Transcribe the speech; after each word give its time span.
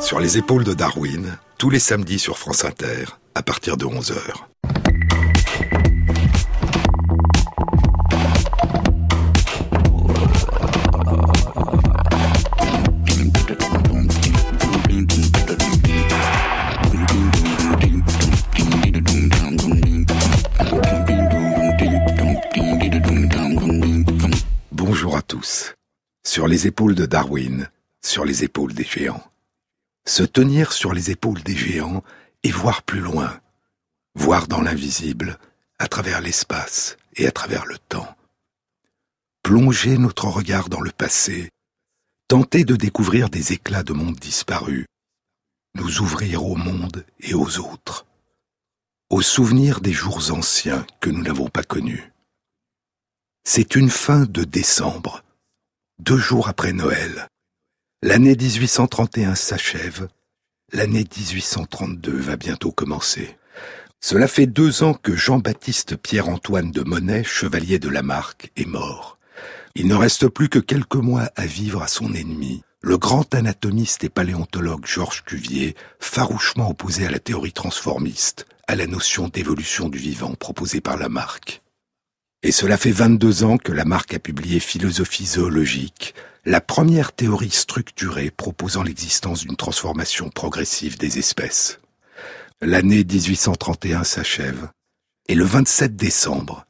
Sur 0.00 0.20
les 0.20 0.38
épaules 0.38 0.64
de 0.64 0.74
Darwin, 0.74 1.38
tous 1.58 1.70
les 1.70 1.80
samedis 1.80 2.18
sur 2.18 2.38
France 2.38 2.64
Inter, 2.64 3.04
à 3.34 3.42
partir 3.42 3.76
de 3.76 3.84
11h. 3.84 4.14
Bonjour 24.70 25.16
à 25.16 25.22
tous. 25.22 25.74
Sur 26.24 26.46
les 26.46 26.66
épaules 26.66 26.94
de 26.94 27.06
Darwin, 27.06 27.68
sur 28.04 28.24
les 28.24 28.44
épaules 28.44 28.74
des 28.74 28.84
géants. 28.84 29.22
Se 30.08 30.22
tenir 30.22 30.72
sur 30.72 30.94
les 30.94 31.10
épaules 31.10 31.42
des 31.42 31.54
géants 31.54 32.02
et 32.42 32.50
voir 32.50 32.82
plus 32.82 33.00
loin, 33.00 33.42
voir 34.14 34.48
dans 34.48 34.62
l'invisible, 34.62 35.38
à 35.78 35.86
travers 35.86 36.22
l'espace 36.22 36.96
et 37.16 37.26
à 37.26 37.30
travers 37.30 37.66
le 37.66 37.76
temps. 37.76 38.16
Plonger 39.42 39.98
notre 39.98 40.24
regard 40.24 40.70
dans 40.70 40.80
le 40.80 40.92
passé, 40.92 41.50
tenter 42.26 42.64
de 42.64 42.74
découvrir 42.74 43.28
des 43.28 43.52
éclats 43.52 43.82
de 43.82 43.92
monde 43.92 44.16
disparus, 44.16 44.86
nous 45.74 46.00
ouvrir 46.00 46.42
au 46.42 46.56
monde 46.56 47.04
et 47.20 47.34
aux 47.34 47.58
autres, 47.58 48.06
aux 49.10 49.22
souvenirs 49.22 49.82
des 49.82 49.92
jours 49.92 50.30
anciens 50.30 50.86
que 51.00 51.10
nous 51.10 51.22
n'avons 51.22 51.50
pas 51.50 51.62
connus. 51.62 52.14
C'est 53.44 53.76
une 53.76 53.90
fin 53.90 54.24
de 54.24 54.44
décembre, 54.44 55.22
deux 55.98 56.18
jours 56.18 56.48
après 56.48 56.72
Noël. 56.72 57.28
L'année 58.04 58.36
1831 58.36 59.34
s'achève, 59.34 60.06
l'année 60.72 61.04
1832 61.04 62.16
va 62.16 62.36
bientôt 62.36 62.70
commencer. 62.70 63.36
Cela 64.00 64.28
fait 64.28 64.46
deux 64.46 64.84
ans 64.84 64.94
que 64.94 65.16
Jean-Baptiste 65.16 65.96
Pierre-Antoine 65.96 66.70
de 66.70 66.82
Monet, 66.82 67.24
chevalier 67.24 67.80
de 67.80 67.88
la 67.88 68.04
Marque, 68.04 68.52
est 68.54 68.68
mort. 68.68 69.18
Il 69.74 69.88
ne 69.88 69.96
reste 69.96 70.28
plus 70.28 70.48
que 70.48 70.60
quelques 70.60 70.94
mois 70.94 71.32
à 71.34 71.44
vivre 71.46 71.82
à 71.82 71.88
son 71.88 72.14
ennemi, 72.14 72.62
le 72.82 72.98
grand 72.98 73.34
anatomiste 73.34 74.04
et 74.04 74.08
paléontologue 74.08 74.86
Georges 74.86 75.24
Cuvier, 75.24 75.74
farouchement 75.98 76.70
opposé 76.70 77.04
à 77.04 77.10
la 77.10 77.18
théorie 77.18 77.52
transformiste, 77.52 78.46
à 78.68 78.76
la 78.76 78.86
notion 78.86 79.26
d'évolution 79.26 79.88
du 79.88 79.98
vivant 79.98 80.34
proposée 80.34 80.80
par 80.80 80.98
Lamarck. 80.98 81.62
Et 82.44 82.52
cela 82.52 82.76
fait 82.76 82.92
22 82.92 83.42
ans 83.42 83.58
que 83.58 83.72
Lamarck 83.72 84.14
a 84.14 84.20
publié 84.20 84.60
Philosophie 84.60 85.26
zoologique, 85.26 86.14
la 86.48 86.62
première 86.62 87.12
théorie 87.12 87.50
structurée 87.50 88.30
proposant 88.30 88.82
l'existence 88.82 89.42
d'une 89.42 89.56
transformation 89.56 90.30
progressive 90.30 90.96
des 90.96 91.18
espèces. 91.18 91.78
L'année 92.62 93.04
1831 93.04 94.02
s'achève, 94.02 94.70
et 95.28 95.34
le 95.34 95.44
27 95.44 95.94
décembre, 95.94 96.64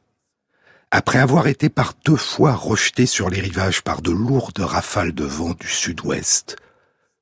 après 0.91 1.19
avoir 1.19 1.47
été 1.47 1.69
par 1.69 1.93
deux 2.03 2.17
fois 2.17 2.55
rejeté 2.55 3.05
sur 3.05 3.29
les 3.29 3.39
rivages 3.39 3.81
par 3.81 4.01
de 4.01 4.11
lourdes 4.11 4.59
rafales 4.59 5.13
de 5.13 5.23
vent 5.23 5.53
du 5.57 5.69
sud-ouest, 5.69 6.57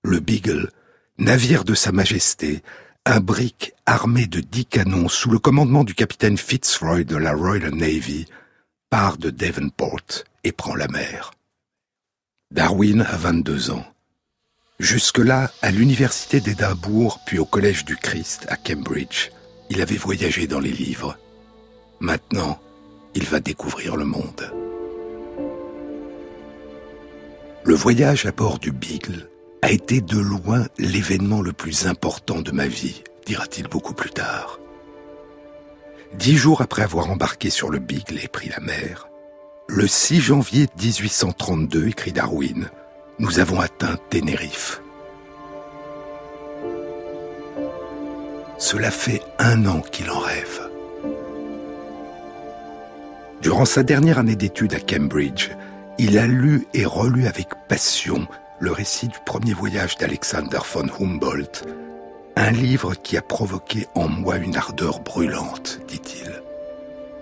le 0.02 0.20
Beagle, 0.20 0.72
navire 1.20 1.64
de 1.64 1.76
Sa 1.76 1.92
Majesté, 1.92 2.64
un 3.06 3.20
brick 3.20 3.76
armé 3.86 4.26
de 4.26 4.40
dix 4.40 4.66
canons 4.66 5.10
sous 5.10 5.30
le 5.30 5.38
commandement 5.38 5.84
du 5.84 5.94
capitaine 5.94 6.40
Fitzroy 6.40 7.04
de 7.04 7.18
la 7.18 7.36
Royal 7.36 7.70
Navy, 7.76 8.26
part 8.90 9.18
de 9.20 9.30
Devonport 9.30 10.24
et 10.44 10.52
prend 10.52 10.74
la 10.74 10.88
mer. 10.88 11.37
Darwin 12.52 13.02
a 13.02 13.18
22 13.18 13.72
ans. 13.72 13.86
Jusque-là, 14.80 15.52
à 15.62 15.70
l'université 15.70 16.40
d'Édimbourg, 16.40 17.20
puis 17.26 17.40
au 17.40 17.46
collège 17.46 17.84
du 17.84 17.98
Christ 17.98 18.46
à 18.48 18.56
Cambridge, 18.56 19.32
il 19.70 19.82
avait 19.82 19.98
voyagé 19.98 20.48
dans 20.48 20.62
les 20.62 20.72
livres. 20.72 21.18
Maintenant, 22.00 22.58
il 23.16 23.26
va 23.26 23.42
découvrir 23.42 23.98
le 23.98 24.06
monde. 24.06 24.50
Le 27.66 27.76
voyage 27.76 28.26
à 28.26 28.32
bord 28.32 28.60
du 28.60 28.72
Beagle 28.72 29.30
a 29.62 29.72
été 29.72 30.00
de 30.00 30.18
loin 30.18 30.68
l'événement 30.78 31.42
le 31.42 31.52
plus 31.52 31.86
important 31.86 32.42
de 32.42 32.52
ma 32.52 32.68
vie, 32.68 33.04
dira-t-il 33.26 33.68
beaucoup 33.68 33.94
plus 33.94 34.12
tard. 34.12 34.62
Dix 36.14 36.38
jours 36.38 36.62
après 36.62 36.84
avoir 36.84 37.10
embarqué 37.10 37.50
sur 37.50 37.70
le 37.70 37.80
Beagle 37.80 38.20
et 38.24 38.30
pris 38.30 38.48
la 38.48 38.62
mer, 38.62 39.07
le 39.68 39.86
6 39.86 40.22
janvier 40.22 40.68
1832, 40.82 41.88
écrit 41.90 42.14
Darwin, 42.14 42.70
nous 43.20 43.40
avons 43.40 43.60
atteint 43.60 43.98
Ténérife. 44.10 44.82
Cela 48.58 48.92
fait 48.92 49.22
un 49.40 49.66
an 49.66 49.82
qu'il 49.82 50.10
en 50.10 50.20
rêve. 50.20 50.62
Durant 53.42 53.66
sa 53.66 53.84
dernière 53.84 54.20
année 54.20 54.36
d'études 54.36 54.74
à 54.74 54.80
Cambridge, 54.80 55.52
il 55.98 56.18
a 56.18 56.28
lu 56.28 56.66
et 56.74 56.86
relu 56.86 57.28
avec 57.28 57.50
passion 57.68 58.26
le 58.60 58.72
récit 58.72 59.10
du 59.10 59.18
premier 59.26 59.54
voyage 59.54 59.98
d'Alexander 59.98 60.60
von 60.74 60.88
Humboldt, 61.00 61.66
un 62.36 62.52
livre 62.52 62.96
qui 62.96 63.18
a 63.18 63.22
provoqué 63.22 63.88
en 63.96 64.08
moi 64.08 64.38
une 64.38 64.56
ardeur 64.56 65.02
brûlante, 65.02 65.80
dit-il. 65.88 66.47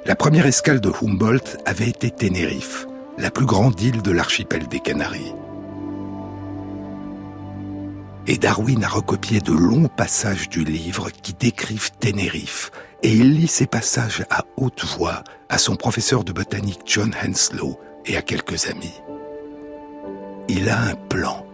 La 0.08 0.16
première 0.16 0.46
escale 0.46 0.82
de 0.82 0.92
Humboldt 1.02 1.58
avait 1.66 1.90
été 1.90 2.12
Ténérife, 2.12 2.86
la 3.18 3.32
plus 3.32 3.48
grande 3.48 3.82
île 3.82 4.04
de 4.04 4.12
l'archipel 4.12 4.68
des 4.68 4.80
Canaries. 4.80 5.34
Et 8.28 8.38
Darwin 8.38 8.84
a 8.84 8.88
recopié 8.88 9.40
de 9.40 9.52
longs 9.52 9.88
passages 9.88 10.48
du 10.48 10.64
livre 10.64 11.10
qui 11.10 11.34
décrivent 11.34 11.90
Ténérife, 12.00 12.72
et 13.02 13.14
il 13.14 13.34
lit 13.34 13.48
ces 13.48 13.66
passages 13.66 14.24
à 14.30 14.46
haute 14.58 14.86
voix 14.86 15.24
à 15.50 15.58
son 15.58 15.76
professeur 15.76 16.24
de 16.24 16.32
botanique 16.32 16.82
John 16.86 17.12
Henslow 17.26 17.80
et 18.06 18.16
à 18.16 18.22
quelques 18.22 18.70
amis. 18.70 19.02
Il 20.48 20.70
a 20.70 20.82
un 20.82 20.94
plan. 20.94 21.48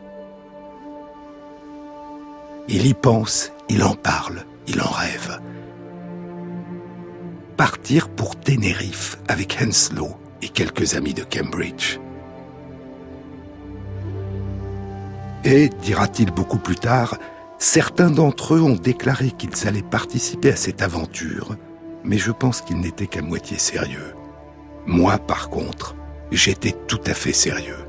Il 2.68 2.86
y 2.86 2.94
pense, 2.94 3.54
il 3.70 3.82
en 3.82 3.96
parle, 3.96 4.44
il 4.68 4.82
en 4.82 4.90
rêve 4.90 5.40
partir 7.62 8.10
pour 8.10 8.40
Tenerife 8.40 9.20
avec 9.28 9.60
Henslow 9.62 10.18
et 10.42 10.50
quelques 10.50 10.96
amis 10.96 11.14
de 11.14 11.24
Cambridge. 11.24 12.00
Et, 15.44 15.70
dira-t-il 15.84 16.32
beaucoup 16.32 16.58
plus 16.58 16.78
tard, 16.78 17.20
certains 17.60 18.10
d'entre 18.10 18.56
eux 18.56 18.62
ont 18.62 18.74
déclaré 18.74 19.30
qu'ils 19.30 19.68
allaient 19.68 19.84
participer 19.84 20.52
à 20.52 20.56
cette 20.56 20.82
aventure, 20.82 21.56
mais 22.04 22.18
je 22.18 22.32
pense 22.32 22.62
qu'ils 22.62 22.80
n'étaient 22.80 23.06
qu'à 23.06 23.22
moitié 23.22 23.60
sérieux. 23.60 24.16
Moi, 24.88 25.20
par 25.20 25.52
contre, 25.52 25.96
j'étais 26.32 26.76
tout 26.88 27.02
à 27.06 27.14
fait 27.14 27.32
sérieux. 27.32 27.86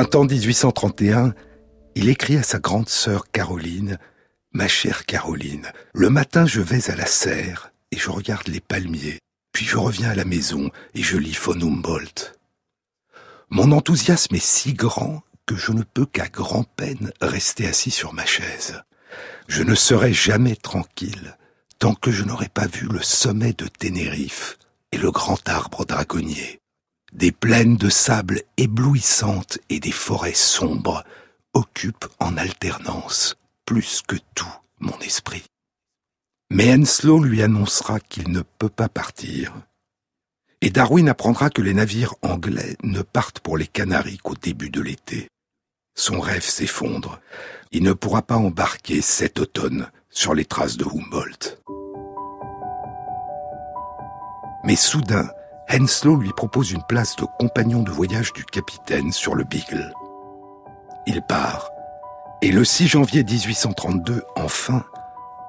Printemps 0.00 0.24
1831, 0.24 1.34
il 1.94 2.08
écrit 2.08 2.38
à 2.38 2.42
sa 2.42 2.58
grande 2.58 2.88
sœur 2.88 3.30
Caroline, 3.30 3.98
Ma 4.50 4.66
chère 4.66 5.04
Caroline, 5.04 5.70
le 5.92 6.08
matin 6.08 6.46
je 6.46 6.62
vais 6.62 6.90
à 6.90 6.96
la 6.96 7.04
serre 7.04 7.70
et 7.92 7.98
je 7.98 8.08
regarde 8.08 8.48
les 8.48 8.60
palmiers, 8.60 9.18
puis 9.52 9.66
je 9.66 9.76
reviens 9.76 10.08
à 10.08 10.14
la 10.14 10.24
maison 10.24 10.70
et 10.94 11.02
je 11.02 11.18
lis 11.18 11.36
von 11.38 11.60
Humboldt. 11.60 12.32
Mon 13.50 13.72
enthousiasme 13.72 14.34
est 14.36 14.42
si 14.42 14.72
grand 14.72 15.22
que 15.44 15.54
je 15.54 15.70
ne 15.70 15.82
peux 15.82 16.06
qu'à 16.06 16.28
grand-peine 16.28 17.12
rester 17.20 17.66
assis 17.66 17.90
sur 17.90 18.14
ma 18.14 18.24
chaise. 18.24 18.80
Je 19.48 19.62
ne 19.62 19.74
serai 19.74 20.14
jamais 20.14 20.56
tranquille 20.56 21.36
tant 21.78 21.94
que 21.94 22.10
je 22.10 22.24
n'aurai 22.24 22.48
pas 22.48 22.66
vu 22.66 22.88
le 22.90 23.02
sommet 23.02 23.52
de 23.52 23.66
Ténérife 23.66 24.56
et 24.92 24.96
le 24.96 25.10
grand 25.10 25.46
arbre 25.46 25.84
dragonnier 25.84 26.59
des 27.12 27.32
plaines 27.32 27.76
de 27.76 27.88
sable 27.88 28.42
éblouissantes 28.56 29.58
et 29.68 29.80
des 29.80 29.92
forêts 29.92 30.34
sombres 30.34 31.04
occupent 31.54 32.06
en 32.20 32.36
alternance 32.36 33.36
plus 33.66 34.02
que 34.06 34.16
tout 34.34 34.52
mon 34.78 34.98
esprit. 35.00 35.44
Mais 36.50 36.72
Henslow 36.74 37.22
lui 37.22 37.42
annoncera 37.42 38.00
qu'il 38.00 38.30
ne 38.30 38.42
peut 38.42 38.68
pas 38.68 38.88
partir. 38.88 39.54
Et 40.60 40.70
Darwin 40.70 41.08
apprendra 41.08 41.48
que 41.48 41.62
les 41.62 41.74
navires 41.74 42.14
anglais 42.22 42.76
ne 42.82 43.02
partent 43.02 43.40
pour 43.40 43.56
les 43.56 43.66
Canaries 43.66 44.18
qu'au 44.18 44.34
début 44.34 44.70
de 44.70 44.80
l'été. 44.80 45.28
Son 45.94 46.20
rêve 46.20 46.44
s'effondre. 46.44 47.20
Il 47.72 47.82
ne 47.82 47.92
pourra 47.92 48.22
pas 48.22 48.36
embarquer 48.36 49.00
cet 49.00 49.38
automne 49.38 49.90
sur 50.10 50.34
les 50.34 50.44
traces 50.44 50.76
de 50.76 50.84
Humboldt. 50.84 51.58
Mais 54.64 54.76
soudain, 54.76 55.30
Henslow 55.72 56.16
lui 56.16 56.32
propose 56.32 56.72
une 56.72 56.82
place 56.82 57.14
de 57.14 57.24
compagnon 57.38 57.82
de 57.82 57.92
voyage 57.92 58.32
du 58.32 58.44
capitaine 58.44 59.12
sur 59.12 59.36
le 59.36 59.44
Beagle. 59.44 59.94
Il 61.06 61.22
part. 61.22 61.70
Et 62.42 62.50
le 62.50 62.64
6 62.64 62.88
janvier 62.88 63.22
1832, 63.22 64.24
enfin, 64.34 64.82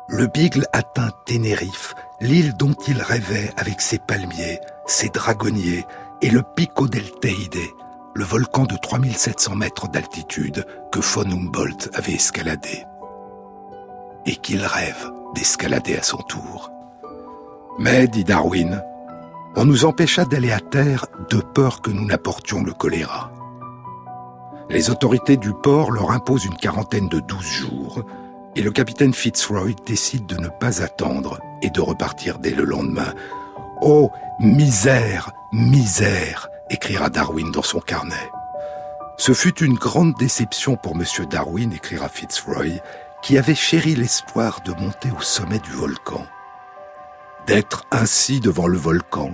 le 0.09 0.27
Beagle 0.27 0.67
atteint 0.73 1.09
Ténérife, 1.25 1.95
l'île 2.19 2.53
dont 2.53 2.75
il 2.87 3.01
rêvait 3.01 3.51
avec 3.57 3.81
ses 3.81 3.97
palmiers, 3.97 4.59
ses 4.85 5.09
dragonniers 5.09 5.85
et 6.21 6.29
le 6.29 6.43
Pico 6.55 6.87
del 6.87 7.09
Teide, 7.19 7.57
le 8.13 8.23
volcan 8.23 8.65
de 8.65 8.75
3700 8.75 9.55
mètres 9.55 9.87
d'altitude 9.87 10.67
que 10.91 10.99
von 10.99 11.31
Humboldt 11.31 11.89
avait 11.95 12.13
escaladé. 12.13 12.85
Et 14.27 14.35
qu'il 14.35 14.63
rêve 14.63 15.09
d'escalader 15.33 15.97
à 15.97 16.03
son 16.03 16.17
tour. 16.17 16.69
Mais, 17.79 18.07
dit 18.07 18.25
Darwin, 18.25 18.83
on 19.55 19.65
nous 19.65 19.85
empêcha 19.85 20.25
d'aller 20.25 20.51
à 20.51 20.59
terre 20.59 21.05
de 21.29 21.37
peur 21.37 21.81
que 21.81 21.91
nous 21.91 22.05
n'apportions 22.05 22.63
le 22.63 22.73
choléra. 22.73 23.31
Les 24.69 24.89
autorités 24.89 25.37
du 25.37 25.53
port 25.53 25.91
leur 25.91 26.11
imposent 26.11 26.45
une 26.45 26.55
quarantaine 26.55 27.09
de 27.09 27.19
douze 27.19 27.45
jours, 27.45 28.03
et 28.55 28.61
le 28.61 28.71
capitaine 28.71 29.13
Fitzroy 29.13 29.73
décide 29.85 30.25
de 30.25 30.37
ne 30.37 30.47
pas 30.47 30.81
attendre 30.81 31.39
et 31.61 31.69
de 31.69 31.81
repartir 31.81 32.39
dès 32.39 32.51
le 32.51 32.63
lendemain. 32.63 33.13
Oh, 33.81 34.11
misère, 34.39 35.31
misère, 35.51 36.49
écrira 36.69 37.09
Darwin 37.09 37.51
dans 37.51 37.61
son 37.61 37.79
carnet. 37.79 38.29
Ce 39.17 39.33
fut 39.33 39.63
une 39.63 39.75
grande 39.75 40.15
déception 40.15 40.77
pour 40.77 40.93
M. 40.95 41.03
Darwin, 41.29 41.73
écrira 41.73 42.09
Fitzroy, 42.09 42.81
qui 43.21 43.37
avait 43.37 43.55
chéri 43.55 43.95
l'espoir 43.95 44.61
de 44.65 44.71
monter 44.71 45.09
au 45.17 45.21
sommet 45.21 45.59
du 45.59 45.71
volcan. 45.71 46.25
D'être 47.45 47.85
ainsi 47.91 48.39
devant 48.39 48.67
le 48.67 48.77
volcan, 48.77 49.31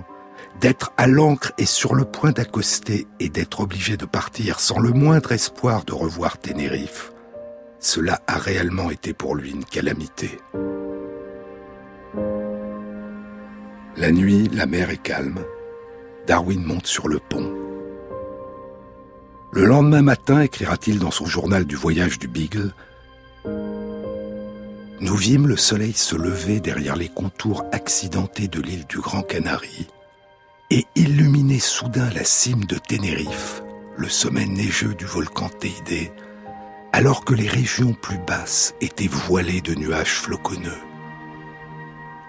d'être 0.60 0.92
à 0.96 1.06
l'ancre 1.06 1.52
et 1.58 1.66
sur 1.66 1.94
le 1.94 2.04
point 2.04 2.32
d'accoster 2.32 3.06
et 3.20 3.28
d'être 3.28 3.60
obligé 3.60 3.96
de 3.96 4.06
partir 4.06 4.60
sans 4.60 4.78
le 4.78 4.90
moindre 4.90 5.32
espoir 5.32 5.84
de 5.84 5.92
revoir 5.92 6.38
Ténérife, 6.38 7.12
cela 7.78 8.20
a 8.26 8.38
réellement 8.38 8.90
été 8.90 9.12
pour 9.12 9.36
lui 9.36 9.50
une 9.50 9.64
calamité. 9.64 10.40
La 13.96 14.10
nuit, 14.12 14.48
la 14.52 14.66
mer 14.66 14.90
est 14.90 15.02
calme. 15.02 15.40
Darwin 16.26 16.62
monte 16.62 16.86
sur 16.86 17.08
le 17.08 17.18
pont. 17.18 17.54
Le 19.52 19.64
lendemain 19.64 20.02
matin, 20.02 20.40
écrira-t-il 20.40 20.98
dans 20.98 21.10
son 21.10 21.26
journal 21.26 21.64
du 21.64 21.74
voyage 21.74 22.18
du 22.18 22.28
Beagle, 22.28 22.72
nous 25.00 25.14
vîmes 25.14 25.46
le 25.46 25.56
soleil 25.56 25.92
se 25.92 26.16
lever 26.16 26.58
derrière 26.58 26.96
les 26.96 27.08
contours 27.08 27.64
accidentés 27.70 28.48
de 28.48 28.60
l'île 28.60 28.84
du 28.86 28.98
Grand 28.98 29.22
Canari 29.22 29.86
et 30.70 30.86
illuminer 30.94 31.58
soudain 31.58 32.10
la 32.10 32.24
cime 32.24 32.64
de 32.64 32.76
Ténérife, 32.76 33.62
le 33.96 34.08
sommet 34.08 34.46
neigeux 34.46 34.94
du 34.94 35.06
volcan 35.06 35.48
Teide, 35.48 36.12
alors 36.92 37.24
que 37.24 37.34
les 37.34 37.48
régions 37.48 37.94
plus 37.94 38.18
basses 38.18 38.74
étaient 38.80 39.08
voilées 39.08 39.62
de 39.62 39.74
nuages 39.74 40.14
floconneux. 40.14 40.78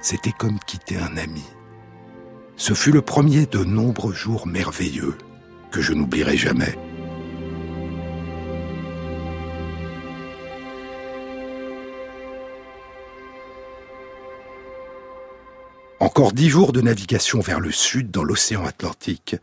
C'était 0.02 0.32
comme 0.32 0.60
quitter 0.60 0.98
un 0.98 1.18
ami. 1.18 1.44
Ce 2.56 2.74
fut 2.74 2.92
le 2.92 3.02
premier 3.02 3.46
de 3.46 3.64
nombreux 3.64 4.14
jours 4.14 4.48
merveilleux 4.48 5.18
que 5.72 5.82
je 5.82 5.94
n'oublierai 5.94 6.38
jamais. 6.38 6.78
Encore 16.20 16.34
dix 16.34 16.50
jours 16.50 16.74
de 16.74 16.82
navigation 16.82 17.40
vers 17.40 17.62
le 17.62 17.72
sud 17.72 18.12
dans 18.12 18.26
l'océan 18.26 18.66
Atlantique, 18.66 19.38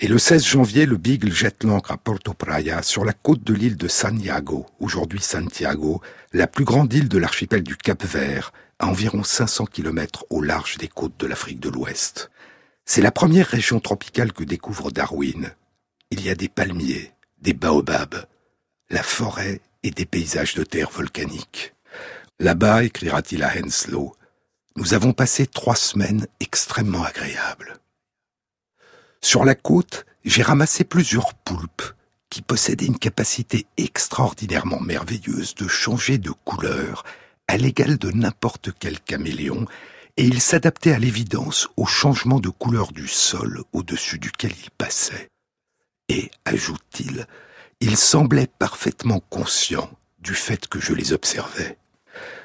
et 0.00 0.06
le 0.06 0.18
16 0.18 0.44
janvier, 0.44 0.84
le 0.84 0.98
Beagle 0.98 1.32
jette 1.32 1.64
l'ancre 1.64 1.92
à 1.92 1.96
Porto 1.96 2.34
Praya, 2.34 2.82
sur 2.82 3.06
la 3.06 3.14
côte 3.14 3.42
de 3.42 3.54
l'île 3.54 3.78
de 3.78 3.88
Santiago, 3.88 4.66
aujourd'hui 4.80 5.22
Santiago, 5.22 6.02
la 6.34 6.46
plus 6.46 6.66
grande 6.66 6.92
île 6.92 7.08
de 7.08 7.16
l'archipel 7.16 7.62
du 7.62 7.74
Cap 7.74 8.04
Vert, 8.04 8.52
à 8.78 8.88
environ 8.88 9.24
500 9.24 9.64
km 9.64 10.26
au 10.28 10.42
large 10.42 10.76
des 10.76 10.88
côtes 10.88 11.18
de 11.18 11.26
l'Afrique 11.26 11.58
de 11.58 11.70
l'Ouest. 11.70 12.30
C'est 12.84 13.00
la 13.00 13.12
première 13.12 13.46
région 13.46 13.80
tropicale 13.80 14.34
que 14.34 14.44
découvre 14.44 14.90
Darwin. 14.90 15.54
Il 16.10 16.22
y 16.22 16.28
a 16.28 16.34
des 16.34 16.50
palmiers, 16.50 17.12
des 17.40 17.54
baobabs, 17.54 18.26
la 18.90 19.02
forêt 19.02 19.62
et 19.82 19.90
des 19.90 20.04
paysages 20.04 20.54
de 20.54 20.64
terre 20.64 20.90
volcanique. 20.90 21.72
Là-bas, 22.40 22.84
écrira-t-il 22.84 23.42
à 23.42 23.52
Henslow, 23.56 24.12
nous 24.76 24.94
avons 24.94 25.12
passé 25.12 25.46
trois 25.46 25.76
semaines 25.76 26.26
extrêmement 26.40 27.04
agréables. 27.04 27.78
Sur 29.20 29.44
la 29.44 29.54
côte, 29.54 30.06
j'ai 30.24 30.42
ramassé 30.42 30.84
plusieurs 30.84 31.34
poulpes 31.34 31.82
qui 32.30 32.42
possédaient 32.42 32.86
une 32.86 32.98
capacité 32.98 33.66
extraordinairement 33.76 34.80
merveilleuse 34.80 35.54
de 35.56 35.66
changer 35.66 36.18
de 36.18 36.30
couleur 36.30 37.04
à 37.48 37.56
l'égal 37.56 37.98
de 37.98 38.12
n'importe 38.12 38.70
quel 38.78 39.00
caméléon, 39.00 39.66
et 40.16 40.24
ils 40.24 40.40
s'adaptaient 40.40 40.92
à 40.92 40.98
l'évidence 40.98 41.68
au 41.76 41.86
changement 41.86 42.38
de 42.38 42.48
couleur 42.48 42.92
du 42.92 43.08
sol 43.08 43.64
au-dessus 43.72 44.18
duquel 44.18 44.52
ils 44.62 44.70
passaient. 44.70 45.28
Et, 46.08 46.30
ajoute-t-il, 46.44 47.26
ils 47.80 47.96
semblaient 47.96 48.46
parfaitement 48.46 49.20
conscients 49.30 49.90
du 50.20 50.34
fait 50.34 50.68
que 50.68 50.80
je 50.80 50.92
les 50.92 51.12
observais. 51.12 51.78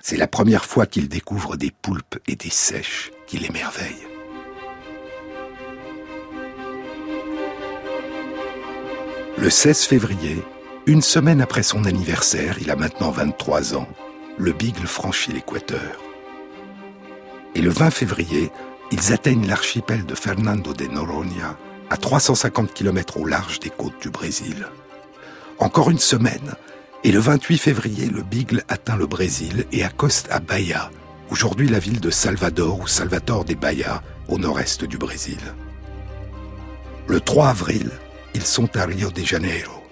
C'est 0.01 0.18
la 0.18 0.27
première 0.27 0.66
fois 0.66 0.86
qu'ils 0.86 1.10
découvrent 1.10 1.56
des 1.57 1.72
poulpes 1.72 2.19
et 2.27 2.36
des 2.36 2.50
sèches 2.50 3.12
qui 3.27 3.38
l'émerveillent. 3.38 4.07
Le 9.38 9.50
16 9.50 9.83
février, 9.83 10.44
une 10.86 11.01
semaine 11.01 11.42
après 11.42 11.63
son 11.63 11.86
anniversaire, 11.86 12.57
il 12.62 12.72
a 12.72 12.75
maintenant 12.75 13.12
23 13.12 13.75
ans, 13.75 13.88
le 14.38 14.54
Beagle 14.54 14.88
franchit 14.88 15.33
l'équateur. 15.33 16.00
Et 17.54 17.62
le 17.62 17.69
20 17.69 17.92
février, 17.92 18.51
ils 18.92 19.13
atteignent 19.13 19.48
l'archipel 19.48 20.06
de 20.06 20.16
Fernando 20.16 20.74
de 20.74 20.86
Noronha, 20.86 21.57
à 21.89 21.98
350 21.98 22.74
km 22.74 23.18
au 23.18 23.25
large 23.25 23.60
des 23.60 23.69
côtes 23.69 24.01
du 24.01 24.10
Brésil. 24.10 24.68
Encore 25.60 25.89
une 25.89 26.00
semaine, 26.00 26.56
et 27.06 27.12
le 27.12 27.19
28 27.19 27.60
février, 27.60 28.07
le 28.07 28.24
Beagle 28.24 28.63
atteint 28.68 28.96
le 28.98 29.06
Brésil 29.06 29.66
et 29.72 29.84
accoste 29.84 30.28
à 30.31 30.40
Bahia, 30.40 30.90
aujourd'hui 31.30 31.68
la 31.68 31.78
ville 31.78 32.00
de 32.00 32.10
Salvador 32.10 32.80
ou 32.80 32.88
Salvador 32.88 33.46
des 33.46 33.54
Bahia, 33.54 34.02
au 34.28 34.40
nord-est 34.40 34.86
du 34.86 34.98
Brésil. 34.98 35.38
Le 37.07 37.19
3 37.19 37.50
avril, 37.50 37.92
ils 38.33 38.42
sont 38.42 38.76
à 38.76 38.85
Rio 38.85 39.12
de 39.12 39.21
Janeiro. 39.21 39.83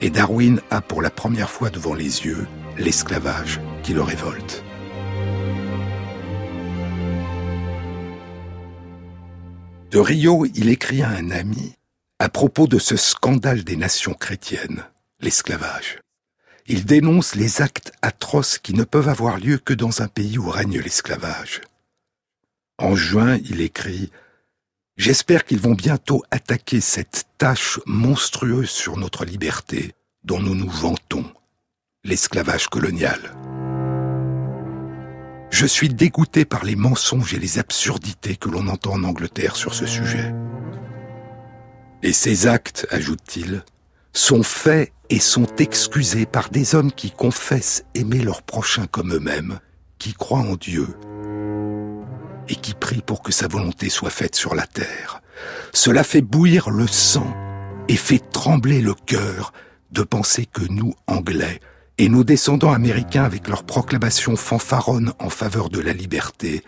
Et 0.00 0.10
Darwin 0.10 0.60
a 0.70 0.80
pour 0.80 1.02
la 1.02 1.10
première 1.10 1.50
fois 1.50 1.70
devant 1.70 1.94
les 1.94 2.26
yeux 2.26 2.48
l'esclavage 2.76 3.60
qui 3.84 3.92
le 3.92 4.02
révolte. 4.02 4.64
De 9.92 10.00
Rio, 10.00 10.46
il 10.52 10.68
écrit 10.68 11.02
à 11.02 11.10
un 11.10 11.30
ami 11.30 11.76
à 12.18 12.28
propos 12.28 12.66
de 12.66 12.80
ce 12.80 12.96
scandale 12.96 13.62
des 13.62 13.76
nations 13.76 14.14
chrétiennes, 14.14 14.82
l'esclavage. 15.20 15.98
Il 16.66 16.84
dénonce 16.84 17.34
les 17.34 17.62
actes 17.62 17.92
atroces 18.02 18.58
qui 18.58 18.74
ne 18.74 18.84
peuvent 18.84 19.08
avoir 19.08 19.38
lieu 19.38 19.58
que 19.58 19.74
dans 19.74 20.02
un 20.02 20.08
pays 20.08 20.38
où 20.38 20.48
règne 20.48 20.78
l'esclavage. 20.78 21.60
En 22.78 22.94
juin, 22.94 23.38
il 23.44 23.60
écrit 23.60 24.10
J'espère 24.96 25.44
qu'ils 25.44 25.60
vont 25.60 25.74
bientôt 25.74 26.22
attaquer 26.30 26.80
cette 26.80 27.24
tâche 27.38 27.80
monstrueuse 27.86 28.70
sur 28.70 28.96
notre 28.96 29.24
liberté 29.24 29.94
dont 30.24 30.40
nous 30.40 30.54
nous 30.54 30.68
vantons, 30.68 31.24
l'esclavage 32.04 32.68
colonial. 32.68 33.34
Je 35.50 35.66
suis 35.66 35.88
dégoûté 35.88 36.44
par 36.44 36.64
les 36.64 36.76
mensonges 36.76 37.34
et 37.34 37.38
les 37.38 37.58
absurdités 37.58 38.36
que 38.36 38.48
l'on 38.48 38.68
entend 38.68 38.92
en 38.92 39.04
Angleterre 39.04 39.56
sur 39.56 39.74
ce 39.74 39.86
sujet. 39.86 40.32
Et 42.02 42.12
ces 42.12 42.46
actes, 42.46 42.86
ajoute-t-il, 42.90 43.64
sont 44.12 44.42
faits 44.42 44.92
et 45.08 45.18
sont 45.18 45.46
excusés 45.58 46.26
par 46.26 46.50
des 46.50 46.74
hommes 46.74 46.92
qui 46.92 47.10
confessent 47.10 47.84
aimer 47.94 48.20
leur 48.20 48.42
prochain 48.42 48.86
comme 48.86 49.12
eux-mêmes, 49.12 49.60
qui 49.98 50.12
croient 50.12 50.40
en 50.40 50.56
Dieu 50.56 50.88
et 52.48 52.56
qui 52.56 52.74
prie 52.74 53.02
pour 53.02 53.22
que 53.22 53.32
sa 53.32 53.48
volonté 53.48 53.88
soit 53.90 54.10
faite 54.10 54.34
sur 54.34 54.54
la 54.54 54.66
terre. 54.66 55.22
Cela 55.72 56.02
fait 56.02 56.20
bouillir 56.20 56.70
le 56.70 56.86
sang 56.86 57.32
et 57.88 57.96
fait 57.96 58.18
trembler 58.18 58.80
le 58.80 58.94
cœur 58.94 59.52
de 59.92 60.02
penser 60.02 60.46
que 60.46 60.64
nous, 60.68 60.94
Anglais, 61.06 61.60
et 61.98 62.08
nos 62.08 62.24
descendants 62.24 62.72
américains 62.72 63.24
avec 63.24 63.48
leurs 63.48 63.64
proclamations 63.64 64.36
fanfaronnes 64.36 65.12
en 65.18 65.28
faveur 65.28 65.68
de 65.68 65.80
la 65.80 65.92
liberté, 65.92 66.64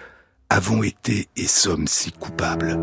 avons 0.51 0.83
été 0.83 1.29
et 1.37 1.47
sommes 1.47 1.87
si 1.87 2.13
coupables. 2.13 2.79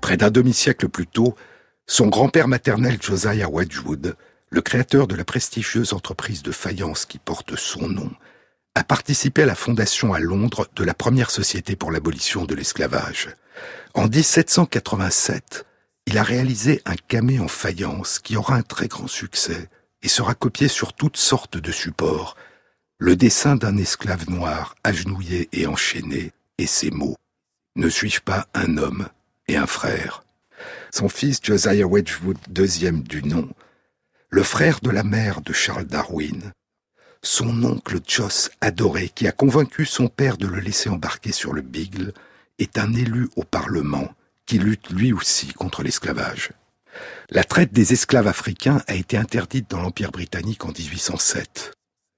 Près 0.00 0.16
d'un 0.16 0.30
demi-siècle 0.30 0.88
plus 0.88 1.06
tôt, 1.06 1.34
son 1.90 2.06
grand-père 2.06 2.46
maternel 2.46 3.02
Josiah 3.02 3.48
Wedgwood, 3.50 4.14
le 4.50 4.60
créateur 4.60 5.08
de 5.08 5.16
la 5.16 5.24
prestigieuse 5.24 5.92
entreprise 5.92 6.40
de 6.44 6.52
faïence 6.52 7.04
qui 7.04 7.18
porte 7.18 7.56
son 7.56 7.88
nom, 7.88 8.12
a 8.76 8.84
participé 8.84 9.42
à 9.42 9.46
la 9.46 9.56
fondation 9.56 10.14
à 10.14 10.20
Londres 10.20 10.68
de 10.76 10.84
la 10.84 10.94
première 10.94 11.32
société 11.32 11.74
pour 11.74 11.90
l'abolition 11.90 12.44
de 12.44 12.54
l'esclavage. 12.54 13.34
En 13.94 14.06
1787, 14.06 15.66
il 16.06 16.16
a 16.16 16.22
réalisé 16.22 16.80
un 16.86 16.94
camé 16.94 17.40
en 17.40 17.48
faïence 17.48 18.20
qui 18.20 18.36
aura 18.36 18.54
un 18.54 18.62
très 18.62 18.86
grand 18.86 19.08
succès 19.08 19.68
et 20.02 20.08
sera 20.08 20.36
copié 20.36 20.68
sur 20.68 20.92
toutes 20.92 21.16
sortes 21.16 21.58
de 21.58 21.72
supports. 21.72 22.36
Le 22.98 23.16
dessin 23.16 23.56
d'un 23.56 23.76
esclave 23.76 24.30
noir 24.30 24.76
agenouillé 24.84 25.48
et 25.52 25.66
enchaîné 25.66 26.30
et 26.56 26.68
ces 26.68 26.92
mots. 26.92 27.16
Ne 27.74 27.88
suis-je 27.88 28.20
pas 28.20 28.46
un 28.54 28.76
homme 28.76 29.08
et 29.48 29.56
un 29.56 29.66
frère? 29.66 30.22
Son 30.92 31.08
fils 31.08 31.38
Josiah 31.42 31.86
Wedgwood, 31.86 32.38
deuxième 32.48 33.02
du 33.02 33.22
nom, 33.22 33.48
le 34.28 34.42
frère 34.42 34.80
de 34.80 34.90
la 34.90 35.04
mère 35.04 35.40
de 35.40 35.52
Charles 35.52 35.86
Darwin, 35.86 36.52
son 37.22 37.64
oncle 37.64 38.00
Joss 38.06 38.50
adoré, 38.60 39.10
qui 39.14 39.28
a 39.28 39.32
convaincu 39.32 39.86
son 39.86 40.08
père 40.08 40.36
de 40.36 40.46
le 40.46 40.58
laisser 40.58 40.88
embarquer 40.88 41.32
sur 41.32 41.52
le 41.52 41.62
Beagle, 41.62 42.12
est 42.58 42.78
un 42.78 42.92
élu 42.94 43.28
au 43.36 43.44
Parlement 43.44 44.08
qui 44.46 44.58
lutte 44.58 44.90
lui 44.90 45.12
aussi 45.12 45.52
contre 45.52 45.82
l'esclavage. 45.82 46.50
La 47.30 47.44
traite 47.44 47.72
des 47.72 47.92
esclaves 47.92 48.26
africains 48.26 48.82
a 48.88 48.94
été 48.94 49.16
interdite 49.16 49.70
dans 49.70 49.80
l'Empire 49.80 50.10
britannique 50.10 50.64
en 50.64 50.72
1807. 50.72 51.72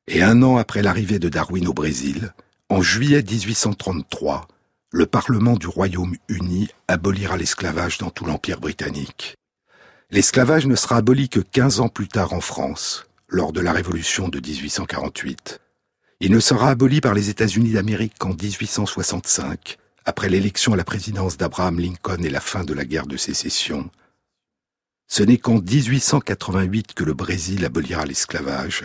Et 0.08 0.22
un 0.22 0.42
an 0.42 0.56
après 0.56 0.82
l'arrivée 0.82 1.18
de 1.18 1.28
Darwin 1.28 1.68
au 1.68 1.74
Brésil, 1.74 2.32
en 2.70 2.80
juillet 2.80 3.22
1833, 3.22 4.48
le 4.94 5.06
Parlement 5.06 5.54
du 5.54 5.66
Royaume-Uni 5.68 6.68
abolira 6.86 7.38
l'esclavage 7.38 7.96
dans 7.96 8.10
tout 8.10 8.26
l'Empire 8.26 8.60
britannique. 8.60 9.36
L'esclavage 10.10 10.66
ne 10.66 10.76
sera 10.76 10.96
aboli 10.96 11.30
que 11.30 11.40
15 11.40 11.80
ans 11.80 11.88
plus 11.88 12.08
tard 12.08 12.34
en 12.34 12.42
France, 12.42 13.06
lors 13.26 13.54
de 13.54 13.62
la 13.62 13.72
Révolution 13.72 14.28
de 14.28 14.38
1848. 14.38 15.60
Il 16.20 16.30
ne 16.30 16.40
sera 16.40 16.68
aboli 16.68 17.00
par 17.00 17.14
les 17.14 17.30
États-Unis 17.30 17.72
d'Amérique 17.72 18.18
qu'en 18.18 18.34
1865, 18.34 19.78
après 20.04 20.28
l'élection 20.28 20.74
à 20.74 20.76
la 20.76 20.84
présidence 20.84 21.38
d'Abraham 21.38 21.80
Lincoln 21.80 22.22
et 22.22 22.30
la 22.30 22.40
fin 22.42 22.62
de 22.62 22.74
la 22.74 22.84
guerre 22.84 23.06
de 23.06 23.16
sécession. 23.16 23.88
Ce 25.08 25.22
n'est 25.22 25.38
qu'en 25.38 25.58
1888 25.58 26.92
que 26.92 27.04
le 27.04 27.14
Brésil 27.14 27.64
abolira 27.64 28.04
l'esclavage, 28.04 28.84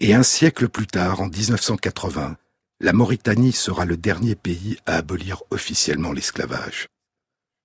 et 0.00 0.14
un 0.14 0.22
siècle 0.22 0.68
plus 0.68 0.86
tard, 0.86 1.22
en 1.22 1.28
1980, 1.28 2.36
la 2.80 2.92
Mauritanie 2.92 3.52
sera 3.52 3.84
le 3.84 3.96
dernier 3.96 4.36
pays 4.36 4.78
à 4.86 4.96
abolir 4.96 5.42
officiellement 5.50 6.12
l'esclavage. 6.12 6.86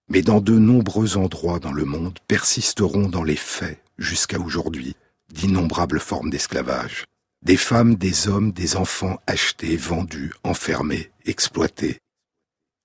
Mais 0.09 0.21
dans 0.21 0.41
de 0.41 0.57
nombreux 0.57 1.17
endroits 1.17 1.59
dans 1.59 1.71
le 1.71 1.85
monde 1.85 2.17
persisteront 2.27 3.09
dans 3.09 3.23
les 3.23 3.35
faits, 3.35 3.79
jusqu'à 3.97 4.39
aujourd'hui, 4.39 4.95
d'innombrables 5.31 5.99
formes 5.99 6.29
d'esclavage. 6.29 7.05
Des 7.43 7.57
femmes, 7.57 7.95
des 7.95 8.27
hommes, 8.27 8.51
des 8.51 8.75
enfants 8.75 9.19
achetés, 9.27 9.75
vendus, 9.75 10.33
enfermés, 10.43 11.11
exploités. 11.25 11.99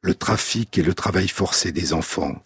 Le 0.03 0.15
trafic 0.15 0.77
et 0.77 0.83
le 0.83 0.95
travail 0.95 1.29
forcé 1.29 1.73
des 1.73 1.93
enfants. 1.93 2.43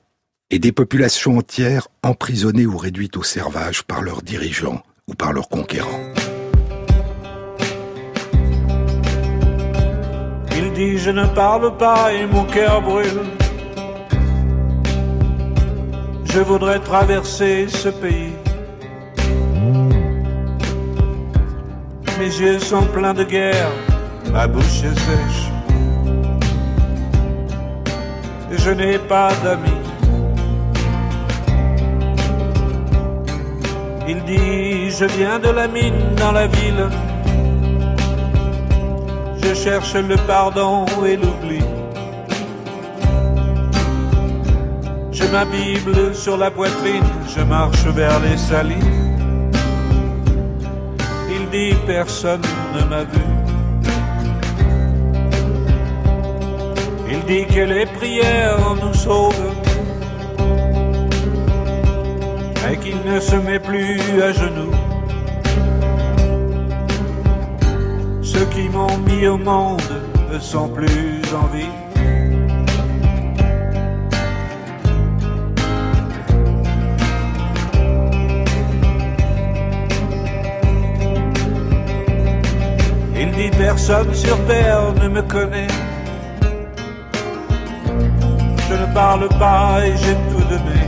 Et 0.51 0.59
des 0.59 0.73
populations 0.73 1.39
entières 1.39 1.89
emprisonnées 2.03 2.67
ou 2.67 2.77
réduites 2.77 3.17
au 3.17 3.23
servage 3.23 3.83
par 3.83 4.03
leurs 4.03 4.23
dirigeants 4.23 4.83
ou 5.09 5.15
par 5.15 5.33
leurs 5.33 5.49
conquérants. 5.49 6.13
Dit 10.73 10.99
je 10.99 11.11
ne 11.11 11.27
parle 11.27 11.77
pas 11.77 12.13
et 12.13 12.27
mon 12.27 12.45
cœur 12.45 12.83
brûle. 12.83 13.23
Je 16.25 16.41
voudrais 16.41 16.79
traverser 16.79 17.69
ce 17.69 17.89
pays 17.89 18.33
mes 22.23 22.41
yeux 22.41 22.61
sont 22.61 22.87
pleins 22.97 23.15
de 23.15 23.25
guerre, 23.25 23.71
ma 24.33 24.47
bouche 24.47 24.83
est 24.85 24.99
sèche. 25.07 25.45
Je 28.53 28.71
n'ai 28.71 28.99
pas 28.99 29.31
d'amis. 29.43 29.83
Il 34.07 34.23
dit, 34.25 34.91
je 34.91 35.07
viens 35.17 35.39
de 35.41 35.51
la 35.51 35.67
mine 35.67 36.15
dans 36.17 36.33
la 36.33 36.47
ville. 36.47 36.85
Je 39.43 39.55
cherche 39.55 39.95
le 39.95 40.17
pardon 40.27 40.87
et 41.07 41.17
l'oubli. 41.17 41.61
Je 45.13 45.25
ma 45.25 45.45
Bible 45.45 46.15
sur 46.15 46.37
la 46.37 46.51
poitrine, 46.51 47.05
je 47.35 47.43
marche 47.43 47.85
vers 47.87 48.19
les 48.21 48.37
salines 48.37 49.03
dit 51.53 51.75
personne 51.87 52.41
ne 52.75 52.83
m'a 52.91 53.05
vu. 53.05 53.27
Il 57.11 57.21
dit 57.27 57.47
que 57.55 57.61
les 57.61 57.85
prières 57.85 58.75
nous 58.83 58.95
sauvent, 58.95 59.55
mais 62.63 62.77
qu'il 62.79 62.99
ne 63.05 63.21
se 63.21 63.37
met 63.37 63.61
plus 63.61 64.01
à 64.23 64.33
genoux. 64.33 64.82
Ceux 68.33 68.47
qui 68.47 68.69
m'ont 68.69 68.99
mis 68.99 69.27
au 69.27 69.37
monde 69.37 69.93
ne 70.33 70.39
sont 70.39 70.69
plus 70.69 71.21
en 71.35 71.47
vie. 71.55 71.83
personne 83.63 84.13
sur 84.15 84.39
terre 84.47 84.93
ne 85.01 85.09
me 85.09 85.23
connaît. 85.23 85.75
Je 88.69 88.75
ne 88.75 88.95
parle 88.95 89.29
pas 89.39 89.87
et 89.87 89.97
j'ai 89.97 90.17
tout 90.31 90.45
donné. 90.53 90.83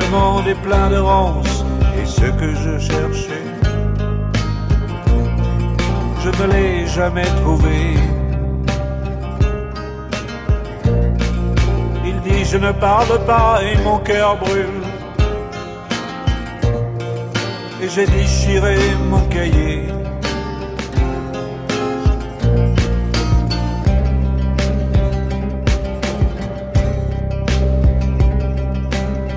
Le 0.00 0.06
monde 0.10 0.46
est 0.46 0.60
plein 0.68 0.88
de 0.90 0.98
ronces 0.98 1.64
et 1.98 2.06
ce 2.06 2.26
que 2.40 2.54
je 2.54 2.78
cherchais, 2.78 3.35
je 6.26 6.42
ne 6.42 6.52
l'ai 6.52 6.86
jamais 6.88 7.28
trouvé. 7.42 7.94
Il 12.04 12.20
dit 12.20 12.44
je 12.44 12.58
ne 12.58 12.72
parle 12.72 13.24
pas 13.24 13.60
et 13.62 13.76
mon 13.84 13.98
cœur 13.98 14.36
brûle. 14.36 14.82
et 17.82 17.88
j'ai 17.88 18.06
déchiré 18.06 18.76
mon 19.10 19.20
cahier. 19.28 19.82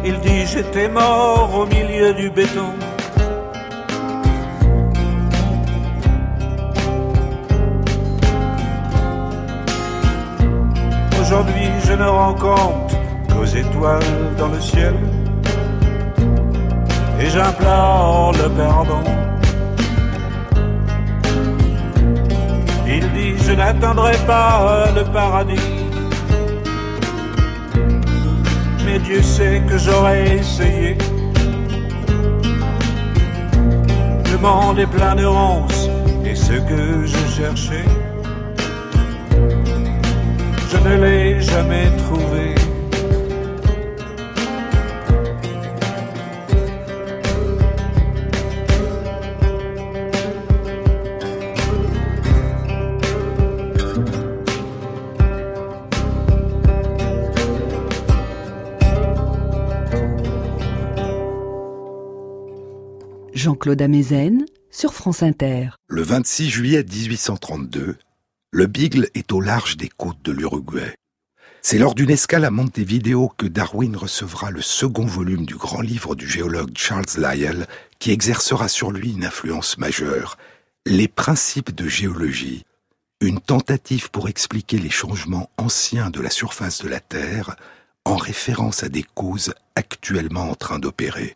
Il 0.06 0.20
dit 0.22 0.46
j'étais 0.48 0.90
mort 0.90 1.52
au 1.54 1.66
milieu 1.68 2.14
du 2.14 2.30
béton. 2.32 2.89
Ne 12.00 12.08
rends 12.08 12.34
compte 12.34 12.98
qu'aux 13.30 13.46
étoiles 13.46 14.14
dans 14.38 14.48
le 14.48 14.62
ciel 14.62 14.96
et 17.20 17.30
j'implore 17.30 18.32
le 18.42 18.50
pardon. 18.50 19.04
Il 22.88 23.04
dit 23.12 23.34
je 23.46 23.52
n'attendrai 23.52 24.16
pas 24.26 24.86
le 24.96 25.04
paradis, 25.04 25.70
mais 28.86 29.00
Dieu 29.00 29.22
sait 29.22 29.62
que 29.68 29.78
j'aurais 29.78 30.38
essayé. 30.38 30.98
Le 34.32 34.38
monde 34.38 34.80
est 34.80 34.88
plein 34.88 35.16
de 35.16 35.26
ronces 35.26 35.90
et 36.26 36.36
ce 36.36 36.54
que 36.54 37.06
je 37.06 37.22
cherchais, 37.36 37.86
je 40.72 40.78
ne 40.78 40.96
l'ai 41.04 41.39
jamais 41.50 41.90
trouvé. 41.98 42.56
Jean-Claude 63.34 63.82
Amezen 63.82 64.46
sur 64.70 64.94
France 64.94 65.24
Inter. 65.24 65.70
Le 65.88 66.02
26 66.02 66.50
juillet 66.50 66.84
1832, 66.84 67.96
le 68.52 68.68
Beagle 68.68 69.08
est 69.16 69.32
au 69.32 69.40
large 69.40 69.78
des 69.78 69.88
côtes 69.88 70.22
de 70.24 70.32
l'Uruguay. 70.32 70.94
C'est 71.62 71.78
lors 71.78 71.94
d'une 71.94 72.10
escale 72.10 72.46
à 72.46 72.52
Montevideo 72.52 73.32
que 73.38 73.46
Darwin 73.46 73.96
recevra 73.96 74.50
le 74.50 74.62
second 74.62 75.06
volume 75.06 75.46
du 75.46 75.56
grand 75.56 75.82
livre 75.82 76.16
du 76.16 76.28
géologue 76.28 76.72
Charles 76.76 77.18
Lyell 77.18 77.68
qui 78.00 78.12
exercera 78.12 78.70
sur 78.70 78.92
lui 78.92 79.12
une 79.12 79.26
influence 79.26 79.78
majeure, 79.78 80.38
Les 80.86 81.10
principes 81.10 81.76
de 81.76 81.88
géologie, 81.90 82.64
une 83.20 83.42
tentative 83.42 84.10
pour 84.10 84.30
expliquer 84.30 84.78
les 84.78 84.90
changements 84.90 85.50
anciens 85.58 86.10
de 86.10 86.22
la 86.22 86.30
surface 86.30 86.82
de 86.82 86.88
la 86.88 87.02
Terre 87.02 87.58
en 88.06 88.16
référence 88.16 88.84
à 88.84 88.90
des 88.90 89.04
causes 89.04 89.54
actuellement 89.76 90.50
en 90.50 90.56
train 90.56 90.80
d'opérer. 90.80 91.36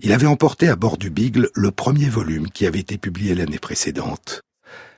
Il 0.00 0.12
avait 0.12 0.26
emporté 0.26 0.68
à 0.68 0.74
bord 0.74 0.98
du 0.98 1.10
Beagle 1.10 1.48
le 1.54 1.70
premier 1.70 2.08
volume 2.08 2.50
qui 2.50 2.66
avait 2.66 2.80
été 2.80 2.98
publié 2.98 3.36
l'année 3.36 3.60
précédente. 3.60 4.42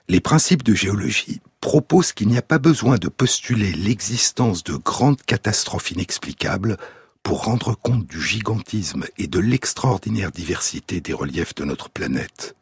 Les 0.09 0.21
principes 0.21 0.65
de 0.65 0.75
géologie 0.75 1.43
proposent 1.63 2.13
qu'il 2.13 2.27
n'y 2.29 2.37
a 2.37 2.43
pas 2.43 2.59
besoin 2.59 2.97
de 2.97 3.09
postuler 3.09 3.73
l'existence 3.73 4.65
de 4.65 4.75
grandes 4.75 5.23
catastrophes 5.23 5.93
inexplicables 5.93 6.77
pour 7.23 7.45
rendre 7.45 7.77
compte 7.77 8.05
du 8.05 8.21
gigantisme 8.21 9.05
et 9.17 9.29
de 9.29 9.39
l'extraordinaire 9.39 10.33
diversité 10.33 11.01
des 11.01 11.13
reliefs 11.13 11.55
de 11.55 11.65
notre 11.65 11.89
planète. 11.89 12.57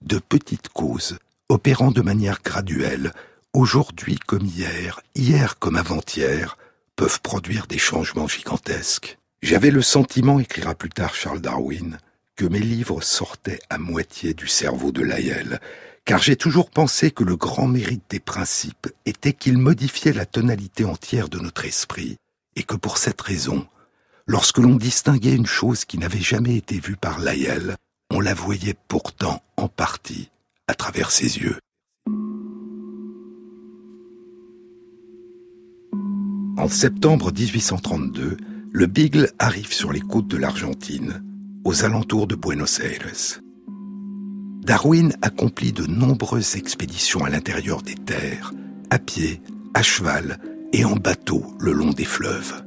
De 0.00 0.18
petites 0.20 0.68
causes, 0.68 1.18
opérant 1.48 1.90
de 1.90 2.00
manière 2.00 2.40
graduelle, 2.42 3.12
aujourd'hui 3.52 4.16
comme 4.16 4.46
hier, 4.46 5.00
hier 5.16 5.58
comme 5.58 5.76
avant-hier, 5.76 6.56
peuvent 6.94 7.20
produire 7.20 7.66
des 7.66 7.78
changements 7.78 8.28
gigantesques. 8.28 9.18
J'avais 9.42 9.72
le 9.72 9.82
sentiment, 9.82 10.38
écrira 10.38 10.76
plus 10.76 10.90
tard 10.90 11.16
Charles 11.16 11.40
Darwin, 11.40 11.98
que 12.36 12.46
mes 12.46 12.60
livres 12.60 13.02
sortaient 13.02 13.60
à 13.70 13.78
moitié 13.78 14.34
du 14.34 14.46
cerveau 14.46 14.92
de 14.92 15.02
Lyell, 15.02 15.60
car 16.08 16.22
j'ai 16.22 16.36
toujours 16.36 16.70
pensé 16.70 17.10
que 17.10 17.22
le 17.22 17.36
grand 17.36 17.68
mérite 17.68 18.04
des 18.08 18.18
principes 18.18 18.88
était 19.04 19.34
qu'ils 19.34 19.58
modifiaient 19.58 20.14
la 20.14 20.24
tonalité 20.24 20.86
entière 20.86 21.28
de 21.28 21.38
notre 21.38 21.66
esprit, 21.66 22.16
et 22.56 22.62
que 22.62 22.76
pour 22.76 22.96
cette 22.96 23.20
raison, 23.20 23.66
lorsque 24.26 24.56
l'on 24.56 24.76
distinguait 24.76 25.34
une 25.34 25.44
chose 25.44 25.84
qui 25.84 25.98
n'avait 25.98 26.18
jamais 26.18 26.56
été 26.56 26.80
vue 26.80 26.96
par 26.96 27.20
Lyell, 27.20 27.76
on 28.10 28.20
la 28.20 28.32
voyait 28.32 28.76
pourtant 28.88 29.42
en 29.58 29.68
partie 29.68 30.30
à 30.66 30.72
travers 30.72 31.10
ses 31.10 31.40
yeux. 31.40 31.58
En 36.56 36.68
septembre 36.68 37.32
1832, 37.32 38.38
le 38.72 38.86
Beagle 38.86 39.30
arrive 39.38 39.74
sur 39.74 39.92
les 39.92 40.00
côtes 40.00 40.28
de 40.28 40.38
l'Argentine, 40.38 41.22
aux 41.64 41.84
alentours 41.84 42.26
de 42.26 42.34
Buenos 42.34 42.80
Aires. 42.80 43.42
Darwin 44.68 45.14
accomplit 45.22 45.72
de 45.72 45.86
nombreuses 45.86 46.56
expéditions 46.56 47.24
à 47.24 47.30
l'intérieur 47.30 47.80
des 47.80 47.94
terres, 47.94 48.52
à 48.90 48.98
pied, 48.98 49.40
à 49.72 49.82
cheval 49.82 50.38
et 50.74 50.84
en 50.84 50.94
bateau 50.94 51.42
le 51.58 51.72
long 51.72 51.92
des 51.92 52.04
fleuves. 52.04 52.62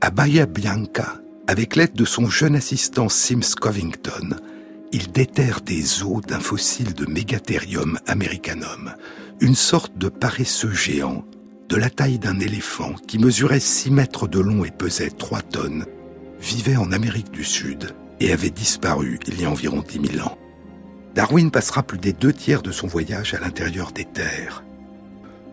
À 0.00 0.10
Bahia 0.10 0.44
Bianca, 0.44 1.20
avec 1.46 1.76
l'aide 1.76 1.92
de 1.92 2.04
son 2.04 2.28
jeune 2.28 2.56
assistant 2.56 3.08
Sims 3.08 3.54
Covington, 3.54 4.30
il 4.90 5.12
déterre 5.12 5.60
des 5.60 6.02
os 6.02 6.20
d'un 6.20 6.40
fossile 6.40 6.94
de 6.94 7.06
Megatherium 7.06 8.00
americanum, 8.08 8.92
une 9.40 9.54
sorte 9.54 9.96
de 9.96 10.08
paresseux 10.08 10.72
géant, 10.74 11.24
de 11.68 11.76
la 11.76 11.90
taille 11.90 12.18
d'un 12.18 12.40
éléphant 12.40 12.94
qui 13.06 13.18
mesurait 13.18 13.60
6 13.60 13.92
mètres 13.92 14.26
de 14.26 14.40
long 14.40 14.64
et 14.64 14.72
pesait 14.72 15.10
3 15.10 15.42
tonnes, 15.42 15.86
vivait 16.40 16.74
en 16.74 16.90
Amérique 16.90 17.30
du 17.30 17.44
Sud 17.44 17.94
et 18.18 18.32
avait 18.32 18.50
disparu 18.50 19.20
il 19.28 19.40
y 19.40 19.44
a 19.44 19.50
environ 19.50 19.84
10 19.88 20.14
000 20.14 20.26
ans. 20.26 20.38
Darwin 21.14 21.50
passera 21.50 21.82
plus 21.82 21.98
des 21.98 22.12
deux 22.12 22.32
tiers 22.32 22.62
de 22.62 22.72
son 22.72 22.86
voyage 22.86 23.34
à 23.34 23.40
l'intérieur 23.40 23.92
des 23.92 24.04
terres. 24.04 24.64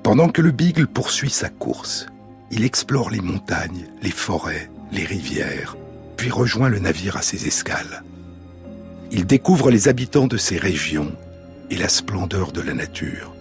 Pendant 0.04 0.30
que 0.30 0.42
le 0.42 0.51
Beagle 0.51 0.88
poursuit 0.88 1.30
sa 1.30 1.50
course, 1.50 2.08
il 2.51 2.63
explore 2.63 3.10
les 3.10 3.22
montagnes, 3.22 3.88
les 4.01 4.12
forêts, 4.12 4.70
les 4.92 5.06
rivières, 5.06 5.75
puis 6.16 6.30
rejoint 6.30 6.70
le 6.70 6.80
navire 6.80 7.18
à 7.18 7.22
ses 7.22 7.48
escales. 7.48 8.04
Il 9.12 9.25
découvre 9.25 9.70
les 9.70 9.88
habitants 9.88 10.28
de 10.28 10.38
ces 10.38 10.58
régions 10.58 11.12
et 11.70 11.78
la 11.78 11.89
splendeur 11.89 12.51
de 12.51 12.62
la 12.62 12.74
nature. 12.74 13.36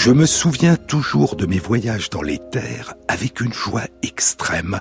Je 0.00 0.12
me 0.12 0.26
souviens 0.26 0.76
toujours 0.76 1.34
de 1.34 1.44
mes 1.44 1.58
voyages 1.58 2.08
dans 2.08 2.22
les 2.22 2.38
terres 2.38 2.94
avec 3.08 3.40
une 3.40 3.52
joie 3.52 3.82
extrême 4.04 4.78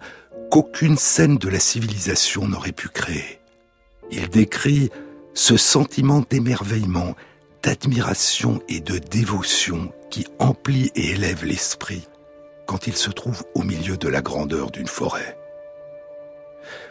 qu'aucune 0.52 0.96
scène 0.96 1.40
de 1.40 1.50
la 1.50 1.60
civilisation 1.60 2.48
n'aurait 2.48 2.72
pu 2.72 2.88
créer. 2.88 3.40
Il 4.12 4.30
décrit 4.30 4.92
ce 5.34 5.58
sentiment 5.58 6.24
d'émerveillement, 6.30 7.16
d'admiration 7.64 8.62
et 8.70 8.80
de 8.80 9.00
dévotion 9.00 9.92
qui 10.12 10.28
emplit 10.38 10.92
et 10.94 11.14
élève 11.14 11.44
l'esprit 11.44 12.08
quand 12.68 12.86
il 12.86 12.96
se 12.96 13.10
trouve 13.10 13.44
au 13.56 13.64
milieu 13.64 13.98
de 13.98 14.10
la 14.10 14.22
grandeur 14.22 14.70
d'une 14.70 14.86
forêt. 14.86 15.36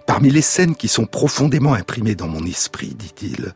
Parmi 0.05 0.31
les 0.31 0.43
scènes 0.43 0.75
qui 0.75 0.89
sont 0.89 1.07
profondément 1.07 1.75
imprimées 1.75 2.17
dans 2.17 2.27
mon 2.27 2.45
esprit, 2.45 2.97
dit-il, 2.99 3.53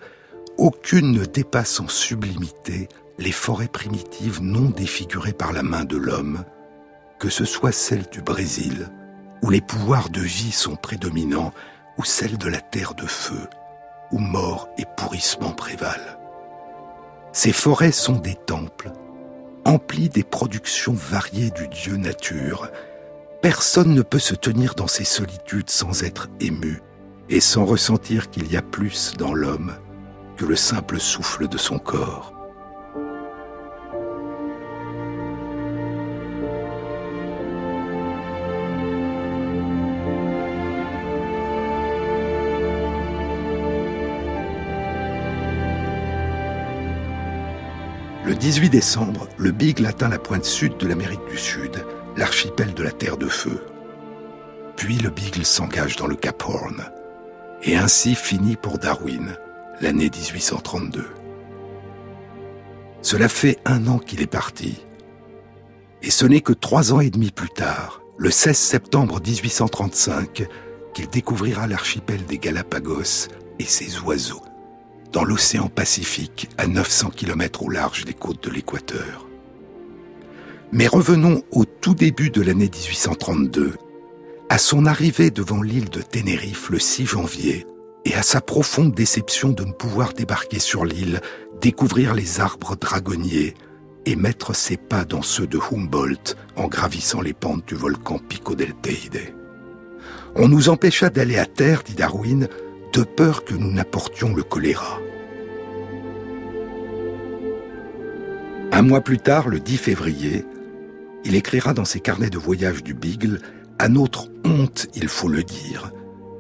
aucune 0.59 1.11
ne 1.11 1.25
dépasse 1.25 1.81
en 1.81 1.89
sublimité 1.89 2.89
les 3.21 3.33
forêts 3.33 3.69
primitives 3.69 4.43
non 4.43 4.71
défigurées 4.71 5.35
par 5.35 5.53
la 5.53 5.63
main 5.63 5.85
de 5.85 5.99
l'homme, 5.99 6.43
que 7.19 7.29
ce 7.29 7.45
soit 7.45 7.71
celle 7.71 8.07
du 8.11 8.23
Brésil, 8.23 8.89
où 9.43 9.51
les 9.51 9.61
pouvoirs 9.61 10.09
de 10.09 10.23
vie 10.23 10.53
sont 10.53 10.75
prédominants, 10.75 11.53
ou 11.99 12.05
celle 12.05 12.39
de 12.39 12.49
la 12.49 12.63
terre 12.63 12.95
de 12.95 13.07
feu, 13.07 13.47
où 14.11 14.19
mort 14.19 14.71
et 14.79 14.85
pourrissement 14.97 15.53
prévalent. 15.53 16.19
Ces 17.33 17.53
forêts 17.53 17.93
sont 17.93 18.17
des 18.17 18.35
temples, 18.35 18.91
emplis 19.67 20.09
des 20.09 20.25
productions 20.25 20.95
variées 20.95 21.51
du 21.51 21.69
Dieu 21.69 21.97
nature. 21.97 22.71
Personne 23.43 23.95
ne 23.95 24.03
peut 24.03 24.19
se 24.19 24.35
tenir 24.35 24.75
dans 24.75 24.89
ces 24.89 25.05
solitudes 25.05 25.69
sans 25.69 26.05
être 26.05 26.29
ému 26.41 26.81
et 27.29 27.41
sans 27.41 27.67
ressentir 27.67 28.31
qu'il 28.31 28.51
y 28.51 28.57
a 28.57 28.63
plus 28.63 29.13
dans 29.19 29.35
l'homme 29.35 29.75
que 30.39 30.47
le 30.47 30.57
simple 30.57 30.99
souffle 30.99 31.49
de 31.49 31.59
son 31.59 31.79
corps. 31.79 32.40
Le 48.31 48.37
18 48.37 48.71
décembre, 48.71 49.27
le 49.39 49.51
Beagle 49.51 49.87
atteint 49.87 50.09
la 50.09 50.21
pointe 50.21 50.45
sud 50.45 50.77
de 50.77 50.87
l'Amérique 50.87 51.27
du 51.29 51.37
Sud, 51.37 51.85
l'archipel 52.17 52.75
de 52.75 52.85
la 52.85 52.93
Terre 52.93 53.17
de 53.17 53.27
Feu. 53.27 53.61
Puis 54.77 54.99
le 54.99 55.11
Beagle 55.11 55.45
s'engage 55.45 55.97
dans 55.97 56.07
le 56.07 56.15
Cap 56.15 56.41
Horn, 56.47 56.85
et 57.65 57.77
ainsi 57.77 58.15
finit 58.15 58.55
pour 58.55 58.79
Darwin 58.79 59.37
l'année 59.81 60.09
1832. 60.09 61.07
Cela 63.03 63.29
fait 63.29 63.59
un 63.65 63.89
an 63.89 63.99
qu'il 63.99 64.23
est 64.23 64.29
parti, 64.29 64.87
et 66.01 66.13
ce 66.13 66.25
n'est 66.25 66.41
que 66.41 66.53
trois 66.53 66.93
ans 66.93 67.01
et 67.01 67.11
demi 67.11 67.33
plus 67.33 67.51
tard, 67.51 68.01
le 68.17 68.31
16 68.31 68.57
septembre 68.57 69.21
1835, 69.21 70.47
qu'il 70.95 71.09
découvrira 71.09 71.67
l'archipel 71.67 72.25
des 72.27 72.39
Galapagos 72.39 73.27
et 73.59 73.65
ses 73.65 73.99
oiseaux 73.99 74.45
dans 75.13 75.25
l'océan 75.25 75.69
Pacifique, 75.69 76.49
à 76.59 76.67
900 76.67 77.11
km 77.11 77.65
au 77.65 77.71
large 77.71 78.05
des 78.05 78.15
côtes 78.15 78.43
de 78.45 78.51
l'Équateur. 78.51 79.27
Mais 80.73 80.87
revenons 80.87 81.43
au 81.51 81.65
tout 81.65 81.95
début 81.95 82.31
de 82.31 82.43
l'année 82.43 82.71
1832, 82.73 83.75
à 84.49 84.59
son 84.59 84.87
arrivée 84.87 85.31
devant 85.31 85.63
l'île 85.63 85.91
de 85.91 86.01
Tenerife 86.01 86.71
le 86.71 86.79
6 86.79 87.07
janvier, 87.07 87.67
et 88.05 88.15
à 88.15 88.23
sa 88.23 88.41
profonde 88.41 88.95
déception 88.95 89.51
de 89.51 89.65
ne 89.65 89.73
pouvoir 89.73 90.13
débarquer 90.13 90.59
sur 90.59 90.85
l'île, 90.85 91.21
découvrir 91.61 92.15
les 92.15 92.41
arbres 92.41 92.77
dragonniers 92.77 93.55
et 94.07 94.17
mettre 94.17 94.55
ses 94.55 94.77
pas 94.77 95.05
dans 95.05 95.23
ceux 95.23 95.47
de 95.47 95.59
Humboldt 95.59 96.37
en 96.57 96.69
gravissant 96.69 97.21
les 97.21 97.35
pentes 97.35 97.67
du 97.67 97.75
volcan 97.75 98.19
Pico 98.19 98.55
del 98.55 98.75
Teide. 98.75 99.35
On 100.37 100.49
nous 100.49 100.69
empêcha 100.69 101.11
d'aller 101.11 101.37
à 101.37 101.47
terre, 101.47 101.83
dit 101.85 101.95
Darwin, 101.95 102.49
de 102.93 103.03
peur 103.03 103.45
que 103.45 103.55
nous 103.55 103.71
n'apportions 103.71 104.35
le 104.35 104.43
choléra. 104.43 104.99
Un 108.73 108.83
mois 108.83 109.01
plus 109.01 109.19
tard, 109.19 109.49
le 109.49 109.61
10 109.61 109.77
février, 109.77 110.45
il 111.25 111.35
écrira 111.35 111.75
dans 111.75 111.85
ses 111.85 112.01
carnets 112.01 112.31
de 112.31 112.39
voyage 112.39 112.83
du 112.83 112.95
Beagle, 112.95 113.41
à 113.79 113.89
notre 113.89 114.29
honte, 114.45 114.89
il 114.95 115.09
faut 115.09 115.29
le 115.29 115.43
dire, 115.43 115.93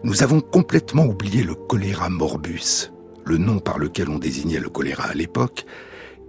nous 0.05 0.23
avons 0.23 0.41
complètement 0.41 1.05
oublié 1.05 1.43
le 1.43 1.55
choléra 1.55 2.09
morbus, 2.09 2.93
le 3.25 3.37
nom 3.37 3.59
par 3.59 3.79
lequel 3.79 4.09
on 4.09 4.19
désignait 4.19 4.61
le 4.61 4.69
choléra 4.69 5.05
à 5.05 5.15
l'époque, 5.15 5.67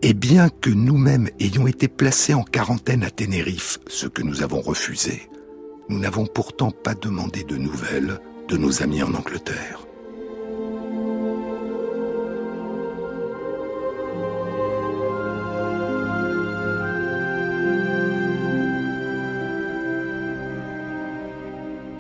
et 0.01 0.13
bien 0.13 0.49
que 0.49 0.69
nous-mêmes 0.69 1.29
ayons 1.39 1.67
été 1.67 1.87
placés 1.87 2.33
en 2.33 2.43
quarantaine 2.43 3.03
à 3.03 3.11
Tenerife, 3.11 3.79
ce 3.87 4.07
que 4.07 4.23
nous 4.23 4.41
avons 4.41 4.61
refusé, 4.61 5.29
nous 5.89 5.99
n'avons 5.99 6.25
pourtant 6.25 6.71
pas 6.71 6.95
demandé 6.95 7.43
de 7.43 7.57
nouvelles 7.57 8.19
de 8.47 8.57
nos 8.57 8.81
amis 8.81 9.03
en 9.03 9.13
Angleterre. 9.13 9.85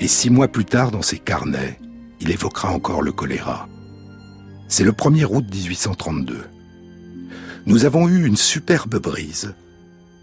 Et 0.01 0.07
six 0.07 0.31
mois 0.31 0.47
plus 0.47 0.65
tard, 0.65 0.89
dans 0.89 1.03
ses 1.03 1.19
carnets, 1.19 1.79
il 2.19 2.31
évoquera 2.31 2.71
encore 2.71 3.03
le 3.03 3.11
choléra. 3.11 3.69
C'est 4.67 4.83
le 4.83 4.93
1er 4.93 5.25
août 5.25 5.45
1832. 5.47 6.43
Nous 7.67 7.85
avons 7.85 8.07
eu 8.07 8.25
une 8.25 8.35
superbe 8.35 8.97
brise 8.97 9.53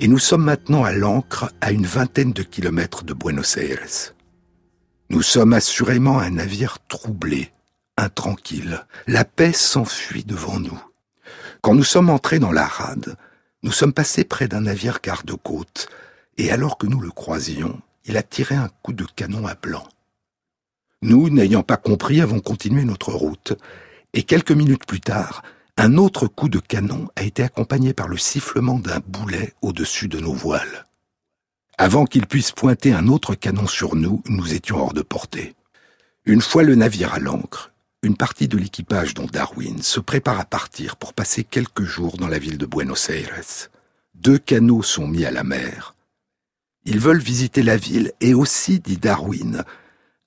et 0.00 0.08
nous 0.08 0.18
sommes 0.18 0.42
maintenant 0.42 0.82
à 0.82 0.90
l'ancre 0.90 1.52
à 1.60 1.70
une 1.70 1.86
vingtaine 1.86 2.32
de 2.32 2.42
kilomètres 2.42 3.04
de 3.04 3.14
Buenos 3.14 3.56
Aires. 3.56 4.14
Nous 5.10 5.22
sommes 5.22 5.52
assurément 5.52 6.18
un 6.18 6.30
navire 6.30 6.78
troublé, 6.88 7.52
intranquille. 7.96 8.80
La 9.06 9.24
paix 9.24 9.52
s'enfuit 9.52 10.24
devant 10.24 10.58
nous. 10.58 10.82
Quand 11.62 11.76
nous 11.76 11.84
sommes 11.84 12.10
entrés 12.10 12.40
dans 12.40 12.52
la 12.52 12.66
rade, 12.66 13.16
nous 13.62 13.72
sommes 13.72 13.92
passés 13.92 14.24
près 14.24 14.48
d'un 14.48 14.62
navire 14.62 14.98
garde-côte, 15.00 15.88
et 16.36 16.50
alors 16.50 16.78
que 16.78 16.86
nous 16.86 17.00
le 17.00 17.10
croisions, 17.10 17.80
il 18.08 18.16
a 18.16 18.22
tiré 18.22 18.54
un 18.54 18.68
coup 18.82 18.92
de 18.92 19.04
canon 19.04 19.46
à 19.46 19.54
blanc. 19.54 19.86
Nous, 21.02 21.30
n'ayant 21.30 21.62
pas 21.62 21.76
compris, 21.76 22.20
avons 22.20 22.40
continué 22.40 22.84
notre 22.84 23.12
route, 23.12 23.54
et 24.14 24.24
quelques 24.24 24.52
minutes 24.52 24.86
plus 24.86 25.00
tard, 25.00 25.42
un 25.76 25.96
autre 25.96 26.26
coup 26.26 26.48
de 26.48 26.58
canon 26.58 27.08
a 27.14 27.22
été 27.22 27.44
accompagné 27.44 27.92
par 27.92 28.08
le 28.08 28.16
sifflement 28.16 28.80
d'un 28.80 29.00
boulet 29.06 29.54
au-dessus 29.62 30.08
de 30.08 30.18
nos 30.18 30.32
voiles. 30.32 30.86
Avant 31.76 32.04
qu'il 32.04 32.26
puisse 32.26 32.50
pointer 32.50 32.92
un 32.92 33.06
autre 33.06 33.36
canon 33.36 33.68
sur 33.68 33.94
nous, 33.94 34.22
nous 34.26 34.54
étions 34.54 34.78
hors 34.78 34.94
de 34.94 35.02
portée. 35.02 35.54
Une 36.24 36.40
fois 36.40 36.64
le 36.64 36.74
navire 36.74 37.14
à 37.14 37.20
l'ancre, 37.20 37.72
une 38.02 38.16
partie 38.16 38.48
de 38.48 38.58
l'équipage 38.58 39.14
dont 39.14 39.26
Darwin 39.26 39.82
se 39.82 40.00
prépare 40.00 40.40
à 40.40 40.44
partir 40.44 40.96
pour 40.96 41.12
passer 41.12 41.44
quelques 41.44 41.84
jours 41.84 42.16
dans 42.16 42.26
la 42.26 42.40
ville 42.40 42.58
de 42.58 42.66
Buenos 42.66 43.10
Aires. 43.10 43.68
Deux 44.14 44.38
canaux 44.38 44.82
sont 44.82 45.06
mis 45.06 45.24
à 45.24 45.30
la 45.30 45.44
mer. 45.44 45.94
Ils 46.90 47.00
veulent 47.00 47.20
visiter 47.20 47.62
la 47.62 47.76
ville 47.76 48.12
et 48.22 48.32
aussi, 48.32 48.80
dit 48.80 48.96
Darwin, 48.96 49.62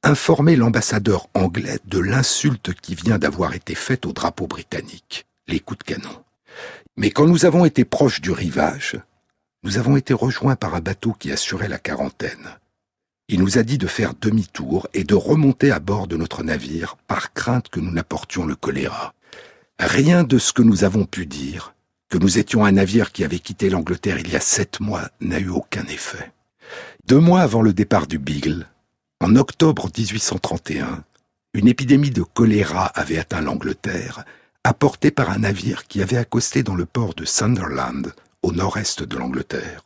informer 0.04 0.56
l'ambassadeur 0.56 1.28
anglais 1.34 1.80
de 1.86 1.98
l'insulte 1.98 2.76
qui 2.76 2.94
vient 2.94 3.18
d'avoir 3.18 3.56
été 3.56 3.74
faite 3.74 4.06
au 4.06 4.14
drapeau 4.14 4.46
britannique, 4.46 5.26
les 5.48 5.60
coups 5.60 5.80
de 5.80 5.96
canon. 5.96 6.24
Mais 6.98 7.10
quand 7.10 7.26
nous 7.26 7.48
avons 7.48 7.66
été 7.66 7.84
proches 7.84 8.22
du 8.22 8.30
rivage, 8.30 9.00
nous 9.64 9.80
avons 9.80 9.98
été 9.98 10.14
rejoints 10.14 10.56
par 10.56 10.76
un 10.76 10.82
bateau 10.82 11.14
qui 11.14 11.32
assurait 11.32 11.68
la 11.68 11.80
quarantaine. 11.80 12.60
Il 13.28 13.40
nous 13.40 13.58
a 13.58 13.64
dit 13.64 13.80
de 13.80 13.88
faire 13.88 14.14
demi-tour 14.14 14.88
et 14.94 15.04
de 15.04 15.16
remonter 15.16 15.72
à 15.72 15.80
bord 15.80 16.06
de 16.06 16.16
notre 16.16 16.44
navire 16.44 16.96
par 17.08 17.34
crainte 17.34 17.70
que 17.70 17.80
nous 17.80 17.92
n'apportions 17.92 18.46
le 18.46 18.56
choléra. 18.56 19.16
Rien 19.80 20.24
de 20.24 20.38
ce 20.38 20.54
que 20.54 20.62
nous 20.62 20.84
avons 20.84 21.06
pu 21.06 21.26
dire, 21.26 21.74
que 22.08 22.20
nous 22.20 22.38
étions 22.38 22.66
un 22.66 22.74
navire 22.74 23.12
qui 23.12 23.24
avait 23.24 23.40
quitté 23.40 23.72
l'Angleterre 23.72 24.20
il 24.20 24.30
y 24.30 24.36
a 24.36 24.40
sept 24.40 24.80
mois, 24.80 25.10
n'a 25.22 25.40
eu 25.40 25.50
aucun 25.50 25.86
effet. 25.86 26.32
Deux 27.08 27.20
mois 27.20 27.42
avant 27.42 27.62
le 27.62 27.74
départ 27.74 28.08
du 28.08 28.20
Beagle, 28.20 28.68
en 29.20 29.36
octobre 29.36 29.90
1831, 29.96 31.04
une 31.54 31.68
épidémie 31.68 32.12
de 32.12 32.22
choléra 32.22 32.86
avait 32.86 33.18
atteint 33.18 33.42
l'Angleterre, 33.42 34.24
apportée 34.64 35.12
par 35.12 35.32
un 35.32 35.40
navire 35.40 35.88
qui 35.88 36.02
avait 36.02 36.18
accosté 36.18 36.64
dans 36.64 36.76
le 36.76 36.86
port 36.86 37.14
de 37.14 37.26
Sunderland, 37.26 38.14
au 38.44 38.52
nord-est 38.52 39.04
de 39.04 39.18
l'Angleterre. 39.18 39.84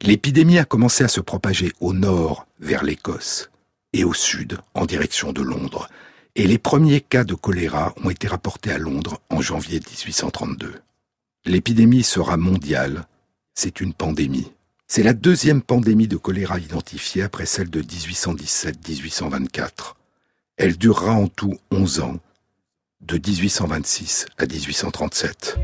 L'épidémie 0.00 0.58
a 0.58 0.64
commencé 0.64 1.04
à 1.04 1.08
se 1.08 1.20
propager 1.20 1.72
au 1.80 1.92
nord, 1.92 2.46
vers 2.60 2.82
l'Écosse, 2.82 3.50
et 3.92 4.04
au 4.04 4.14
sud, 4.14 4.58
en 4.74 4.86
direction 4.86 5.32
de 5.32 5.42
Londres, 5.42 5.88
et 6.34 6.46
les 6.46 6.58
premiers 6.58 7.00
cas 7.00 7.24
de 7.24 7.34
choléra 7.34 7.94
ont 8.02 8.10
été 8.10 8.26
rapportés 8.26 8.72
à 8.72 8.78
Londres 8.78 9.20
en 9.28 9.40
janvier 9.40 9.80
1832. 9.80 10.80
L'épidémie 11.44 12.04
sera 12.04 12.36
mondiale, 12.36 13.06
c'est 13.54 13.80
une 13.80 13.92
pandémie. 13.92 14.52
C'est 14.90 15.02
la 15.02 15.12
deuxième 15.12 15.60
pandémie 15.60 16.08
de 16.08 16.16
choléra 16.16 16.58
identifiée 16.58 17.22
après 17.22 17.44
celle 17.44 17.68
de 17.68 17.82
1817-1824. 17.82 19.96
Elle 20.56 20.78
durera 20.78 21.12
en 21.12 21.28
tout 21.28 21.58
11 21.70 22.00
ans, 22.00 22.16
de 23.02 23.18
1826 23.18 24.24
à 24.38 24.46
1837. 24.46 25.58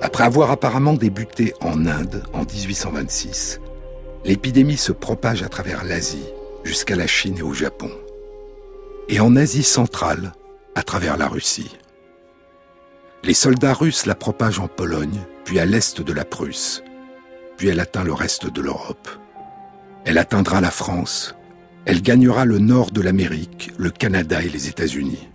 Après 0.00 0.24
avoir 0.24 0.50
apparemment 0.50 0.94
débuté 0.94 1.52
en 1.60 1.84
Inde 1.84 2.24
en 2.32 2.46
1826, 2.46 3.60
l'épidémie 4.24 4.76
se 4.76 4.92
propage 4.92 5.42
à 5.42 5.48
travers 5.48 5.84
l'Asie 5.84 6.26
jusqu'à 6.64 6.96
la 6.96 7.06
Chine 7.06 7.38
et 7.38 7.42
au 7.42 7.54
Japon. 7.54 7.90
Et 9.08 9.20
en 9.20 9.36
Asie 9.36 9.62
centrale, 9.62 10.32
à 10.74 10.82
travers 10.82 11.16
la 11.16 11.28
Russie. 11.28 11.76
Les 13.24 13.34
soldats 13.34 13.74
russes 13.74 14.06
la 14.06 14.14
propagent 14.14 14.60
en 14.60 14.68
Pologne, 14.68 15.20
puis 15.44 15.58
à 15.58 15.64
l'est 15.64 16.00
de 16.00 16.12
la 16.12 16.24
Prusse, 16.24 16.84
puis 17.56 17.68
elle 17.68 17.80
atteint 17.80 18.04
le 18.04 18.12
reste 18.12 18.46
de 18.52 18.60
l'Europe. 18.60 19.08
Elle 20.04 20.18
atteindra 20.18 20.60
la 20.60 20.70
France, 20.70 21.34
elle 21.84 22.02
gagnera 22.02 22.44
le 22.44 22.58
nord 22.58 22.90
de 22.90 23.00
l'Amérique, 23.00 23.72
le 23.78 23.90
Canada 23.90 24.42
et 24.42 24.48
les 24.48 24.68
États-Unis. 24.68 25.28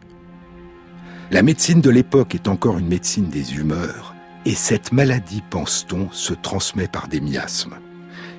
La 1.31 1.41
médecine 1.41 1.81
de 1.81 1.89
l'époque 1.89 2.35
est 2.35 2.47
encore 2.47 2.77
une 2.77 2.87
médecine 2.87 3.29
des 3.29 3.55
humeurs, 3.55 4.13
et 4.45 4.55
cette 4.55 4.91
maladie, 4.91 5.43
pense-t-on, 5.49 6.11
se 6.11 6.33
transmet 6.33 6.87
par 6.87 7.07
des 7.07 7.21
miasmes. 7.21 7.75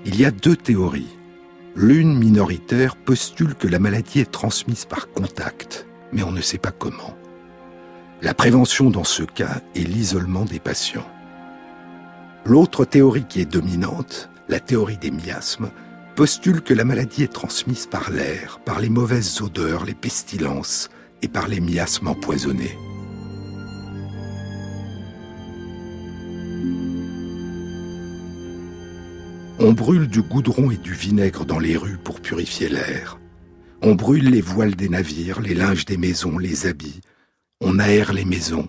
Il 0.07 0.21
y 0.21 0.27
a 0.27 0.31
deux 0.31 0.57
théories. 0.57 1.17
L'une 1.77 2.19
minoritaire 2.19 2.95
postule 2.95 3.55
que 3.55 3.67
la 3.67 3.79
maladie 3.79 4.21
est 4.21 4.31
transmise 4.31 4.85
par 4.85 5.11
contact, 5.11 5.87
mais 6.13 6.23
on 6.23 6.31
ne 6.31 6.43
sait 6.43 6.59
pas 6.59 6.73
comment. 6.73 7.17
La 8.21 8.35
prévention 8.35 8.91
dans 8.91 9.05
ce 9.05 9.23
cas 9.23 9.63
est 9.75 9.89
l'isolement 9.89 10.45
des 10.45 10.61
patients. 10.61 11.09
L'autre 12.45 12.85
théorie 12.85 13.25
qui 13.27 13.41
est 13.41 13.51
dominante, 13.51 14.29
la 14.49 14.61
théorie 14.61 14.99
des 14.99 15.11
miasmes, 15.11 15.71
postule 16.17 16.61
que 16.61 16.75
la 16.75 16.85
maladie 16.85 17.23
est 17.23 17.33
transmise 17.33 17.87
par 17.87 18.11
l'air, 18.11 18.61
par 18.65 18.81
les 18.81 18.91
mauvaises 18.91 19.41
odeurs, 19.41 19.87
les 19.87 19.95
pestilences 19.95 20.91
et 21.23 21.29
par 21.29 21.49
les 21.49 21.61
miasmes 21.61 22.09
empoisonnés. 22.09 22.77
On 29.61 29.73
brûle 29.73 30.09
du 30.09 30.21
goudron 30.21 30.73
et 30.73 30.77
du 30.77 30.95
vinaigre 30.95 31.45
dans 31.45 31.61
les 31.61 31.77
rues 31.77 31.97
pour 31.97 32.21
purifier 32.21 32.69
l'air. 32.69 33.21
On 33.83 33.95
brûle 33.95 34.29
les 34.31 34.41
voiles 34.41 34.75
des 34.75 34.89
navires, 34.89 35.41
les 35.41 35.55
linges 35.55 35.85
des 35.85 35.97
maisons, 35.97 36.39
les 36.39 36.67
habits. 36.67 37.01
On 37.61 37.79
aère 37.79 38.13
les 38.13 38.25
maisons. 38.25 38.69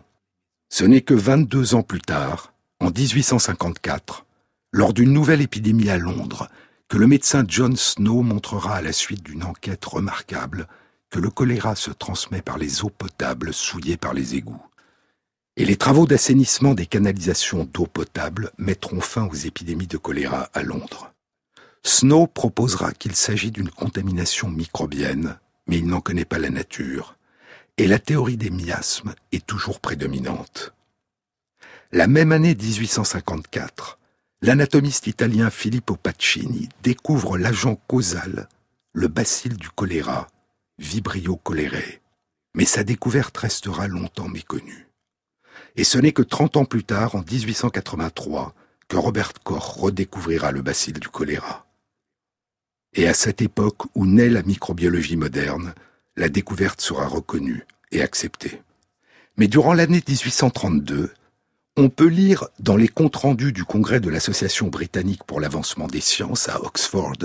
Ce 0.69 0.83
n'est 0.83 1.01
que 1.01 1.15
22 1.15 1.73
ans 1.73 1.81
plus 1.81 2.01
tard, 2.01 2.53
en 2.79 2.91
1854, 2.91 4.25
lors 4.71 4.93
d'une 4.93 5.11
nouvelle 5.11 5.41
épidémie 5.41 5.89
à 5.89 5.97
Londres, 5.97 6.49
que 6.87 6.97
le 6.97 7.07
médecin 7.07 7.43
John 7.47 7.75
Snow 7.75 8.21
montrera 8.21 8.75
à 8.75 8.81
la 8.83 8.93
suite 8.93 9.23
d'une 9.23 9.43
enquête 9.43 9.83
remarquable 9.85 10.67
que 11.09 11.19
le 11.19 11.31
choléra 11.31 11.75
se 11.75 11.91
transmet 11.91 12.43
par 12.43 12.59
les 12.59 12.83
eaux 12.83 12.91
potables 12.91 13.53
souillées 13.53 13.97
par 13.97 14.13
les 14.13 14.35
égouts 14.35 14.61
et 15.57 15.65
les 15.65 15.77
travaux 15.77 16.05
d'assainissement 16.05 16.73
des 16.73 16.85
canalisations 16.85 17.63
d'eau 17.63 17.85
potable 17.85 18.51
mettront 18.57 19.01
fin 19.01 19.25
aux 19.25 19.35
épidémies 19.35 19.87
de 19.87 19.97
choléra 19.97 20.49
à 20.53 20.63
Londres. 20.63 21.13
Snow 21.83 22.27
proposera 22.27 22.91
qu'il 22.91 23.15
s'agit 23.15 23.51
d'une 23.51 23.69
contamination 23.69 24.49
microbienne, 24.49 25.37
mais 25.67 25.77
il 25.77 25.87
n'en 25.87 26.01
connaît 26.01 26.25
pas 26.25 26.39
la 26.39 26.49
nature, 26.49 27.15
et 27.77 27.87
la 27.87 27.99
théorie 27.99 28.37
des 28.37 28.49
miasmes 28.49 29.13
est 29.31 29.45
toujours 29.45 29.79
prédominante. 29.79 30.73
La 31.91 32.07
même 32.07 32.31
année 32.31 32.55
1854, 32.55 33.99
l'anatomiste 34.41 35.07
italien 35.07 35.49
Filippo 35.49 35.95
Pacini 35.95 36.69
découvre 36.83 37.37
l'agent 37.37 37.75
causal, 37.87 38.49
le 38.93 39.07
bacille 39.07 39.55
du 39.55 39.69
choléra, 39.69 40.27
Vibrio 40.79 41.37
cholerae, 41.37 42.01
mais 42.53 42.65
sa 42.65 42.83
découverte 42.83 43.37
restera 43.37 43.87
longtemps 43.87 44.27
méconnue. 44.27 44.84
Et 45.75 45.83
ce 45.83 45.97
n'est 45.97 46.13
que 46.13 46.21
30 46.21 46.57
ans 46.57 46.65
plus 46.65 46.83
tard, 46.83 47.15
en 47.15 47.19
1883, 47.19 48.53
que 48.87 48.97
Robert 48.97 49.33
Koch 49.43 49.63
redécouvrira 49.63 50.51
le 50.51 50.61
bacille 50.61 50.93
du 50.93 51.09
choléra. 51.09 51.65
Et 52.93 53.07
à 53.07 53.13
cette 53.13 53.41
époque 53.41 53.83
où 53.93 54.05
naît 54.05 54.29
la 54.29 54.43
microbiologie 54.43 55.17
moderne, 55.17 55.73
la 56.15 56.29
découverte 56.29 56.79
sera 56.79 57.07
reconnue 57.07 57.65
et 57.91 58.01
acceptée. 58.01 58.61
Mais 59.37 59.47
durant 59.47 59.73
l'année 59.73 60.01
1832, 60.07 61.11
on 61.75 61.89
peut 61.89 62.07
lire 62.07 62.47
dans 62.59 62.77
les 62.77 62.87
comptes 62.87 63.17
rendus 63.17 63.51
du 63.51 63.65
congrès 63.65 63.99
de 63.99 64.09
l'Association 64.09 64.67
britannique 64.67 65.25
pour 65.25 65.41
l'avancement 65.41 65.87
des 65.87 65.99
sciences 65.99 66.47
à 66.47 66.63
Oxford, 66.63 67.17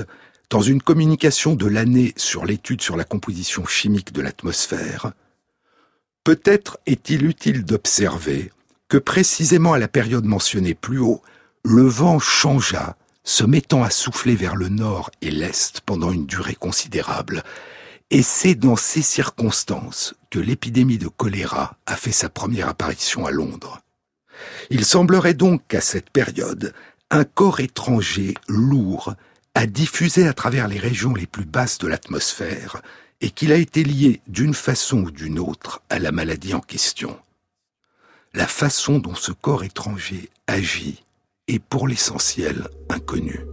dans 0.48 0.60
une 0.60 0.82
communication 0.82 1.54
de 1.54 1.66
l'année 1.66 2.12
sur 2.16 2.44
l'étude 2.44 2.82
sur 2.82 2.96
la 2.96 3.04
composition 3.04 3.64
chimique 3.64 4.12
de 4.12 4.22
l'atmosphère, 4.22 5.12
Peut-être 6.24 6.78
est-il 6.86 7.24
utile 7.24 7.64
d'observer 7.64 8.52
que 8.88 8.98
précisément 8.98 9.72
à 9.72 9.78
la 9.78 9.88
période 9.88 10.24
mentionnée 10.24 10.74
plus 10.74 10.98
haut, 10.98 11.22
le 11.64 11.82
vent 11.82 12.18
changea, 12.18 12.96
se 13.24 13.44
mettant 13.44 13.82
à 13.82 13.90
souffler 13.90 14.34
vers 14.34 14.56
le 14.56 14.68
nord 14.68 15.10
et 15.22 15.30
l'est 15.30 15.80
pendant 15.82 16.10
une 16.10 16.26
durée 16.26 16.54
considérable, 16.54 17.42
Et 18.12 18.22
c'est 18.22 18.56
dans 18.56 18.74
ces 18.74 19.02
circonstances 19.02 20.14
que 20.30 20.40
l'épidémie 20.40 20.98
de 20.98 21.06
choléra 21.06 21.76
a 21.86 21.94
fait 21.94 22.12
sa 22.12 22.28
première 22.28 22.68
apparition 22.68 23.24
à 23.24 23.30
Londres. 23.30 23.80
Il 24.68 24.84
semblerait 24.84 25.34
donc 25.34 25.62
qu'à 25.68 25.80
cette 25.80 26.10
période, 26.10 26.74
un 27.10 27.24
corps 27.24 27.60
étranger 27.60 28.34
lourd 28.48 29.14
a 29.54 29.66
diffusé 29.66 30.26
à 30.26 30.32
travers 30.32 30.66
les 30.66 30.78
régions 30.78 31.14
les 31.14 31.26
plus 31.26 31.44
basses 31.44 31.78
de 31.78 31.86
l'atmosphère 31.86 32.82
et 33.20 33.30
qu'il 33.30 33.52
a 33.52 33.56
été 33.56 33.84
lié 33.84 34.20
d'une 34.26 34.54
façon 34.54 35.02
ou 35.02 35.10
d'une 35.10 35.38
autre 35.38 35.82
à 35.90 35.98
la 35.98 36.12
maladie 36.12 36.54
en 36.54 36.60
question. 36.60 37.18
La 38.32 38.46
façon 38.46 38.98
dont 38.98 39.14
ce 39.14 39.32
corps 39.32 39.64
étranger 39.64 40.30
agit 40.46 41.02
est 41.48 41.58
pour 41.58 41.88
l'essentiel 41.88 42.68
inconnue. 42.88 43.44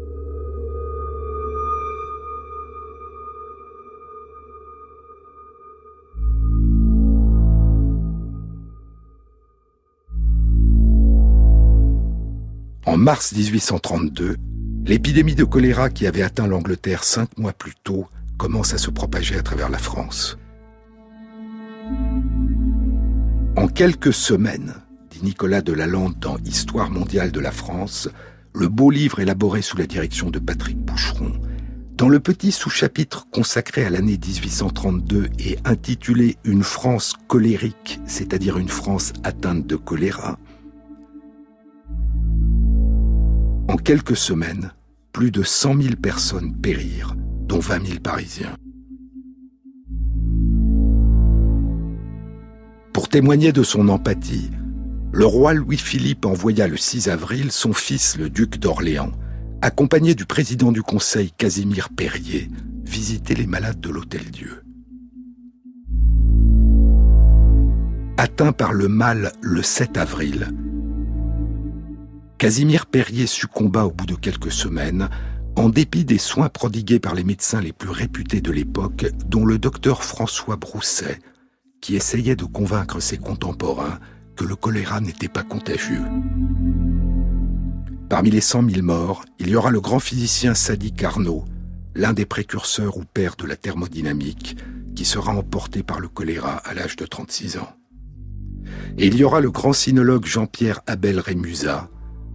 En 12.86 12.96
mars 12.96 13.34
1832, 13.34 14.38
l'épidémie 14.86 15.36
de 15.36 15.44
choléra 15.44 15.90
qui 15.90 16.08
avait 16.08 16.22
atteint 16.22 16.48
l'Angleterre 16.48 17.04
cinq 17.04 17.38
mois 17.38 17.52
plus 17.52 17.74
tôt 17.84 18.08
commence 18.38 18.74
à 18.74 18.78
se 18.78 18.90
propager 18.90 19.38
à 19.38 19.42
travers 19.42 19.70
la 19.70 19.78
France. 19.78 20.38
En 23.56 23.68
quelques 23.68 24.14
semaines, 24.14 24.76
dit 25.10 25.24
Nicolas 25.24 25.62
de 25.62 25.74
Lalande 25.74 26.20
dans 26.20 26.38
Histoire 26.38 26.92
mondiale 26.92 27.32
de 27.32 27.40
la 27.40 27.52
France, 27.52 28.10
le 28.54 28.68
beau 28.68 28.92
livre 28.92 29.20
élaboré 29.20 29.62
sous 29.62 29.78
la 29.78 29.88
direction 29.88 30.30
de 30.30 30.40
Patrick 30.40 30.78
Boucheron, 30.78 31.34
dans 31.96 32.10
le 32.10 32.20
petit 32.20 32.52
sous-chapitre 32.52 33.26
consacré 33.32 33.84
à 33.84 33.90
l'année 33.90 34.20
1832 34.24 35.30
et 35.40 35.58
intitulé 35.66 36.38
Une 36.44 36.64
France 36.64 37.16
colérique, 37.28 38.00
c'est-à-dire 38.06 38.60
une 38.60 38.70
France 38.70 39.14
atteinte 39.24 39.66
de 39.66 39.76
choléra, 39.76 40.38
En 43.70 43.76
quelques 43.76 44.16
semaines, 44.16 44.72
plus 45.12 45.30
de 45.30 45.44
100 45.44 45.82
000 45.82 45.96
personnes 46.02 46.56
périrent, 46.56 47.16
dont 47.48 47.60
20 47.60 47.86
000 47.86 48.00
Parisiens. 48.00 48.56
Pour 52.94 53.10
témoigner 53.10 53.52
de 53.52 53.64
son 53.64 53.90
empathie, 53.90 54.50
le 55.14 55.26
roi 55.26 55.54
Louis-Philippe 55.54 56.26
envoya 56.26 56.68
le 56.68 56.78
6 56.78 57.10
avril 57.10 57.52
son 57.52 57.74
fils, 57.74 58.18
le 58.18 58.30
duc 58.30 58.60
d'Orléans, 58.60 59.12
accompagné 59.62 60.14
du 60.14 60.26
président 60.26 60.72
du 60.72 60.84
conseil 60.84 61.32
Casimir 61.32 61.90
Perrier, 61.90 62.50
visiter 62.84 63.34
les 63.34 63.48
malades 63.48 63.80
de 63.80 63.90
l'Hôtel-Dieu. 63.90 64.64
Atteint 68.18 68.52
par 68.52 68.74
le 68.74 68.88
mal 68.88 69.32
le 69.42 69.62
7 69.62 69.98
avril, 69.98 70.48
Casimir 72.38 72.86
Perrier 72.86 73.26
succomba 73.26 73.86
au 73.86 73.92
bout 73.92 74.06
de 74.06 74.16
quelques 74.16 74.52
semaines, 74.52 75.10
en 75.58 75.70
dépit 75.70 76.06
des 76.06 76.20
soins 76.20 76.50
prodigués 76.50 77.00
par 77.00 77.16
les 77.16 77.24
médecins 77.24 77.62
les 77.62 77.74
plus 77.74 77.90
réputés 77.90 78.42
de 78.42 78.52
l'époque, 78.52 79.08
dont 79.26 79.44
le 79.44 79.58
docteur 79.58 80.04
François 80.04 80.56
Brousset, 80.56 81.20
qui 81.82 81.96
essayait 81.96 82.36
de 82.36 82.46
convaincre 82.46 83.00
ses 83.00 83.18
contemporains 83.18 84.00
que 84.36 84.44
le 84.44 84.56
choléra 84.56 85.02
n'était 85.02 85.28
pas 85.28 85.42
contagieux. 85.42 86.04
Parmi 88.08 88.30
les 88.30 88.42
cent 88.42 88.62
mille 88.62 88.84
morts, 88.84 89.26
il 89.40 89.50
y 89.50 89.56
aura 89.56 89.72
le 89.72 89.82
grand 89.82 90.00
physicien 90.00 90.54
Sadi 90.54 90.94
Carnot, 90.94 91.44
l'un 91.96 92.14
des 92.14 92.28
précurseurs 92.28 92.98
ou 92.98 93.04
pères 93.04 93.36
de 93.36 93.48
la 93.48 93.56
thermodynamique, 93.56 94.58
qui 94.96 95.06
sera 95.06 95.34
emporté 95.34 95.82
par 95.82 96.00
le 96.00 96.08
choléra 96.08 96.58
à 96.58 96.76
l'âge 96.76 96.96
de 96.98 97.06
36 97.06 97.58
ans. 97.58 97.74
Et 99.00 99.08
il 99.08 99.16
y 99.16 99.24
aura 99.24 99.42
le 99.42 99.50
grand 99.50 99.74
sinologue 99.74 100.26
Jean-Pierre 100.26 100.82
Abel 100.86 101.20
Rémusat, 101.20 101.90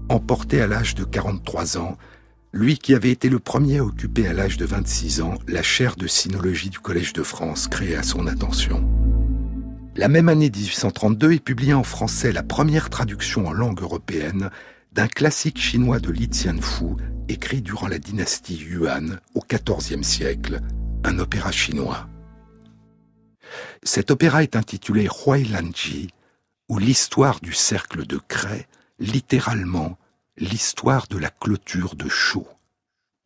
emporté 0.09 0.61
à 0.61 0.67
l'âge 0.67 0.97
de 0.97 1.05
43 1.05 1.79
ans, 1.79 1.97
lui 2.53 2.77
qui 2.77 2.95
avait 2.95 3.11
été 3.11 3.29
le 3.29 3.39
premier 3.39 3.79
à 3.79 3.85
occuper 3.85 4.27
à 4.27 4.35
l'âge 4.35 4.59
de 4.59 4.67
26 4.67 5.23
ans 5.23 5.35
la 5.49 5.63
chaire 5.63 5.97
de 5.97 6.07
sinologie 6.07 6.69
du 6.69 6.79
Collège 6.79 7.15
de 7.15 7.23
France 7.23 7.67
créée 7.67 7.97
à 7.97 8.03
son 8.03 8.27
attention. 8.27 8.87
La 9.97 10.09
même 10.09 10.29
année 10.29 10.51
1832 10.51 11.33
est 11.33 11.45
publiée 11.45 11.75
en 11.75 11.83
français 11.83 12.33
la 12.33 12.43
première 12.43 12.91
traduction 12.91 13.47
en 13.47 13.53
langue 13.53 13.81
européenne 13.81 14.51
d'un 14.93 15.09
classique 15.09 15.59
chinois 15.59 15.99
de 15.99 16.11
Li 16.11 16.29
Fu, 16.61 16.85
écrit 17.29 17.63
durant 17.63 17.89
la 17.89 17.99
dynastie 17.99 18.57
Yuan 18.57 19.21
au 19.35 19.41
XIVe 19.41 20.03
siècle, 20.03 20.61
un 21.05 21.19
opéra 21.19 21.53
chinois. 21.53 22.09
Cet 23.83 24.11
opéra 24.11 24.43
est 24.43 24.57
intitulé 24.57 25.09
Huai 25.09 25.45
Lanji, 25.45 26.09
ou 26.69 26.79
l'histoire 26.79 27.41
du 27.41 27.53
cercle 27.53 28.07
de 28.07 28.19
craie, 28.29 28.67
littéralement 28.99 29.99
l'histoire 30.43 31.07
de 31.09 31.19
la 31.19 31.31
clôture 31.31 31.95
de 31.95 32.09
Chaux. 32.09 32.49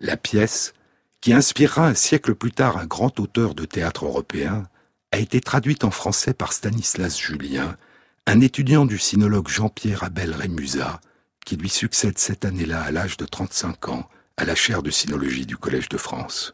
La 0.01 0.19
pièce, 0.19 0.75
qui 1.23 1.33
inspirera 1.33 1.89
un 1.89 1.95
siècle 1.95 2.35
plus 2.35 2.53
tard 2.53 2.77
un 2.77 2.85
grand 2.85 3.19
auteur 3.19 3.55
de 3.55 3.65
théâtre 3.65 4.05
européen, 4.05 4.69
a 5.13 5.19
été 5.19 5.41
traduite 5.41 5.85
en 5.85 5.91
français 5.91 6.35
par 6.35 6.53
Stanislas 6.53 7.19
Julien, 7.19 7.77
un 8.27 8.41
étudiant 8.43 8.85
du 8.85 8.99
sinologue 8.99 9.49
Jean-Pierre 9.49 10.05
Abel 10.05 10.35
Rémusat, 10.35 11.01
qui 11.47 11.57
lui 11.57 11.71
succède 11.71 12.19
cette 12.19 12.45
année-là 12.45 12.83
à 12.83 12.91
l'âge 12.91 13.17
de 13.17 13.25
35 13.25 13.89
ans 13.89 14.09
à 14.37 14.45
la 14.45 14.55
chaire 14.55 14.83
de 14.83 14.91
sinologie 14.91 15.47
du 15.47 15.57
Collège 15.57 15.89
de 15.89 15.97
France. 15.97 16.53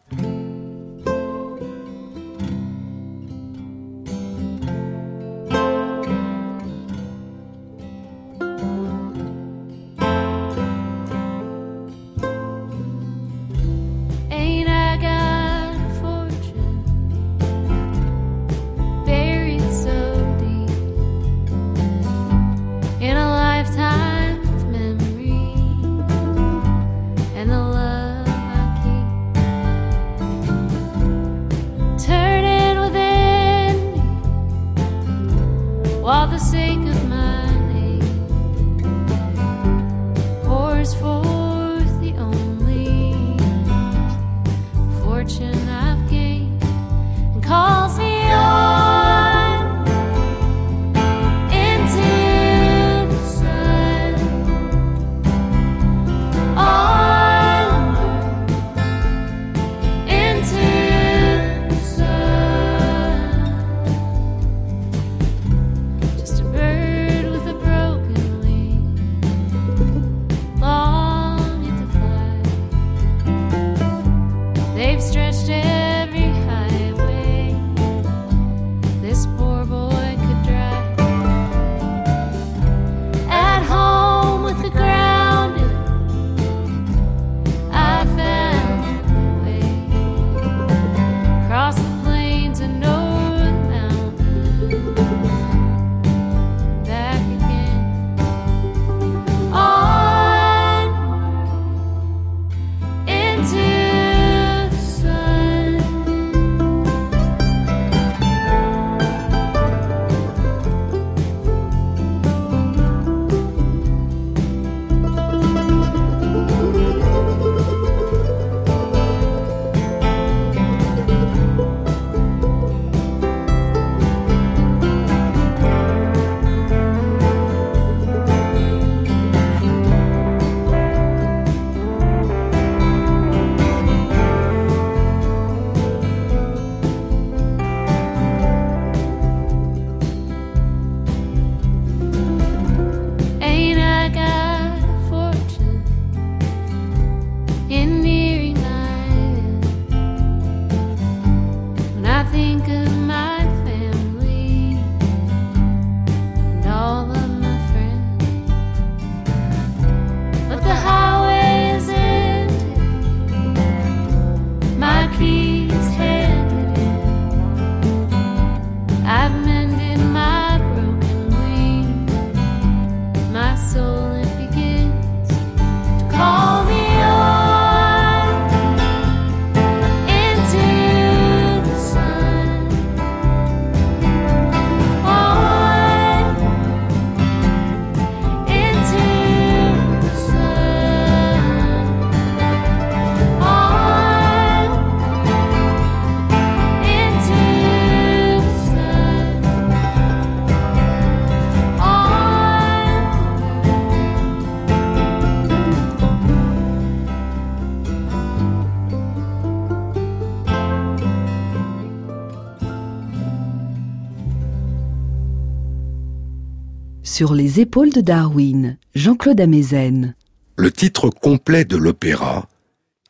Sur 217.22 217.34
les 217.34 217.60
épaules 217.60 217.92
de 217.92 218.00
Darwin, 218.00 218.78
Jean-Claude 218.96 219.40
Amezen. 219.40 220.16
Le 220.56 220.72
titre 220.72 221.08
complet 221.08 221.64
de 221.64 221.76
l'opéra 221.76 222.48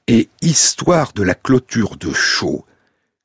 est 0.07 0.29
Histoire 0.43 1.15
de 1.15 1.23
la 1.23 1.35
clôture 1.35 1.97
de 1.97 2.13
Chaux 2.13 2.67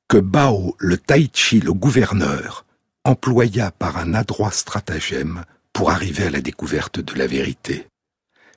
que 0.07 0.15
Bao 0.15 0.77
le 0.79 0.97
Taichi 0.97 1.59
le 1.59 1.73
gouverneur 1.73 2.65
employa 3.03 3.71
par 3.71 3.97
un 3.97 4.13
adroit 4.13 4.51
stratagème 4.51 5.43
pour 5.73 5.91
arriver 5.91 6.27
à 6.27 6.29
la 6.29 6.39
découverte 6.39 7.01
de 7.01 7.15
la 7.15 7.27
vérité. 7.27 7.89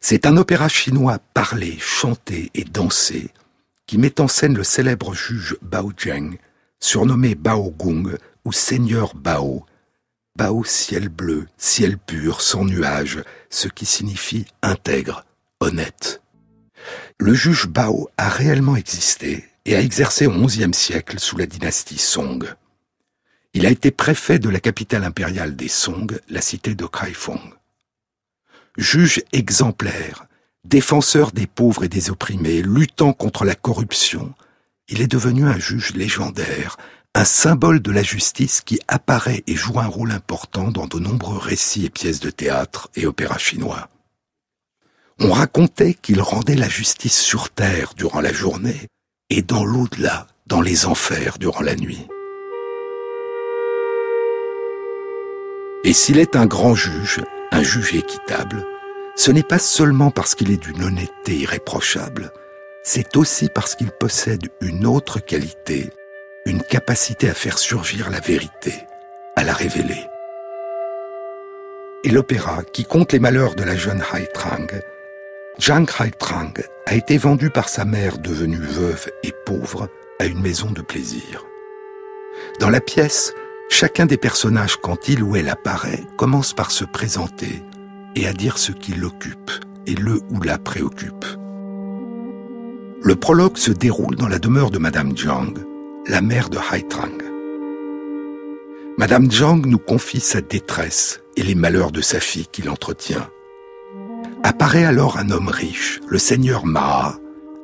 C'est 0.01 0.25
un 0.25 0.37
opéra 0.37 0.69
chinois 0.69 1.19
parlé, 1.35 1.79
chanté 1.81 2.53
et 2.55 2.63
dansé 2.63 3.33
qui 3.89 3.99
met 3.99 4.21
en 4.21 4.29
scène 4.29 4.57
le 4.57 4.63
célèbre 4.63 5.15
juge 5.15 5.57
Bao 5.63 5.91
Zheng, 6.01 6.39
surnommé 6.79 7.35
Bao 7.35 7.73
Gong 7.73 8.17
ou 8.45 8.53
Seigneur 8.53 9.17
Bao, 9.17 9.67
Bao 10.41 10.65
ciel 10.65 11.11
bleu, 11.11 11.47
ciel 11.59 11.99
pur, 11.99 12.41
sans 12.41 12.65
nuages, 12.65 13.23
ce 13.51 13.69
qui 13.69 13.85
signifie 13.85 14.47
intègre, 14.63 15.27
honnête. 15.61 16.23
Le 17.19 17.35
juge 17.35 17.67
Bao 17.67 18.09
a 18.17 18.31
réellement 18.31 18.75
existé 18.75 19.45
et 19.67 19.77
a 19.77 19.83
exercé 19.83 20.27
au 20.27 20.33
XIe 20.33 20.73
siècle 20.73 21.19
sous 21.19 21.37
la 21.37 21.45
dynastie 21.45 21.99
Song. 21.99 22.43
Il 23.53 23.67
a 23.67 23.71
été 23.71 23.91
préfet 23.91 24.39
de 24.39 24.49
la 24.49 24.61
capitale 24.61 25.05
impériale 25.05 25.57
des 25.57 25.69
Song, 25.69 26.19
la 26.31 26.41
cité 26.41 26.75
de 26.75 26.87
Kaifeng. 26.87 27.53
Juge 28.79 29.23
exemplaire, 29.33 30.25
défenseur 30.65 31.33
des 31.33 31.47
pauvres 31.47 31.85
et 31.85 31.91
des 31.91 32.09
opprimés, 32.09 32.63
luttant 32.63 33.13
contre 33.13 33.45
la 33.45 33.55
corruption, 33.55 34.35
il 34.91 35.01
est 35.01 35.07
devenu 35.07 35.45
un 35.45 35.59
juge 35.59 35.95
légendaire, 35.95 36.77
un 37.15 37.25
symbole 37.25 37.81
de 37.81 37.91
la 37.91 38.03
justice 38.03 38.61
qui 38.61 38.79
apparaît 38.87 39.43
et 39.47 39.57
joue 39.57 39.81
un 39.81 39.87
rôle 39.87 40.13
important 40.13 40.71
dans 40.71 40.87
de 40.87 40.99
nombreux 40.99 41.39
récits 41.39 41.85
et 41.85 41.91
pièces 41.91 42.21
de 42.21 42.31
théâtre 42.31 42.89
et 42.95 43.07
opéras 43.07 43.39
chinois. 43.39 43.89
On 45.19 45.33
racontait 45.33 45.95
qu'il 45.95 46.23
rendait 46.23 46.55
la 46.55 46.69
justice 46.69 47.21
sur 47.21 47.51
terre 47.51 47.95
durant 47.97 48.21
la 48.21 48.33
journée 48.33 48.87
et 49.29 49.43
dans 49.43 49.65
l'au-delà, 49.65 50.29
dans 50.47 50.61
les 50.61 50.87
enfers 50.87 51.39
durant 51.39 51.63
la 51.63 51.75
nuit. 51.75 52.07
Et 55.83 55.93
s'il 55.93 56.19
est 56.19 56.37
un 56.37 56.47
grand 56.47 56.75
juge, 56.75 57.21
un 57.51 57.63
juge 57.63 57.95
équitable, 57.95 58.65
ce 59.17 59.31
n'est 59.31 59.43
pas 59.43 59.59
seulement 59.59 60.11
parce 60.11 60.35
qu'il 60.35 60.51
est 60.51 60.63
d'une 60.63 60.85
honnêteté 60.85 61.37
irréprochable, 61.39 62.33
c'est 62.85 63.17
aussi 63.17 63.49
parce 63.53 63.75
qu'il 63.75 63.91
possède 63.91 64.49
une 64.61 64.87
autre 64.87 65.19
qualité 65.19 65.91
une 66.51 66.63
capacité 66.63 67.31
à 67.31 67.35
faire 67.35 67.59
surgir 67.59 68.11
la 68.11 68.19
vérité, 68.19 68.75
à 69.37 69.45
la 69.45 69.53
révéler. 69.53 70.05
Et 72.03 72.11
l'opéra, 72.11 72.65
qui 72.65 72.85
compte 72.85 73.13
les 73.13 73.21
malheurs 73.21 73.55
de 73.55 73.63
la 73.63 73.77
jeune 73.77 74.03
Hai 74.13 74.29
Trang, 74.35 74.67
Zhang 75.61 75.89
Hai 76.01 76.11
Trang 76.11 76.53
a 76.87 76.95
été 76.97 77.19
vendu 77.19 77.51
par 77.51 77.69
sa 77.69 77.85
mère 77.85 78.19
devenue 78.19 78.59
veuve 78.59 79.11
et 79.23 79.33
pauvre 79.47 79.89
à 80.19 80.27
une 80.27 80.41
maison 80.41 80.73
de 80.73 80.83
plaisir. 80.83 81.45
Dans 82.59 82.71
la 82.71 82.81
pièce, 82.81 83.33
chacun 83.69 84.07
des 84.07 84.17
personnages, 84.17 84.77
quand 84.77 85.09
il 85.09 85.23
ou 85.23 85.37
elle 85.37 85.51
apparaît, 85.51 86.03
commence 86.19 86.53
par 86.53 86.73
se 86.73 86.85
présenter 86.85 87.63
et 88.17 88.27
à 88.27 88.33
dire 88.33 88.59
ce 88.59 88.73
qui 88.73 88.95
l'occupe 88.95 89.53
et 89.87 89.95
le 89.95 90.21
ou 90.31 90.43
la 90.43 90.59
préoccupe. 90.59 91.27
Le 93.03 93.15
prologue 93.15 93.57
se 93.57 93.71
déroule 93.71 94.17
dans 94.17 94.29
la 94.29 94.41
demeure 94.41 94.71
de 94.71 94.79
Madame 94.79 95.17
Zhang, 95.17 95.55
la 96.11 96.23
mère 96.23 96.51
de 96.51 96.59
Haitrang. 96.59 97.23
Madame 98.99 99.31
Zhang 99.31 99.65
nous 99.65 99.79
confie 99.79 100.19
sa 100.19 100.41
détresse 100.41 101.21
et 101.37 101.43
les 101.45 101.55
malheurs 101.55 101.93
de 101.93 102.01
sa 102.01 102.19
fille 102.19 102.49
qu'il 102.49 102.69
entretient. 102.69 103.31
Apparaît 104.43 104.85
alors 104.85 105.19
un 105.19 105.31
homme 105.31 105.49
riche, 105.49 106.01
le 106.09 106.19
seigneur 106.19 106.67
Ma, 106.67 107.15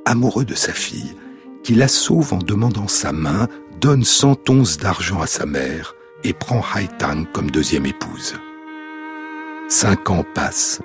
amoureux 0.05 0.45
de 0.45 0.55
sa 0.55 0.73
fille, 0.73 1.17
qui 1.65 1.75
la 1.75 1.89
sauve 1.89 2.35
en 2.35 2.39
demandant 2.39 2.87
sa 2.87 3.11
main, 3.11 3.49
donne 3.81 4.05
cent 4.05 4.39
onces 4.49 4.79
d'argent 4.79 5.21
à 5.21 5.27
sa 5.27 5.45
mère 5.45 5.97
et 6.23 6.33
prend 6.33 6.63
Haitang 6.77 7.25
comme 7.33 7.51
deuxième 7.51 7.87
épouse. 7.87 8.35
Cinq 9.69 10.09
ans 10.09 10.25
passent 10.37 10.81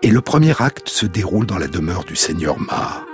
et 0.00 0.10
le 0.10 0.22
premier 0.22 0.54
acte 0.58 0.88
se 0.88 1.04
déroule 1.04 1.44
dans 1.44 1.58
la 1.58 1.68
demeure 1.68 2.04
du 2.04 2.16
seigneur 2.16 2.58
Ma. 2.58 3.04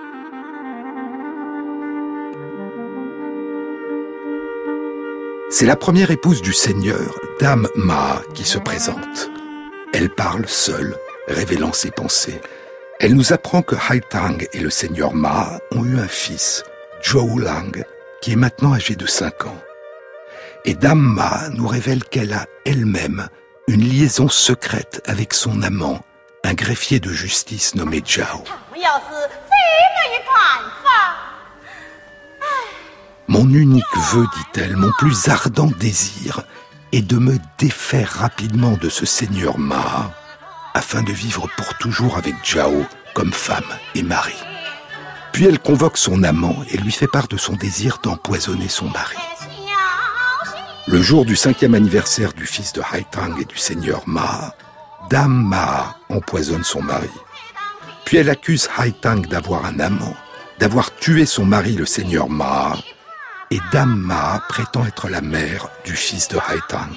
C'est 5.53 5.67
la 5.67 5.75
première 5.75 6.13
épouse 6.13 6.43
du 6.43 6.53
Seigneur, 6.53 7.19
Dame 7.41 7.67
Ma, 7.75 8.23
qui 8.35 8.45
se 8.45 8.57
présente. 8.57 9.31
Elle 9.93 10.09
parle 10.09 10.47
seule, 10.47 10.97
révélant 11.27 11.73
ses 11.73 11.91
pensées. 11.91 12.41
Elle 13.01 13.17
nous 13.17 13.33
apprend 13.33 13.61
que 13.61 13.75
Hai 13.75 14.01
Tang 14.01 14.47
et 14.53 14.61
le 14.61 14.71
Seigneur 14.71 15.13
Ma 15.13 15.59
ont 15.73 15.85
eu 15.85 15.99
un 15.99 16.07
fils, 16.07 16.63
Zhou 17.03 17.41
Lang, 17.41 17.85
qui 18.23 18.31
est 18.31 18.37
maintenant 18.37 18.75
âgé 18.75 18.95
de 18.95 19.07
5 19.07 19.47
ans. 19.47 19.61
Et 20.65 20.75
Dame 20.75 21.01
Ma 21.01 21.49
nous 21.49 21.67
révèle 21.67 22.05
qu'elle 22.05 22.33
a 22.33 22.47
elle-même 22.65 23.27
une 23.67 23.83
liaison 23.83 24.29
secrète 24.29 25.03
avec 25.05 25.35
son 25.35 25.63
amant, 25.63 25.99
un 26.45 26.55
greffier 26.55 27.01
de 27.01 27.11
justice 27.11 27.75
nommé 27.75 28.01
Zhao. 28.07 28.45
Mon 33.41 33.55
unique 33.55 33.97
vœu, 34.13 34.27
dit-elle, 34.37 34.77
mon 34.77 34.93
plus 34.99 35.29
ardent 35.29 35.73
désir, 35.79 36.43
est 36.93 37.01
de 37.01 37.17
me 37.17 37.39
défaire 37.57 38.19
rapidement 38.19 38.73
de 38.73 38.91
ce 38.91 39.07
seigneur 39.07 39.59
Ma, 39.59 40.13
afin 40.75 41.03
de 41.03 41.11
vivre 41.11 41.49
pour 41.57 41.73
toujours 41.79 42.19
avec 42.19 42.35
Zhao 42.45 42.85
comme 43.15 43.33
femme 43.33 43.65
et 43.95 44.03
mari. 44.03 44.35
Puis 45.33 45.47
elle 45.47 45.59
convoque 45.59 45.97
son 45.97 46.23
amant 46.23 46.55
et 46.71 46.77
lui 46.77 46.93
fait 46.93 47.07
part 47.07 47.29
de 47.29 47.39
son 47.39 47.55
désir 47.55 48.01
d'empoisonner 48.03 48.69
son 48.69 48.91
mari. 48.91 49.17
Le 50.87 51.01
jour 51.01 51.25
du 51.25 51.35
cinquième 51.35 51.73
anniversaire 51.73 52.35
du 52.35 52.45
fils 52.45 52.75
de 52.75 52.83
Haitang 52.93 53.41
et 53.41 53.47
du 53.47 53.57
seigneur 53.57 54.03
Ma, 54.07 54.55
Dame 55.09 55.47
Ma 55.49 55.97
empoisonne 56.11 56.65
son 56.65 56.83
mari. 56.83 57.09
Puis 58.05 58.19
elle 58.19 58.29
accuse 58.29 58.69
Haitang 58.79 59.23
d'avoir 59.23 59.65
un 59.65 59.81
amant, 59.81 60.15
d'avoir 60.59 60.95
tué 60.95 61.25
son 61.25 61.47
mari 61.47 61.73
le 61.73 61.87
seigneur 61.87 62.29
Ma, 62.29 62.77
et 63.51 63.59
Dame 63.73 63.97
Ma 63.97 64.41
prétend 64.49 64.87
être 64.87 65.09
la 65.09 65.21
mère 65.21 65.69
du 65.85 65.95
fils 65.97 66.29
de 66.29 66.37
Haitang. 66.37 66.97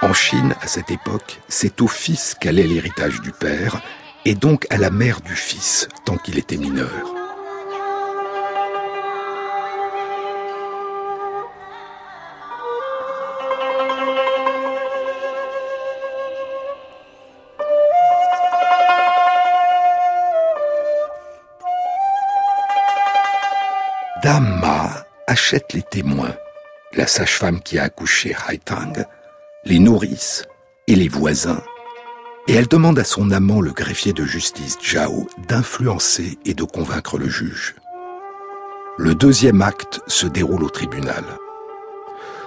En 0.00 0.12
Chine, 0.12 0.54
à 0.62 0.68
cette 0.68 0.90
époque, 0.90 1.40
c'est 1.48 1.80
au 1.80 1.88
fils 1.88 2.36
qu'allait 2.40 2.66
l'héritage 2.66 3.20
du 3.20 3.32
père, 3.32 3.80
et 4.24 4.34
donc 4.34 4.66
à 4.70 4.76
la 4.76 4.90
mère 4.90 5.20
du 5.20 5.34
fils, 5.34 5.88
tant 6.04 6.16
qu'il 6.16 6.38
était 6.38 6.56
mineur. 6.56 6.88
Dame 24.22 24.59
achète 25.30 25.74
les 25.74 25.82
témoins, 25.82 26.34
la 26.92 27.06
sage-femme 27.06 27.60
qui 27.60 27.78
a 27.78 27.84
accouché 27.84 28.34
Haitang, 28.48 28.94
les 29.64 29.78
nourrices 29.78 30.44
et 30.88 30.96
les 30.96 31.06
voisins, 31.06 31.62
et 32.48 32.54
elle 32.54 32.66
demande 32.66 32.98
à 32.98 33.04
son 33.04 33.30
amant, 33.30 33.60
le 33.60 33.70
greffier 33.70 34.12
de 34.12 34.24
justice 34.24 34.76
Zhao, 34.82 35.28
d'influencer 35.46 36.36
et 36.44 36.54
de 36.54 36.64
convaincre 36.64 37.16
le 37.16 37.28
juge. 37.28 37.76
Le 38.98 39.14
deuxième 39.14 39.62
acte 39.62 40.00
se 40.08 40.26
déroule 40.26 40.64
au 40.64 40.68
tribunal. 40.68 41.22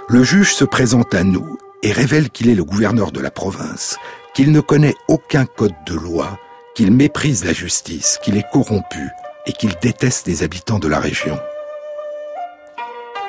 Le 0.10 0.22
juge 0.22 0.54
se 0.54 0.66
présente 0.66 1.14
à 1.14 1.24
nous 1.24 1.58
et 1.84 1.94
révèle 1.94 2.30
qu'il 2.30 2.50
est 2.50 2.56
le 2.56 2.66
gouverneur 2.66 3.14
de 3.14 3.22
la 3.22 3.32
province, 3.32 3.98
qu'il 4.34 4.52
ne 4.52 4.60
connaît 4.60 4.96
aucun 5.08 5.46
code 5.46 5.76
de 5.86 5.96
loi, 5.96 6.38
qu'il 6.76 6.92
méprise 6.92 7.46
la 7.46 7.54
justice, 7.54 8.20
qu'il 8.22 8.36
est 8.36 8.50
corrompu 8.52 9.08
et 9.46 9.54
qu'il 9.54 9.74
déteste 9.82 10.28
les 10.28 10.44
habitants 10.44 10.80
de 10.80 10.90
la 10.90 11.00
région. 11.00 11.40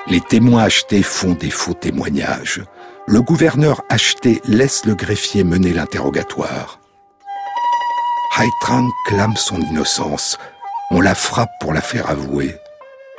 Les 0.07 0.21
témoins 0.21 0.65
achetés 0.65 1.03
font 1.03 1.33
des 1.33 1.51
faux 1.51 1.73
témoignages. 1.73 2.63
Le 3.07 3.23
gouverneur 3.23 3.83
acheté 3.89 4.43
laisse 4.45 4.85
le 4.85 4.95
greffier 4.95 5.45
mener 5.45 5.73
l'interrogatoire. 5.73 6.79
Haitrang 8.39 8.89
clame 9.07 9.37
son 9.37 9.61
innocence. 9.61 10.39
On 10.91 11.01
la 11.01 11.15
frappe 11.15 11.53
pour 11.61 11.73
la 11.73 11.81
faire 11.81 12.11
avouer. 12.11 12.55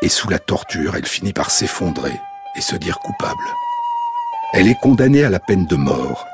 Et 0.03 0.09
sous 0.09 0.29
la 0.29 0.37
torture, 0.37 0.95
elle 0.95 1.07
finit 1.07 1.33
par 1.33 1.49
s'effondrer 1.49 2.13
et 2.55 2.61
se 2.61 2.75
dire 2.75 2.99
coupable. 2.99 3.47
Elle 4.53 4.67
est 4.67 4.79
condamnée 4.79 5.23
à 5.23 5.29
la 5.29 5.39
peine 5.39 5.65
de 5.65 5.75
mort. 5.75 6.27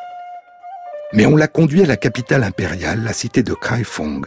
Mais 1.13 1.25
on 1.25 1.37
l'a 1.37 1.47
conduit 1.47 1.83
à 1.83 1.87
la 1.87 1.97
capitale 1.97 2.43
impériale, 2.43 3.03
la 3.03 3.13
cité 3.13 3.41
de 3.41 3.53
Kaifeng, 3.53 4.25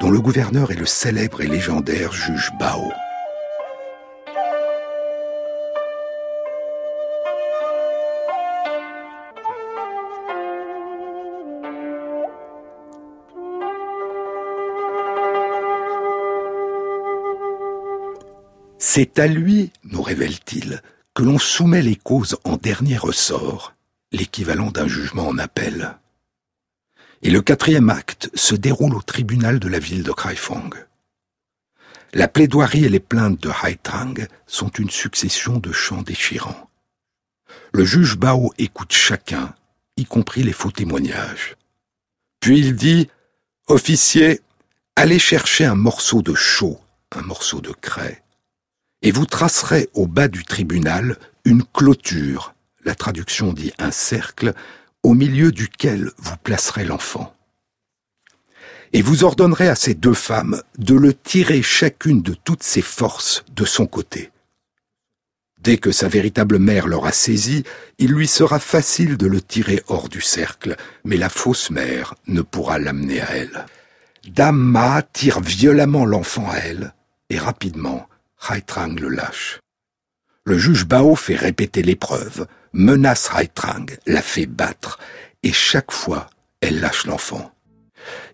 dont 0.00 0.10
le 0.10 0.20
gouverneur 0.20 0.70
est 0.70 0.78
le 0.78 0.86
célèbre 0.86 1.40
et 1.40 1.46
légendaire 1.46 2.12
juge 2.12 2.52
Bao. 2.60 2.92
C'est 18.86 19.18
à 19.18 19.26
lui, 19.26 19.72
nous 19.84 20.02
révèle-t-il, 20.02 20.82
que 21.14 21.22
l'on 21.22 21.38
soumet 21.38 21.80
les 21.80 21.96
causes 21.96 22.36
en 22.44 22.58
dernier 22.58 22.98
ressort, 22.98 23.74
l'équivalent 24.12 24.70
d'un 24.70 24.86
jugement 24.86 25.26
en 25.26 25.38
appel. 25.38 25.96
Et 27.22 27.30
le 27.30 27.40
quatrième 27.40 27.88
acte 27.88 28.28
se 28.34 28.54
déroule 28.54 28.94
au 28.94 29.00
tribunal 29.00 29.58
de 29.58 29.68
la 29.68 29.78
ville 29.78 30.02
de 30.02 30.12
Kraifong. 30.12 30.74
La 32.12 32.28
plaidoirie 32.28 32.84
et 32.84 32.90
les 32.90 33.00
plaintes 33.00 33.40
de 33.40 33.50
Haitrang 33.64 34.28
sont 34.46 34.68
une 34.68 34.90
succession 34.90 35.56
de 35.56 35.72
chants 35.72 36.02
déchirants. 36.02 36.68
Le 37.72 37.86
juge 37.86 38.18
Bao 38.18 38.52
écoute 38.58 38.92
chacun, 38.92 39.54
y 39.96 40.04
compris 40.04 40.42
les 40.42 40.52
faux 40.52 40.70
témoignages. 40.70 41.56
Puis 42.38 42.58
il 42.58 42.76
dit 42.76 43.08
Officier, 43.66 44.42
allez 44.94 45.18
chercher 45.18 45.64
un 45.64 45.74
morceau 45.74 46.20
de 46.20 46.34
chaux, 46.34 46.78
un 47.12 47.22
morceau 47.22 47.62
de 47.62 47.72
craie, 47.72 48.23
et 49.04 49.12
vous 49.12 49.26
tracerez 49.26 49.90
au 49.92 50.06
bas 50.06 50.28
du 50.28 50.44
tribunal 50.44 51.18
une 51.44 51.62
clôture, 51.62 52.54
la 52.84 52.94
traduction 52.94 53.52
dit 53.52 53.70
un 53.78 53.90
cercle, 53.90 54.54
au 55.02 55.12
milieu 55.12 55.52
duquel 55.52 56.10
vous 56.16 56.36
placerez 56.42 56.86
l'enfant. 56.86 57.36
Et 58.94 59.02
vous 59.02 59.22
ordonnerez 59.22 59.68
à 59.68 59.74
ces 59.74 59.92
deux 59.92 60.14
femmes 60.14 60.62
de 60.78 60.94
le 60.94 61.12
tirer 61.12 61.62
chacune 61.62 62.22
de 62.22 62.32
toutes 62.32 62.62
ses 62.62 62.80
forces 62.80 63.44
de 63.54 63.66
son 63.66 63.86
côté. 63.86 64.30
Dès 65.60 65.76
que 65.76 65.92
sa 65.92 66.08
véritable 66.08 66.58
mère 66.58 66.88
l'aura 66.88 67.12
saisi, 67.12 67.62
il 67.98 68.10
lui 68.10 68.26
sera 68.26 68.58
facile 68.58 69.18
de 69.18 69.26
le 69.26 69.42
tirer 69.42 69.82
hors 69.86 70.08
du 70.08 70.22
cercle, 70.22 70.76
mais 71.04 71.18
la 71.18 71.28
fausse 71.28 71.70
mère 71.70 72.14
ne 72.26 72.40
pourra 72.40 72.78
l'amener 72.78 73.20
à 73.20 73.36
elle. 73.36 73.66
Dame 74.28 74.56
Ma 74.56 75.02
tire 75.02 75.40
violemment 75.40 76.06
l'enfant 76.06 76.48
à 76.48 76.56
elle, 76.56 76.94
et 77.28 77.38
rapidement, 77.38 78.08
Haitrang 78.50 78.94
le 78.98 79.08
lâche. 79.08 79.60
Le 80.44 80.58
juge 80.58 80.84
Bao 80.84 81.16
fait 81.16 81.36
répéter 81.36 81.82
l'épreuve, 81.82 82.46
menace 82.72 83.30
Haitrang, 83.34 83.86
la 84.06 84.22
fait 84.22 84.46
battre, 84.46 84.98
et 85.42 85.52
chaque 85.52 85.92
fois, 85.92 86.28
elle 86.60 86.80
lâche 86.80 87.06
l'enfant. 87.06 87.52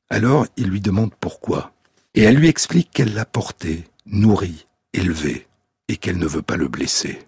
Alors 0.09 0.47
il 0.57 0.69
lui 0.69 0.81
demande 0.81 1.15
pourquoi, 1.15 1.73
et 2.15 2.23
elle 2.23 2.37
lui 2.37 2.49
explique 2.49 2.91
qu'elle 2.91 3.15
l'a 3.15 3.25
porté, 3.25 3.85
nourri, 4.07 4.67
élevé, 4.93 5.47
et 5.89 5.97
qu'elle 5.97 6.19
ne 6.19 6.27
veut 6.27 6.43
pas 6.43 6.57
le 6.57 6.69
blesser. 6.69 7.21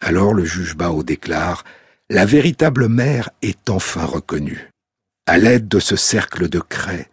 Alors 0.00 0.34
le 0.34 0.44
juge 0.44 0.76
Bao 0.76 1.02
déclare 1.02 1.64
La 2.08 2.26
véritable 2.26 2.88
mère 2.88 3.30
est 3.42 3.68
enfin 3.70 4.04
reconnue. 4.04 4.70
À 5.26 5.38
l'aide 5.38 5.66
de 5.66 5.80
ce 5.80 5.96
cercle 5.96 6.48
de 6.48 6.60
craie, 6.60 7.10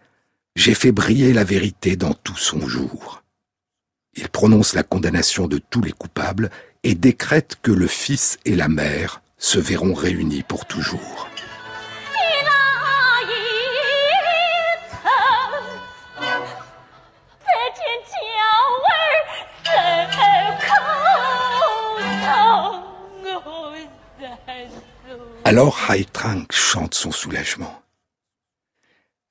j'ai 0.56 0.76
fait 0.76 0.92
briller 0.92 1.34
la 1.34 1.44
vérité 1.44 1.96
dans 1.96 2.14
tout 2.14 2.38
son 2.38 2.68
jour. 2.68 3.23
Il 4.16 4.30
prononce 4.30 4.74
la 4.74 4.84
condamnation 4.84 5.48
de 5.48 5.58
tous 5.58 5.82
les 5.82 5.92
coupables 5.92 6.50
et 6.84 6.96
décrète 6.96 7.58
que 7.62 7.72
le 7.72 7.88
fils 7.88 8.38
et 8.46 8.56
la 8.56 8.68
mère 8.68 9.22
se 9.38 9.60
verront 9.60 9.94
réunis 9.94 10.44
pour 10.44 10.66
toujours. 10.66 11.28
Alors 25.46 25.78
Haitrang 25.90 26.46
chante 26.50 26.96
son 26.96 27.12
soulagement. 27.12 27.83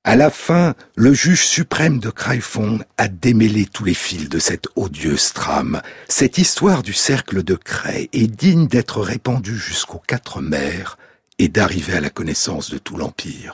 À 0.05 0.17
la 0.17 0.29
fin, 0.29 0.75
le 0.97 1.13
juge 1.13 1.45
suprême 1.45 1.99
de 1.99 2.09
Kraifong 2.09 2.83
a 2.97 3.07
démêlé 3.07 3.65
tous 3.65 3.85
les 3.85 3.93
fils 3.93 4.27
de 4.27 4.37
cette 4.37 4.67
odieuse 4.75 5.31
trame. 5.31 5.81
Cette 6.09 6.37
histoire 6.37 6.83
du 6.83 6.91
cercle 6.91 7.41
de 7.41 7.55
craie 7.55 8.09
est 8.11 8.27
digne 8.27 8.67
d'être 8.67 8.99
répandue 8.99 9.57
jusqu'aux 9.57 10.01
quatre 10.05 10.41
mers 10.41 10.97
et 11.39 11.47
d'arriver 11.47 11.93
à 11.93 12.01
la 12.01 12.09
connaissance 12.09 12.69
de 12.69 12.77
tout 12.77 12.97
l'Empire. 12.97 13.53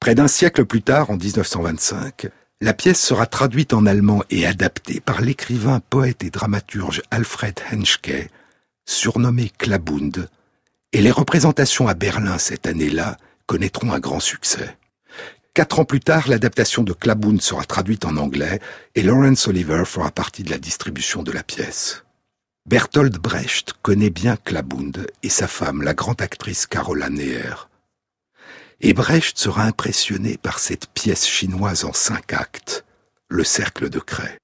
Près 0.00 0.16
d'un 0.16 0.26
siècle 0.26 0.64
plus 0.64 0.82
tard, 0.82 1.10
en 1.10 1.16
1925, 1.16 2.26
la 2.60 2.74
pièce 2.74 3.00
sera 3.00 3.26
traduite 3.26 3.72
en 3.72 3.86
allemand 3.86 4.24
et 4.30 4.46
adaptée 4.46 4.98
par 4.98 5.20
l'écrivain, 5.20 5.80
poète 5.90 6.24
et 6.24 6.30
dramaturge 6.30 7.02
Alfred 7.12 7.60
Henschke, 7.72 8.30
surnommé 8.84 9.52
Klabund, 9.56 10.28
et 10.92 11.00
les 11.00 11.12
représentations 11.12 11.86
à 11.86 11.94
Berlin 11.94 12.38
cette 12.38 12.66
année-là 12.66 13.16
connaîtront 13.46 13.92
un 13.92 14.00
grand 14.00 14.20
succès. 14.20 14.76
Quatre 15.56 15.78
ans 15.78 15.86
plus 15.86 16.00
tard, 16.00 16.28
l'adaptation 16.28 16.82
de 16.82 16.92
Klaboun 16.92 17.40
sera 17.40 17.64
traduite 17.64 18.04
en 18.04 18.18
anglais 18.18 18.60
et 18.94 19.02
Lawrence 19.02 19.48
Oliver 19.48 19.84
fera 19.86 20.10
partie 20.10 20.42
de 20.42 20.50
la 20.50 20.58
distribution 20.58 21.22
de 21.22 21.32
la 21.32 21.42
pièce. 21.42 22.04
Bertolt 22.68 23.16
Brecht 23.16 23.72
connaît 23.80 24.10
bien 24.10 24.36
Klabund 24.36 25.06
et 25.22 25.30
sa 25.30 25.48
femme, 25.48 25.80
la 25.80 25.94
grande 25.94 26.20
actrice 26.20 26.66
Carola 26.66 27.08
Neher. 27.08 27.54
Et 28.82 28.92
Brecht 28.92 29.38
sera 29.38 29.62
impressionné 29.62 30.36
par 30.36 30.58
cette 30.58 30.88
pièce 30.88 31.26
chinoise 31.26 31.86
en 31.86 31.94
cinq 31.94 32.34
actes, 32.34 32.84
Le 33.30 33.42
Cercle 33.42 33.88
de 33.88 33.98
Craie. 33.98 34.36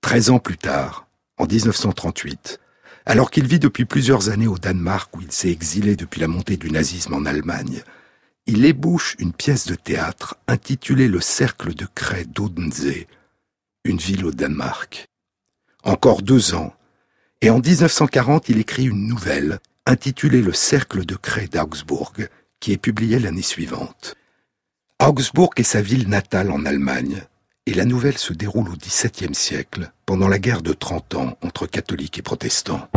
Treize 0.00 0.30
ans 0.30 0.38
plus 0.38 0.58
tard, 0.58 1.08
en 1.38 1.46
1938, 1.46 2.60
alors 3.04 3.32
qu'il 3.32 3.48
vit 3.48 3.58
depuis 3.58 3.84
plusieurs 3.84 4.28
années 4.28 4.46
au 4.46 4.58
Danemark 4.58 5.10
où 5.16 5.22
il 5.22 5.32
s'est 5.32 5.50
exilé 5.50 5.96
depuis 5.96 6.20
la 6.20 6.28
montée 6.28 6.56
du 6.56 6.70
nazisme 6.70 7.14
en 7.14 7.26
Allemagne, 7.26 7.82
il 8.50 8.64
ébauche 8.64 9.14
une 9.20 9.32
pièce 9.32 9.68
de 9.68 9.76
théâtre 9.76 10.36
intitulée 10.48 11.06
Le 11.06 11.20
cercle 11.20 11.72
de 11.72 11.86
craie 11.94 12.24
d'Odense, 12.24 12.82
une 13.84 13.98
ville 13.98 14.24
au 14.24 14.32
Danemark. 14.32 15.06
Encore 15.84 16.22
deux 16.22 16.54
ans, 16.54 16.74
et 17.42 17.50
en 17.50 17.60
1940 17.60 18.48
il 18.48 18.58
écrit 18.58 18.86
une 18.86 19.06
nouvelle 19.06 19.60
intitulée 19.86 20.42
Le 20.42 20.52
cercle 20.52 21.06
de 21.06 21.14
craie 21.14 21.46
d'Augsbourg, 21.46 22.12
qui 22.58 22.72
est 22.72 22.76
publiée 22.76 23.20
l'année 23.20 23.40
suivante. 23.40 24.16
Augsbourg 25.00 25.52
est 25.56 25.62
sa 25.62 25.80
ville 25.80 26.08
natale 26.08 26.50
en 26.50 26.66
Allemagne, 26.66 27.22
et 27.66 27.74
la 27.74 27.84
nouvelle 27.84 28.18
se 28.18 28.32
déroule 28.32 28.68
au 28.68 28.76
XVIIe 28.76 29.34
siècle, 29.34 29.92
pendant 30.06 30.26
la 30.26 30.40
guerre 30.40 30.62
de 30.62 30.72
Trente 30.72 31.14
ans 31.14 31.38
entre 31.42 31.68
catholiques 31.68 32.18
et 32.18 32.22
protestants. 32.22 32.88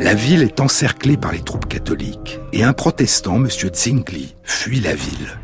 La 0.00 0.14
ville 0.14 0.42
est 0.42 0.60
encerclée 0.60 1.18
par 1.18 1.30
les 1.30 1.42
troupes 1.42 1.68
catholiques 1.68 2.40
et 2.54 2.64
un 2.64 2.72
protestant, 2.72 3.36
M. 3.36 3.48
Zwingli, 3.50 4.34
fuit 4.44 4.80
la 4.80 4.94
ville. 4.94 5.38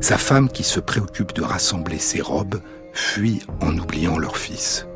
Sa 0.00 0.18
femme, 0.18 0.48
qui 0.48 0.64
se 0.64 0.80
préoccupe 0.80 1.32
de 1.32 1.42
rassembler 1.42 1.98
ses 1.98 2.20
robes, 2.20 2.60
fuit 2.92 3.42
en 3.60 3.78
oubliant 3.78 4.18
leur 4.18 4.36
fils. 4.36 4.88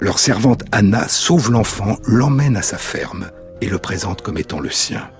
Leur 0.00 0.18
servante 0.18 0.64
Anna 0.72 1.08
sauve 1.08 1.52
l'enfant, 1.52 1.98
l'emmène 2.06 2.56
à 2.56 2.62
sa 2.62 2.78
ferme 2.78 3.30
et 3.60 3.68
le 3.68 3.76
présente 3.76 4.22
comme 4.22 4.38
étant 4.38 4.60
le 4.60 4.70
sien. 4.70 5.10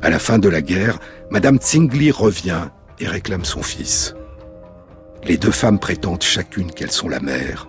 À 0.00 0.08
la 0.08 0.18
fin 0.18 0.38
de 0.38 0.48
la 0.48 0.62
guerre, 0.62 0.98
Madame 1.30 1.58
Zwingli 1.60 2.10
revient 2.10 2.70
et 2.98 3.06
réclame 3.06 3.44
son 3.44 3.62
fils. 3.62 4.14
Les 5.22 5.36
deux 5.36 5.50
femmes 5.50 5.78
prétendent 5.78 6.22
chacune 6.22 6.70
qu'elles 6.70 6.92
sont 6.92 7.10
la 7.10 7.20
mère. 7.20 7.68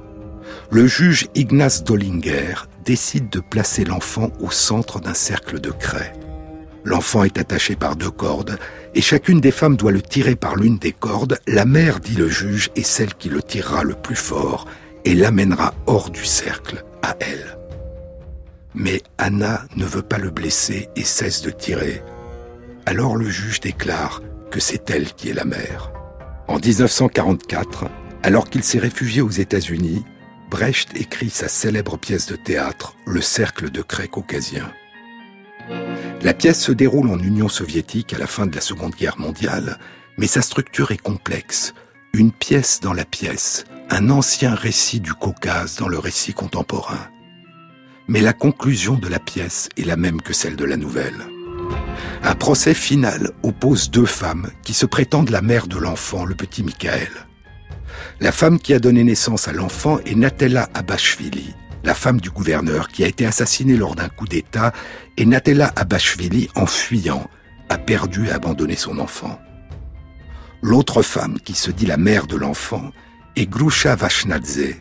Le 0.72 0.88
juge 0.88 1.28
Ignace 1.36 1.84
Dollinger 1.84 2.56
décide 2.86 3.30
de 3.30 3.40
placer 3.40 3.84
l'enfant 3.84 4.30
au 4.40 4.52
centre 4.52 5.00
d'un 5.00 5.14
cercle 5.14 5.60
de 5.60 5.72
craie. 5.72 6.14
L'enfant 6.84 7.24
est 7.24 7.40
attaché 7.40 7.76
par 7.76 7.96
deux 7.96 8.12
cordes, 8.12 8.60
et 8.94 9.02
chacune 9.02 9.42
des 9.42 9.52
femmes 9.52 9.76
doit 9.76 9.92
le 9.92 10.02
tirer 10.02 10.36
par 10.36 10.56
l'une 10.56 10.78
des 10.78 10.92
cordes. 10.92 11.40
La 11.48 11.66
mère, 11.66 12.00
dit 12.00 12.16
le 12.16 12.30
juge, 12.30 12.70
est 12.76 12.84
celle 12.84 13.16
qui 13.16 13.30
le 13.30 13.42
tirera 13.42 13.84
le 13.84 13.96
plus 13.96 14.16
fort 14.16 14.68
et 15.04 15.16
l'amènera 15.16 15.74
hors 15.88 16.10
du 16.10 16.26
cercle, 16.26 16.84
à 17.02 17.16
elle. 17.20 17.58
Mais 18.74 19.02
Anna 19.18 19.66
ne 19.76 19.86
veut 19.86 20.02
pas 20.02 20.18
le 20.18 20.30
blesser 20.30 20.90
et 20.96 21.04
cesse 21.04 21.42
de 21.42 21.50
tirer. 21.50 22.04
Alors 22.86 23.16
le 23.16 23.30
juge 23.30 23.62
déclare 23.62 24.22
que 24.52 24.60
c'est 24.60 24.90
elle 24.90 25.14
qui 25.14 25.30
est 25.30 25.34
la 25.34 25.46
mère. 25.46 25.92
En 26.48 26.60
1944, 26.60 27.86
alors 28.22 28.50
qu'il 28.50 28.64
s'est 28.64 28.80
réfugié 28.80 29.22
aux 29.22 29.30
États-Unis, 29.30 30.04
Brecht 30.56 30.96
écrit 30.96 31.30
sa 31.30 31.50
célèbre 31.50 31.98
pièce 31.98 32.28
de 32.28 32.38
théâtre 32.38 32.96
Le 33.06 33.20
cercle 33.20 33.70
de 33.70 33.82
craie 33.82 34.08
caucasien. 34.08 34.72
La 36.22 36.34
pièce 36.34 36.62
se 36.62 36.72
déroule 36.72 37.10
en 37.10 37.20
Union 37.20 37.50
soviétique 37.50 38.14
à 38.14 38.18
la 38.18 38.26
fin 38.26 38.46
de 38.46 38.56
la 38.56 38.62
Seconde 38.62 38.96
Guerre 38.96 39.20
mondiale, 39.20 39.80
mais 40.18 40.28
sa 40.28 40.42
structure 40.42 40.92
est 40.92 41.02
complexe. 41.02 41.74
Une 42.14 42.32
pièce 42.32 42.80
dans 42.80 42.94
la 42.94 43.04
pièce, 43.04 43.66
un 43.90 44.10
ancien 44.10 44.56
récit 44.56 45.02
du 45.02 45.14
Caucase 45.14 45.76
dans 45.76 45.90
le 45.90 46.00
récit 46.00 46.32
contemporain. 46.32 47.10
Mais 48.08 48.22
la 48.22 48.32
conclusion 48.32 48.94
de 48.94 49.10
la 49.10 49.20
pièce 49.20 49.68
est 49.76 49.84
la 49.84 49.98
même 49.98 50.22
que 50.22 50.32
celle 50.32 50.56
de 50.56 50.64
la 50.64 50.78
nouvelle. 50.78 51.26
Un 52.24 52.36
procès 52.36 52.74
final 52.74 53.32
oppose 53.44 53.92
deux 53.92 54.06
femmes 54.06 54.50
qui 54.64 54.74
se 54.74 54.86
prétendent 54.86 55.32
la 55.32 55.42
mère 55.42 55.68
de 55.68 55.78
l'enfant, 55.78 56.24
le 56.24 56.34
petit 56.34 56.64
Michael. 56.64 57.12
La 58.20 58.32
femme 58.32 58.60
qui 58.60 58.74
a 58.74 58.80
donné 58.80 59.04
naissance 59.04 59.48
à 59.48 59.54
l'enfant 59.54 60.00
est 60.06 60.16
Natella 60.16 60.70
Abashvili, 60.74 61.54
la 61.84 61.94
femme 61.94 62.20
du 62.20 62.30
gouverneur 62.30 62.88
qui 62.88 63.04
a 63.04 63.08
été 63.08 63.26
assassinée 63.26 63.78
lors 63.78 63.96
d'un 63.96 64.10
coup 64.10 64.28
d'État, 64.28 64.74
et 65.18 65.26
Natella 65.26 65.72
Abashvili, 65.76 66.50
en 66.56 66.66
fuyant, 66.66 67.30
a 67.70 67.78
perdu 67.78 68.28
et 68.28 68.32
abandonné 68.32 68.76
son 68.76 69.00
enfant. 69.00 69.40
L'autre 70.62 71.02
femme 71.02 71.40
qui 71.40 71.54
se 71.54 71.72
dit 71.72 71.86
la 71.86 71.98
mère 71.98 72.28
de 72.28 72.38
l'enfant 72.38 72.92
est 73.36 73.46
Grusha 73.46 73.96
Vashnadze, 73.96 74.76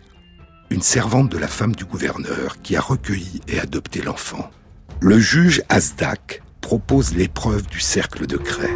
une 0.71 0.83
servante 0.83 1.31
de 1.31 1.39
la 1.39 1.49
femme 1.49 1.75
du 1.75 1.85
gouverneur 1.85 2.63
qui 2.63 2.77
a 2.77 2.81
recueilli 2.81 3.41
et 3.49 3.61
adopté 3.61 4.01
l'enfant. 4.01 4.51
Le 5.01 5.19
juge 5.19 5.63
Azdak 5.69 6.43
propose 6.61 7.15
l'épreuve 7.15 7.67
du 7.67 7.81
cercle 7.81 8.27
de 8.27 8.39
craie. 8.39 8.75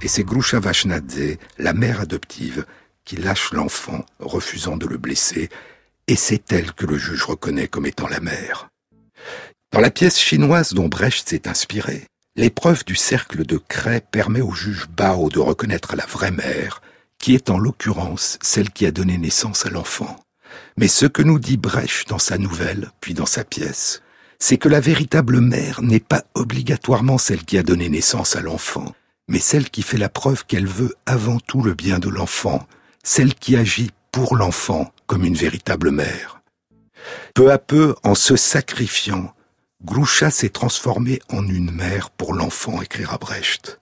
Et 0.00 0.08
c'est 0.08 0.22
Grusha 0.22 0.60
Vashnadze, 0.60 1.38
la 1.58 1.72
mère 1.72 2.00
adoptive, 2.00 2.64
lâche 3.16 3.52
l'enfant, 3.52 4.04
refusant 4.18 4.76
de 4.76 4.86
le 4.86 4.98
blesser, 4.98 5.48
et 6.06 6.16
c'est 6.16 6.52
elle 6.52 6.72
que 6.72 6.86
le 6.86 6.98
juge 6.98 7.24
reconnaît 7.24 7.68
comme 7.68 7.86
étant 7.86 8.08
la 8.08 8.20
mère. 8.20 8.68
Dans 9.72 9.80
la 9.80 9.90
pièce 9.90 10.18
chinoise 10.18 10.72
dont 10.72 10.88
Brecht 10.88 11.28
s'est 11.28 11.48
inspiré, 11.48 12.06
l'épreuve 12.36 12.84
du 12.84 12.96
cercle 12.96 13.44
de 13.44 13.58
craie 13.58 14.00
permet 14.00 14.40
au 14.40 14.52
juge 14.52 14.86
Bao 14.88 15.28
de 15.28 15.38
reconnaître 15.38 15.96
la 15.96 16.06
vraie 16.06 16.30
mère, 16.30 16.80
qui 17.18 17.34
est 17.34 17.50
en 17.50 17.58
l'occurrence 17.58 18.38
celle 18.42 18.70
qui 18.70 18.86
a 18.86 18.90
donné 18.90 19.18
naissance 19.18 19.66
à 19.66 19.70
l'enfant. 19.70 20.16
Mais 20.76 20.88
ce 20.88 21.06
que 21.06 21.22
nous 21.22 21.38
dit 21.38 21.56
Brecht 21.56 22.08
dans 22.08 22.18
sa 22.18 22.38
nouvelle, 22.38 22.90
puis 23.00 23.12
dans 23.12 23.26
sa 23.26 23.44
pièce, 23.44 24.02
c'est 24.38 24.56
que 24.56 24.68
la 24.68 24.80
véritable 24.80 25.40
mère 25.40 25.82
n'est 25.82 26.00
pas 26.00 26.24
obligatoirement 26.34 27.18
celle 27.18 27.44
qui 27.44 27.58
a 27.58 27.62
donné 27.62 27.88
naissance 27.88 28.36
à 28.36 28.40
l'enfant, 28.40 28.94
mais 29.28 29.40
celle 29.40 29.68
qui 29.68 29.82
fait 29.82 29.98
la 29.98 30.08
preuve 30.08 30.46
qu'elle 30.46 30.66
veut 30.66 30.94
avant 31.06 31.40
tout 31.40 31.62
le 31.62 31.74
bien 31.74 31.98
de 31.98 32.08
l'enfant, 32.08 32.66
celle 33.02 33.34
qui 33.34 33.56
agit 33.56 33.90
pour 34.12 34.36
l'enfant 34.36 34.92
comme 35.06 35.24
une 35.24 35.36
véritable 35.36 35.90
mère. 35.90 36.40
Peu 37.34 37.52
à 37.52 37.58
peu, 37.58 37.94
en 38.02 38.14
se 38.14 38.36
sacrifiant, 38.36 39.34
Groucha 39.84 40.30
s'est 40.30 40.48
transformée 40.48 41.20
en 41.30 41.46
une 41.46 41.70
mère 41.70 42.10
pour 42.10 42.34
l'enfant, 42.34 42.82
écrira 42.82 43.16
Brecht. 43.18 43.80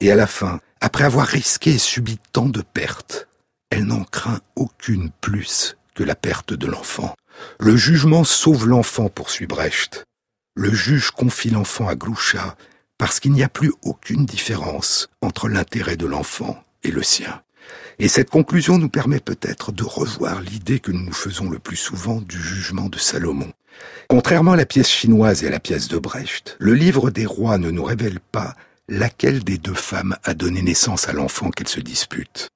Et 0.00 0.10
à 0.10 0.16
la 0.16 0.26
fin, 0.26 0.60
après 0.80 1.04
avoir 1.04 1.26
risqué 1.26 1.74
et 1.74 1.78
subi 1.78 2.18
tant 2.32 2.48
de 2.48 2.62
pertes, 2.62 3.28
elle 3.70 3.84
n'en 3.84 4.04
craint 4.04 4.40
aucune 4.56 5.10
plus 5.20 5.76
que 5.94 6.02
la 6.02 6.14
perte 6.14 6.54
de 6.54 6.66
l'enfant. 6.66 7.14
Le 7.60 7.76
jugement 7.76 8.24
sauve 8.24 8.66
l'enfant, 8.66 9.08
poursuit 9.08 9.46
Brecht. 9.46 10.04
Le 10.54 10.72
juge 10.72 11.10
confie 11.10 11.50
l'enfant 11.50 11.88
à 11.88 11.94
Gloucha 11.94 12.56
parce 12.96 13.20
qu'il 13.20 13.32
n'y 13.32 13.42
a 13.42 13.48
plus 13.48 13.72
aucune 13.82 14.24
différence 14.24 15.08
entre 15.20 15.48
l'intérêt 15.48 15.96
de 15.96 16.06
l'enfant 16.06 16.64
et 16.84 16.90
le 16.90 17.02
sien. 17.02 17.43
Et 17.98 18.08
cette 18.08 18.30
conclusion 18.30 18.78
nous 18.78 18.88
permet 18.88 19.20
peut-être 19.20 19.72
de 19.72 19.84
revoir 19.84 20.40
l'idée 20.40 20.80
que 20.80 20.90
nous 20.90 21.04
nous 21.04 21.12
faisons 21.12 21.48
le 21.48 21.58
plus 21.58 21.76
souvent 21.76 22.20
du 22.20 22.40
jugement 22.40 22.88
de 22.88 22.98
Salomon. 22.98 23.52
Contrairement 24.08 24.52
à 24.52 24.56
la 24.56 24.66
pièce 24.66 24.88
chinoise 24.88 25.42
et 25.42 25.48
à 25.48 25.50
la 25.50 25.60
pièce 25.60 25.88
de 25.88 25.98
Brecht, 25.98 26.56
le 26.58 26.74
livre 26.74 27.10
des 27.10 27.26
rois 27.26 27.58
ne 27.58 27.70
nous 27.70 27.84
révèle 27.84 28.20
pas 28.20 28.54
laquelle 28.88 29.44
des 29.44 29.58
deux 29.58 29.74
femmes 29.74 30.16
a 30.24 30.34
donné 30.34 30.62
naissance 30.62 31.08
à 31.08 31.12
l'enfant 31.12 31.50
qu'elles 31.50 31.68
se 31.68 31.80
disputent. 31.80 32.48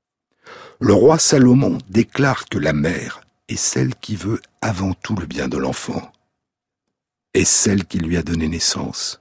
Le 0.80 0.92
roi 0.92 1.18
Salomon 1.18 1.78
déclare 1.88 2.44
que 2.48 2.59
la 2.59 2.72
mère 2.72 3.22
est 3.48 3.56
celle 3.56 3.94
qui 3.94 4.14
veut 4.14 4.40
avant 4.61 4.92
tout 4.92 5.16
le 5.16 5.26
bien 5.26 5.48
de 5.48 5.56
l'enfant. 5.56 6.12
Est 7.34 7.44
celle 7.44 7.84
qui 7.84 7.98
lui 7.98 8.16
a 8.16 8.22
donné 8.22 8.48
naissance 8.48 9.20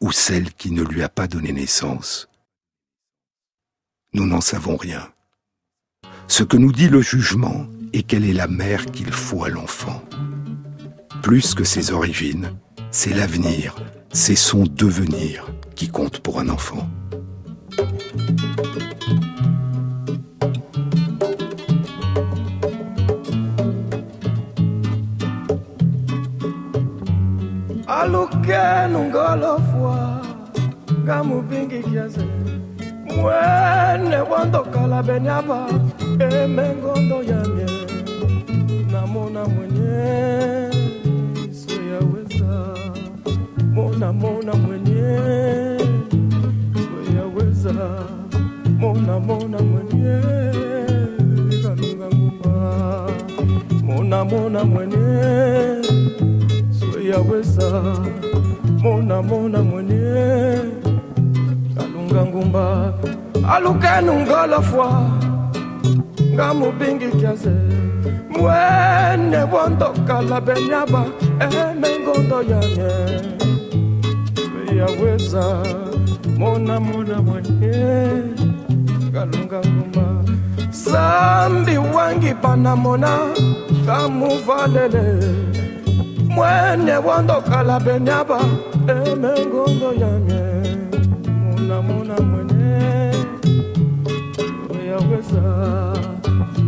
ou 0.00 0.10
celle 0.10 0.52
qui 0.52 0.72
ne 0.72 0.82
lui 0.82 1.02
a 1.02 1.08
pas 1.08 1.28
donné 1.28 1.52
naissance 1.52 2.28
Nous 4.14 4.26
n'en 4.26 4.42
savons 4.42 4.76
rien. 4.76 5.08
Ce 6.28 6.42
que 6.42 6.58
nous 6.58 6.72
dit 6.72 6.88
le 6.88 7.00
jugement 7.00 7.66
est 7.94 8.02
qu'elle 8.02 8.26
est 8.26 8.34
la 8.34 8.46
mère 8.46 8.84
qu'il 8.86 9.10
faut 9.10 9.44
à 9.44 9.48
l'enfant. 9.48 10.02
Plus 11.22 11.54
que 11.54 11.64
ses 11.64 11.92
origines, 11.92 12.52
c'est 12.90 13.14
l'avenir, 13.14 13.74
c'est 14.12 14.36
son 14.36 14.64
devenir 14.64 15.46
qui 15.76 15.88
compte 15.88 16.18
pour 16.18 16.40
un 16.40 16.50
enfant. 16.50 16.86
wene 33.24 34.18
kwandokala 34.28 35.02
benyaba 35.02 35.66
emengondo 36.18 37.22
the 37.22 37.66
namona 38.92 39.44
mwenyewe 39.44 40.71
wondokala 70.32 70.40
benyaba 70.40 71.04
emengondo 71.40 72.38
yanye 72.50 72.90
sweyaweza 74.34 75.44
mona 76.38 76.80
mona 76.80 77.22
mwenye 77.22 77.72
kalunga 79.12 79.58
ngumba 79.60 80.06
sambi 80.70 81.76
wangi 81.94 82.34
panamona 82.42 83.18
kamuvalele 83.86 85.04
mwene 86.28 86.96
wondokala 87.06 87.80
benyaba 87.80 88.40
emengondo 88.88 89.92
yanye 90.00 90.42
mona 91.42 91.82
mona 91.82 92.16
mwenye 92.20 93.12
uyaweza 94.70 95.42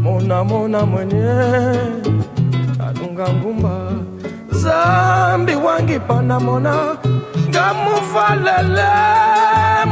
mona 0.03 0.45
mona 0.45 0.87
mwenye 0.87 2.04
wangi 5.67 5.99
panamona 6.01 6.97
ngamuvalele 7.49 8.89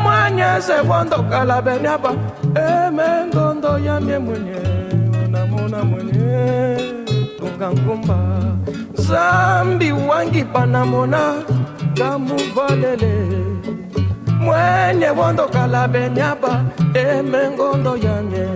mwanyeze 0.03 0.73
wondokala 0.89 1.63
benyaba 1.63 2.11
emengondo 2.55 3.79
yamye 3.79 4.19
mwenye 4.19 4.61
mona 5.13 5.47
mona 5.47 5.85
mwenye. 5.85 6.79
Lunga 7.41 7.71
ngumba. 7.71 8.19
Zambi 8.95 9.93
wangi 9.93 10.45
panamona 10.45 11.35
ngamuvalele 11.93 13.15
mwenye 14.41 15.11
wondokala 15.11 15.89
benyaba 15.89 16.65
emengondo 16.95 17.97
yanye 17.97 18.47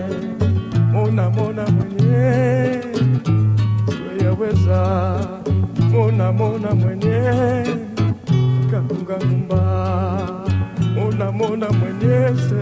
mona 6.37 6.75
mwenye 6.75 7.19
katunga 8.71 9.17
ngumba 9.27 9.63
mona 10.95 11.33
mona 11.33 11.67
Mwenye, 11.71 11.79
mwenyese 11.79 12.61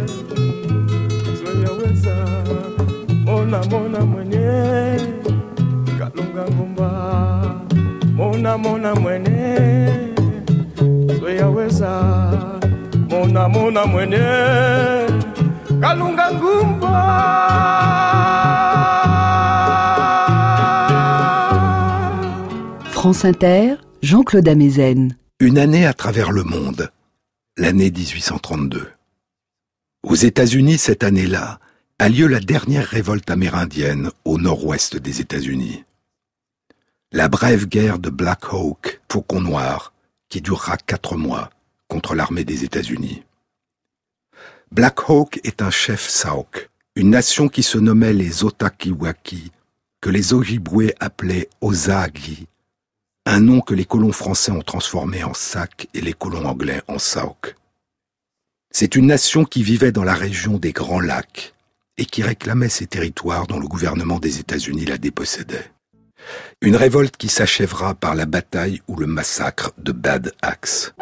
zoyaweza 1.39 2.14
mona 3.25 3.59
mona 3.70 4.01
mwenye 4.01 4.99
kalunga 5.99 6.45
ngumba 6.51 6.91
mona 8.16 8.59
mona 8.59 8.95
mwenye 8.95 9.89
zoyaweza 11.20 11.91
mona 13.11 13.49
mona 13.49 13.87
mwenye 13.87 14.25
kalunga 15.81 16.31
ngumba 16.33 16.95
France 23.05 23.27
Inter, 23.27 23.75
Jean-Claude 24.01 24.49
Amezen. 24.49 25.15
Une 25.39 25.59
année 25.59 25.85
à 25.85 25.93
travers 25.93 26.33
le 26.33 26.43
monde, 26.43 26.91
l'année 27.59 27.91
1832. 27.91 28.89
Aux 30.05 30.15
États-Unis, 30.15 30.79
cette 30.79 31.05
année-là, 31.05 31.61
a 31.99 32.09
lieu 32.09 32.27
la 32.27 32.41
dernière 32.41 32.87
révolte 32.87 33.31
amérindienne 33.31 34.11
au 34.25 34.39
nord-ouest 34.39 34.97
des 34.97 35.21
États-Unis. 35.21 35.85
La 37.13 37.29
brève 37.29 37.67
guerre 37.67 37.99
de 37.99 38.09
Black 38.09 38.55
Hawk, 38.55 39.03
Faucon 39.13 39.43
Noir, 39.43 39.93
qui 40.31 40.41
durera 40.41 40.79
quatre 40.79 41.19
mois 41.19 41.51
contre 41.89 42.15
l'armée 42.15 42.45
des 42.45 42.65
États-Unis. 42.65 43.23
Black 44.73 45.11
Hawk 45.11 45.41
est 45.45 45.61
un 45.61 45.71
chef 45.71 46.09
Sauk, 46.09 46.71
une 46.97 47.11
nation 47.11 47.49
qui 47.49 47.63
se 47.63 47.77
nommait 47.77 48.15
les 48.15 48.45
Otakiwaki, 48.45 49.53
que 50.01 50.09
les 50.09 50.33
Ojibwe 50.33 50.95
appelaient 51.01 51.51
Ozaagi, 51.61 52.47
un 53.27 53.41
nom 53.41 53.61
que 53.61 53.75
les 53.75 53.87
colons 53.87 54.12
français 54.12 54.53
ont 54.53 54.62
transformé 54.62 55.25
en 55.25 55.35
Sac 55.35 55.89
et 55.95 56.01
les 56.01 56.12
colons 56.12 56.45
anglais 56.45 56.83
en 56.89 56.99
Sauk. 56.99 57.57
C'est 58.70 58.97
une 58.97 59.07
nation 59.07 59.45
qui 59.45 59.62
vivait 59.62 59.93
dans 59.93 60.05
la 60.05 60.14
région 60.14 60.59
des 60.59 60.72
Grands 60.72 61.01
Lacs 61.01 61.55
et 61.97 62.05
qui 62.05 62.22
réclamait 62.22 62.68
ces 62.68 62.87
territoires 62.87 63.47
dont 63.47 63.59
le 63.59 63.68
gouvernement 63.68 64.18
des 64.18 64.41
États-Unis 64.41 64.85
la 64.85 64.99
dépossédait. 64.99 65.70
Une 66.61 66.77
révolte 66.77 67.16
qui 67.16 67.29
s'achèvera 67.29 67.95
par 67.95 68.14
la 68.14 68.27
bataille 68.27 68.83
ou 68.89 68.97
le 68.97 69.07
massacre 69.07 69.72
de 69.79 69.93
Bad 69.93 70.33
Axe. 70.43 70.93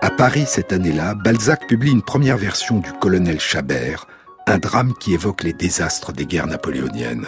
À 0.00 0.10
Paris 0.10 0.44
cette 0.46 0.72
année-là, 0.72 1.14
Balzac 1.14 1.66
publie 1.66 1.90
une 1.90 2.02
première 2.02 2.38
version 2.38 2.78
du 2.78 2.92
Colonel 2.92 3.40
Chabert, 3.40 4.06
un 4.46 4.58
drame 4.58 4.94
qui 4.94 5.12
évoque 5.12 5.42
les 5.42 5.52
désastres 5.52 6.12
des 6.12 6.26
guerres 6.26 6.46
napoléoniennes. 6.46 7.26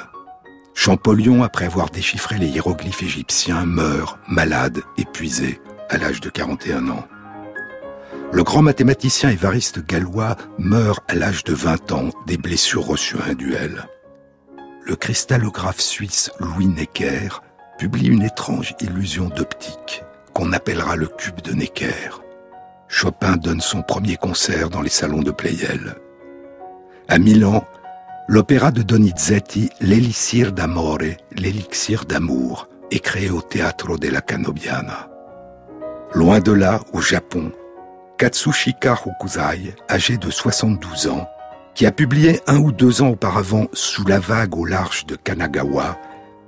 Champollion, 0.80 1.42
après 1.42 1.64
avoir 1.64 1.90
déchiffré 1.90 2.38
les 2.38 2.46
hiéroglyphes 2.46 3.02
égyptiens, 3.02 3.66
meurt, 3.66 4.20
malade, 4.28 4.80
épuisé, 4.96 5.60
à 5.88 5.98
l'âge 5.98 6.20
de 6.20 6.30
41 6.30 6.88
ans. 6.90 7.04
Le 8.30 8.44
grand 8.44 8.62
mathématicien 8.62 9.30
Évariste 9.30 9.84
Gallois 9.84 10.36
meurt 10.56 11.02
à 11.10 11.16
l'âge 11.16 11.42
de 11.42 11.52
20 11.52 11.90
ans 11.90 12.10
des 12.28 12.36
blessures 12.36 12.86
reçues 12.86 13.18
à 13.18 13.30
un 13.30 13.34
duel. 13.34 13.88
Le 14.86 14.94
cristallographe 14.94 15.80
suisse 15.80 16.30
Louis 16.38 16.68
Necker 16.68 17.42
publie 17.76 18.06
une 18.06 18.22
étrange 18.22 18.76
illusion 18.80 19.30
d'optique 19.30 20.04
qu'on 20.32 20.52
appellera 20.52 20.94
le 20.94 21.08
cube 21.08 21.40
de 21.40 21.54
Necker. 21.54 22.22
Chopin 22.86 23.36
donne 23.36 23.60
son 23.60 23.82
premier 23.82 24.16
concert 24.16 24.70
dans 24.70 24.82
les 24.82 24.90
salons 24.90 25.22
de 25.22 25.32
Pleyel. 25.32 25.96
À 27.08 27.18
Milan, 27.18 27.66
L'opéra 28.30 28.70
de 28.72 28.82
Donizetti, 28.82 29.70
L'Elixir 29.80 30.52
d'Amore, 30.52 31.16
l'élixir 31.32 32.04
d'amour, 32.04 32.68
est 32.90 32.98
créé 32.98 33.30
au 33.30 33.40
Teatro 33.40 33.96
della 33.96 34.20
Canobiana. 34.20 35.08
Loin 36.12 36.38
de 36.40 36.52
là, 36.52 36.82
au 36.92 37.00
Japon, 37.00 37.52
Katsushika 38.18 38.98
Hokusai, 39.06 39.74
âgé 39.88 40.18
de 40.18 40.30
72 40.30 41.08
ans, 41.08 41.26
qui 41.74 41.86
a 41.86 41.90
publié 41.90 42.42
un 42.46 42.58
ou 42.58 42.70
deux 42.70 43.00
ans 43.00 43.08
auparavant 43.08 43.66
Sous 43.72 44.04
la 44.04 44.18
vague 44.18 44.58
au 44.58 44.66
large 44.66 45.06
de 45.06 45.16
Kanagawa, 45.16 45.98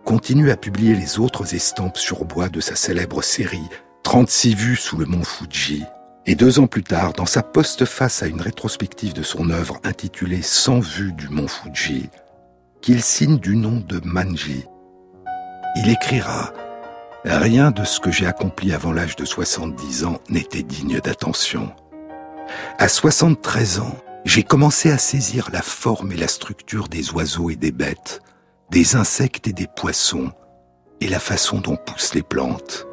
continue 0.05 0.51
à 0.51 0.59
publier 0.59 0.95
les 0.95 1.19
autres 1.19 1.55
estampes 1.55 1.97
sur 1.97 2.27
bois 2.27 2.51
de 2.51 2.61
sa 2.61 2.77
célèbre 2.77 3.23
série 3.23 3.69
36 4.03 4.55
vues 4.55 4.77
sous 4.77 4.99
le 4.99 5.07
mont 5.07 5.25
Fuji, 5.25 5.85
et 6.27 6.35
deux 6.35 6.61
ans 6.61 6.67
plus 6.67 6.83
tard, 6.83 7.13
dans 7.13 7.27
sa 7.27 7.43
poste-face 7.43 8.23
à 8.23 8.27
une 8.27 8.41
rétrospective 8.41 9.13
de 9.13 9.23
son 9.23 9.51
œuvre 9.51 9.81
intitulée 9.85 10.43
Sans 10.43 10.81
vue 10.81 11.13
du 11.13 11.29
mont 11.29 11.49
Fuji, 11.49 12.11
qu'il 12.81 13.03
signe 13.03 13.39
du 13.39 13.57
nom 13.57 13.81
de 13.81 14.01
Manji, 14.05 14.65
il 15.77 15.89
écrira 15.89 16.53
Rien 17.25 17.71
de 17.71 17.85
ce 17.85 18.01
que 18.01 18.11
j'ai 18.11 18.27
accompli 18.27 18.73
avant 18.73 18.93
l'âge 18.93 19.15
de 19.17 19.25
70 19.25 20.05
ans 20.05 20.21
n'était 20.31 20.63
digne 20.63 21.01
d'attention. 21.01 21.71
À 22.79 22.89
73 22.89 23.81
ans, 23.81 23.97
j'ai 24.25 24.43
commencé 24.43 24.91
à 24.91 24.99
saisir 24.99 25.51
la 25.53 25.63
forme 25.63 26.13
et 26.13 26.17
la 26.17 26.29
structure 26.29 26.89
des 26.89 27.13
oiseaux 27.13 27.51
et 27.51 27.57
des 27.57 27.73
bêtes, 27.73 28.21
des 28.71 28.97
insectes 28.97 29.49
et 29.49 29.53
des 29.53 29.67
poissons, 29.67 30.33
et 31.01 31.09
la 31.09 31.19
façon 31.21 31.59
dont 31.59 31.77
poussent 31.77 32.15
les 32.15 32.23
plantes. 32.23 32.87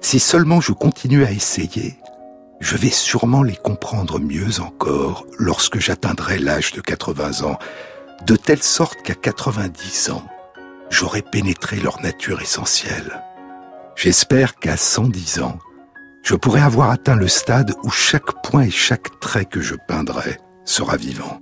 Si 0.00 0.20
seulement 0.20 0.60
je 0.60 0.72
continue 0.72 1.24
à 1.24 1.32
essayer, 1.32 1.98
je 2.60 2.76
vais 2.76 2.90
sûrement 2.90 3.42
les 3.42 3.56
comprendre 3.56 4.18
mieux 4.18 4.60
encore 4.60 5.26
lorsque 5.38 5.78
j'atteindrai 5.78 6.38
l'âge 6.38 6.72
de 6.72 6.80
80 6.80 7.46
ans, 7.46 7.58
de 8.26 8.36
telle 8.36 8.62
sorte 8.62 9.02
qu'à 9.02 9.14
90 9.14 10.10
ans, 10.10 10.26
j'aurai 10.90 11.22
pénétré 11.22 11.76
leur 11.76 12.00
nature 12.00 12.40
essentielle. 12.40 13.22
J'espère 13.94 14.56
qu'à 14.56 14.76
110 14.76 15.40
ans, 15.40 15.58
je 16.22 16.34
pourrai 16.34 16.60
avoir 16.60 16.90
atteint 16.90 17.14
le 17.14 17.28
stade 17.28 17.74
où 17.84 17.90
chaque 17.90 18.42
point 18.42 18.62
et 18.62 18.70
chaque 18.70 19.20
trait 19.20 19.44
que 19.44 19.60
je 19.60 19.74
peindrai 19.88 20.38
sera 20.64 20.96
vivant. 20.96 21.40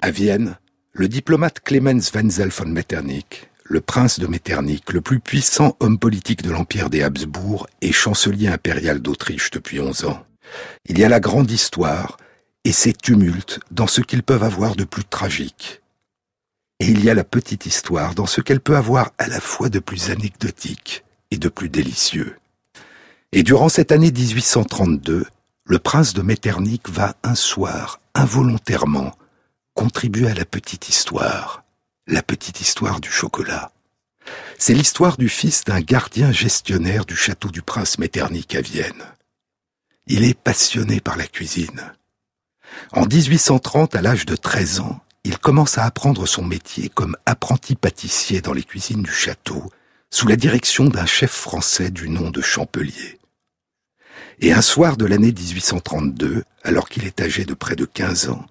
À 0.00 0.10
Vienne, 0.10 0.56
le 0.92 1.08
diplomate 1.08 1.60
Clemens 1.60 2.10
Wenzel 2.12 2.50
von 2.50 2.66
Metternich 2.66 3.48
le 3.72 3.80
prince 3.80 4.20
de 4.20 4.26
Metternich, 4.26 4.92
le 4.92 5.00
plus 5.00 5.18
puissant 5.18 5.78
homme 5.80 5.98
politique 5.98 6.42
de 6.42 6.50
l'empire 6.50 6.90
des 6.90 7.02
Habsbourg 7.02 7.66
et 7.80 7.90
chancelier 7.90 8.48
impérial 8.48 9.00
d'Autriche 9.00 9.50
depuis 9.50 9.80
onze 9.80 10.04
ans. 10.04 10.26
Il 10.84 10.98
y 10.98 11.04
a 11.04 11.08
la 11.08 11.20
grande 11.20 11.50
histoire 11.50 12.18
et 12.66 12.72
ses 12.72 12.92
tumultes 12.92 13.60
dans 13.70 13.86
ce 13.86 14.02
qu'ils 14.02 14.24
peuvent 14.24 14.42
avoir 14.42 14.76
de 14.76 14.84
plus 14.84 15.06
tragique. 15.06 15.80
Et 16.80 16.86
il 16.88 17.02
y 17.02 17.08
a 17.08 17.14
la 17.14 17.24
petite 17.24 17.64
histoire 17.64 18.14
dans 18.14 18.26
ce 18.26 18.42
qu'elle 18.42 18.60
peut 18.60 18.76
avoir 18.76 19.12
à 19.16 19.26
la 19.26 19.40
fois 19.40 19.70
de 19.70 19.78
plus 19.78 20.10
anecdotique 20.10 21.02
et 21.30 21.38
de 21.38 21.48
plus 21.48 21.70
délicieux. 21.70 22.36
Et 23.32 23.42
durant 23.42 23.70
cette 23.70 23.90
année 23.90 24.12
1832, 24.12 25.24
le 25.64 25.78
prince 25.78 26.12
de 26.12 26.20
Metternich 26.20 26.90
va 26.90 27.16
un 27.22 27.34
soir, 27.34 28.02
involontairement, 28.14 29.12
contribuer 29.72 30.28
à 30.28 30.34
la 30.34 30.44
petite 30.44 30.90
histoire 30.90 31.61
la 32.06 32.22
petite 32.22 32.60
histoire 32.60 33.00
du 33.00 33.10
chocolat. 33.10 33.70
C'est 34.58 34.74
l'histoire 34.74 35.16
du 35.16 35.28
fils 35.28 35.64
d'un 35.64 35.80
gardien 35.80 36.32
gestionnaire 36.32 37.04
du 37.04 37.14
château 37.14 37.48
du 37.48 37.62
prince 37.62 37.98
Metternich 37.98 38.54
à 38.54 38.60
Vienne. 38.60 39.04
Il 40.08 40.24
est 40.24 40.38
passionné 40.38 41.00
par 41.00 41.16
la 41.16 41.26
cuisine. 41.26 41.92
En 42.92 43.06
1830, 43.06 43.94
à 43.94 44.02
l'âge 44.02 44.26
de 44.26 44.34
13 44.34 44.80
ans, 44.80 45.00
il 45.24 45.38
commence 45.38 45.78
à 45.78 45.84
apprendre 45.84 46.26
son 46.26 46.44
métier 46.44 46.88
comme 46.88 47.16
apprenti 47.24 47.76
pâtissier 47.76 48.40
dans 48.40 48.52
les 48.52 48.64
cuisines 48.64 49.02
du 49.02 49.12
château, 49.12 49.70
sous 50.10 50.26
la 50.26 50.36
direction 50.36 50.86
d'un 50.86 51.06
chef 51.06 51.30
français 51.30 51.90
du 51.90 52.08
nom 52.08 52.30
de 52.30 52.42
Champelier. 52.42 53.20
Et 54.40 54.52
un 54.52 54.62
soir 54.62 54.96
de 54.96 55.06
l'année 55.06 55.32
1832, 55.32 56.42
alors 56.64 56.88
qu'il 56.88 57.06
est 57.06 57.20
âgé 57.20 57.44
de 57.44 57.54
près 57.54 57.76
de 57.76 57.84
15 57.84 58.28
ans, 58.30 58.44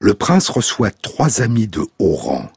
le 0.00 0.14
prince 0.14 0.48
reçoit 0.48 0.90
trois 0.90 1.40
amis 1.40 1.68
de 1.68 1.86
haut 1.98 2.16
rang, 2.16 2.50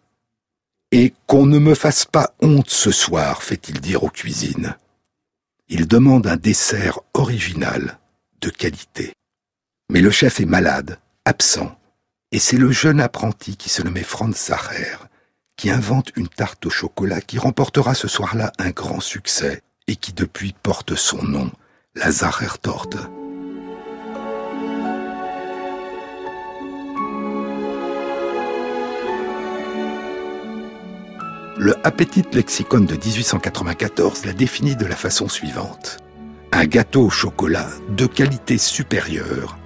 et 0.93 1.11
qu'on 1.25 1.47
ne 1.47 1.57
me 1.57 1.73
fasse 1.73 2.05
pas 2.05 2.35
honte 2.39 2.69
ce 2.69 2.91
soir, 2.91 3.41
fait-il 3.41 3.81
dire 3.81 4.03
aux 4.03 4.11
cuisines. 4.11 4.75
Il 5.67 5.87
demande 5.87 6.27
un 6.27 6.35
dessert 6.37 6.99
original, 7.15 7.97
de 8.41 8.51
qualité. 8.51 9.11
Mais 9.91 10.01
le 10.01 10.11
chef 10.11 10.39
est 10.39 10.45
malade, 10.45 10.99
absent, 11.25 11.75
et 12.31 12.37
c'est 12.37 12.57
le 12.57 12.71
jeune 12.71 13.01
apprenti 13.01 13.57
qui 13.57 13.69
se 13.69 13.81
nommait 13.81 14.03
Franz 14.03 14.37
Sacher 14.37 14.97
qui 15.57 15.71
invente 15.71 16.11
une 16.15 16.27
tarte 16.27 16.67
au 16.67 16.69
chocolat 16.69 17.21
qui 17.21 17.39
remportera 17.39 17.95
ce 17.95 18.07
soir-là 18.07 18.51
un 18.59 18.69
grand 18.69 18.99
succès 18.99 19.63
et 19.87 19.95
qui 19.95 20.13
depuis 20.13 20.53
porte 20.61 20.93
son 20.93 21.23
nom, 21.23 21.51
la 21.95 22.11
Sacher 22.11 22.59
Le 31.57 31.75
Appétit 31.85 32.25
Lexicon 32.33 32.79
de 32.79 32.95
1894 32.95 34.25
l'a 34.25 34.33
définit 34.33 34.75
de 34.75 34.87
la 34.87 34.95
façon 34.95 35.29
suivante. 35.29 35.99
Un 36.51 36.65
gâteau 36.65 37.03
au 37.03 37.09
chocolat 37.11 37.69
de 37.89 38.07
qualité 38.07 38.57
supérieure 38.57 39.57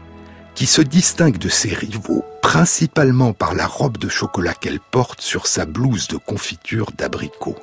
qui 0.53 0.65
se 0.65 0.81
distingue 0.81 1.37
de 1.37 1.47
ses 1.47 1.73
rivaux 1.73 2.25
principalement 2.41 3.31
par 3.31 3.55
la 3.55 3.65
robe 3.65 3.97
de 3.97 4.09
chocolat 4.09 4.53
qu'elle 4.53 4.81
porte 4.81 5.21
sur 5.21 5.47
sa 5.47 5.65
blouse 5.65 6.09
de 6.09 6.17
confiture 6.17 6.91
d'abricot. 6.91 7.55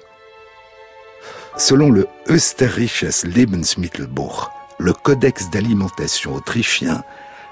Selon 1.58 1.90
le 1.90 2.06
Österreichisches 2.30 3.24
Lebensmittelbuch, 3.24 4.48
le 4.78 4.94
codex 4.94 5.50
d'alimentation 5.50 6.34
autrichien, 6.34 7.02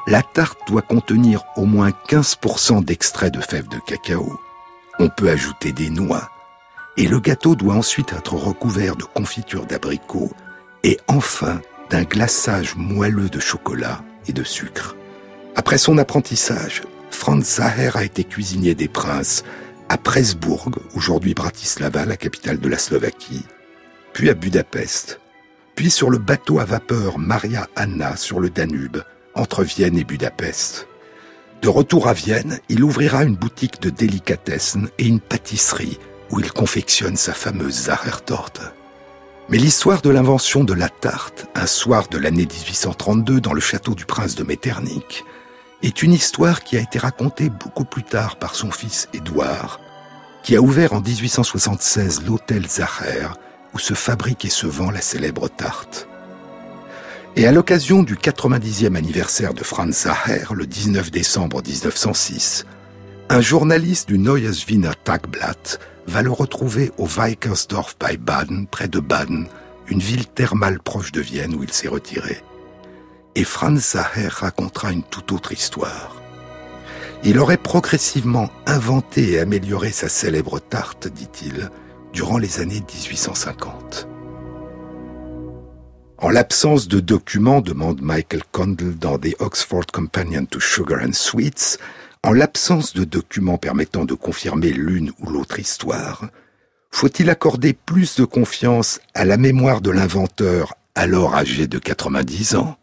la 0.07 0.23
tarte 0.23 0.59
doit 0.67 0.83
contenir 0.83 1.45
au 1.57 1.67
moins 1.67 1.91
15% 2.09 2.83
d'extrait 2.83 3.31
de 3.31 3.41
fèves 3.41 3.69
de 3.69 3.79
cacao. 3.79 4.41
On 4.99 5.11
peut 5.11 5.29
ajouter 5.29 5.73
des 5.73 5.91
noix. 5.91 6.32
Et 6.97 7.09
le 7.09 7.21
gâteau 7.21 7.55
doit 7.55 7.75
ensuite 7.75 8.13
être 8.13 8.35
recouvert 8.35 8.97
de 8.97 9.05
confiture 9.05 9.67
d'abricot 9.67 10.31
et 10.85 10.99
enfin 11.09 11.61
d'un 11.91 12.03
glaçage 12.03 12.77
moelleux 12.77 13.29
de 13.29 13.41
chocolat 13.41 14.03
et 14.27 14.33
de 14.33 14.45
sucre. 14.45 14.97
Après 15.57 15.79
son 15.79 15.99
apprentissage, 15.99 16.83
Franz 17.11 17.57
Zaher 17.57 17.97
a 17.97 18.05
été 18.05 18.25
cuisinier 18.25 18.75
des 18.75 18.89
princes 18.89 19.45
à 19.89 19.99
Presbourg, 19.99 20.71
aujourd'hui 20.95 21.35
Bratislava, 21.35 22.07
la 22.07 22.17
capitale 22.17 22.59
de 22.59 22.69
la 22.69 22.79
Slovaquie, 22.79 23.45
puis 24.13 24.31
à 24.31 24.35
Budapest, 24.35 25.21
puis 25.75 25.91
sur 25.91 26.11
le 26.11 26.19
bateau 26.19 26.59
à 26.59 26.65
vapeur 26.65 27.19
Maria 27.19 27.69
Anna 27.77 28.17
sur 28.17 28.41
le 28.41 28.51
Danube, 28.51 29.03
entre 29.35 29.65
Vienne 29.65 29.99
et 29.99 30.05
Budapest. 30.05 30.89
De 31.61 31.69
retour 31.69 32.09
à 32.09 32.13
Vienne, 32.13 32.59
il 32.69 32.83
ouvrira 32.83 33.25
une 33.25 33.37
boutique 33.37 33.81
de 33.81 33.91
délicatessen 33.91 34.89
et 34.99 35.07
une 35.07 35.21
pâtisserie 35.21 35.99
où 36.33 36.41
il 36.41 36.51
confectionne 36.51 37.17
sa 37.17 37.35
fameuse 37.35 37.85
Zachertorte. 37.85 38.63
Mais 39.49 39.59
l'histoire 39.59 40.01
de 40.01 40.09
l'invention 40.09 40.65
de 40.65 40.73
la 40.73 40.89
tarte, 40.89 41.47
un 41.55 41.67
soir 41.67 42.09
de 42.09 42.17
l'année 42.17 42.47
1832 42.47 43.41
dans 43.41 43.53
le 43.53 43.61
château 43.61 43.95
du 43.95 44.07
prince 44.07 44.35
de 44.35 44.43
Metternich, 44.43 45.25
est 45.83 46.03
une 46.03 46.13
histoire 46.13 46.65
qui 46.65 46.77
a 46.77 46.81
été 46.81 46.99
racontée 46.99 47.51
beaucoup 47.51 47.85
plus 47.85 48.05
tard 48.05 48.37
par 48.37 48.55
son 48.55 48.71
fils 48.71 49.09
Édouard, 49.13 49.79
qui 50.43 50.57
a 50.57 50.63
ouvert 50.63 50.95
en 50.95 51.01
1876 51.01 52.23
l'hôtel 52.27 52.67
Zacher, 52.67 53.29
où 53.75 53.79
se 53.79 53.95
fabrique 53.95 54.45
et 54.45 54.51
se 54.51 54.67
vend 54.67 54.91
la 54.91 55.01
célèbre 55.01 55.49
tarte. 55.49 56.09
Et 57.37 57.47
à 57.47 57.53
l'occasion 57.53 58.03
du 58.03 58.17
90e 58.17 58.95
anniversaire 58.95 59.55
de 59.55 59.65
Franz 59.65 60.05
Zacher, 60.05 60.55
le 60.55 60.67
19 60.67 61.11
décembre 61.11 61.63
1906, 61.63 62.65
un 63.29 63.41
journaliste 63.41 64.09
du 64.09 64.19
Neues 64.19 64.65
Wiener 64.69 64.93
Tagblatt 65.05 65.81
va 66.07 66.23
le 66.23 66.31
retrouver 66.31 66.93
au 66.99 67.07
Weikersdorf 67.07 67.97
bei 67.99 68.17
Baden, 68.17 68.67
près 68.67 68.89
de 68.89 69.01
Baden, 69.01 69.47
une 69.89 70.01
ville 70.01 70.27
thermale 70.27 70.81
proche 70.81 71.13
de 71.13 71.21
Vienne 71.21 71.55
où 71.55 71.63
il 71.63 71.73
s'est 71.73 71.89
retiré. 71.89 72.39
Et 73.35 73.45
Franz 73.45 73.93
Zacher 73.93 74.29
racontera 74.29 74.93
une 74.93 75.03
toute 75.03 75.33
autre 75.33 75.53
histoire. 75.53 76.17
Il 77.25 77.39
aurait 77.39 77.57
progressivement 77.57 78.51
inventé 78.67 79.33
et 79.33 79.39
amélioré 79.39 79.91
sa 79.91 80.09
célèbre 80.09 80.59
tarte, 80.59 81.09
dit-il, 81.09 81.71
durant 82.13 82.39
les 82.39 82.61
années 82.61 82.83
1850. 82.95 84.09
En 86.19 86.31
l'absence 86.31 86.89
de 86.89 87.01
documents, 87.01 87.61
demande 87.61 88.01
Michael 88.01 88.43
Condell 88.53 88.97
dans 88.97 89.19
The 89.19 89.35
Oxford 89.41 89.87
Companion 89.93 90.45
to 90.47 90.61
Sugar 90.61 91.01
and 91.03 91.15
Sweets, 91.15 91.79
en 92.25 92.33
l'absence 92.33 92.95
de 92.95 93.05
documents 93.05 93.59
permettant 93.59 94.05
de 94.05 94.15
confirmer 94.15 94.71
l'une 94.71 95.13
ou 95.19 95.31
l'autre 95.31 95.59
histoire, 95.59 96.29
faut-il 96.91 97.31
accorder 97.31 97.73
plus 97.73 98.17
de 98.17 98.25
confiance 98.25 99.01
à 99.15 99.25
la 99.25 99.37
mémoire 99.37 99.81
de 99.81 99.91
l'inventeur, 99.91 100.75
alors 100.95 101.35
âgé 101.35 101.67
de 101.67 101.79
90 101.79 102.55
ans, 102.57 102.79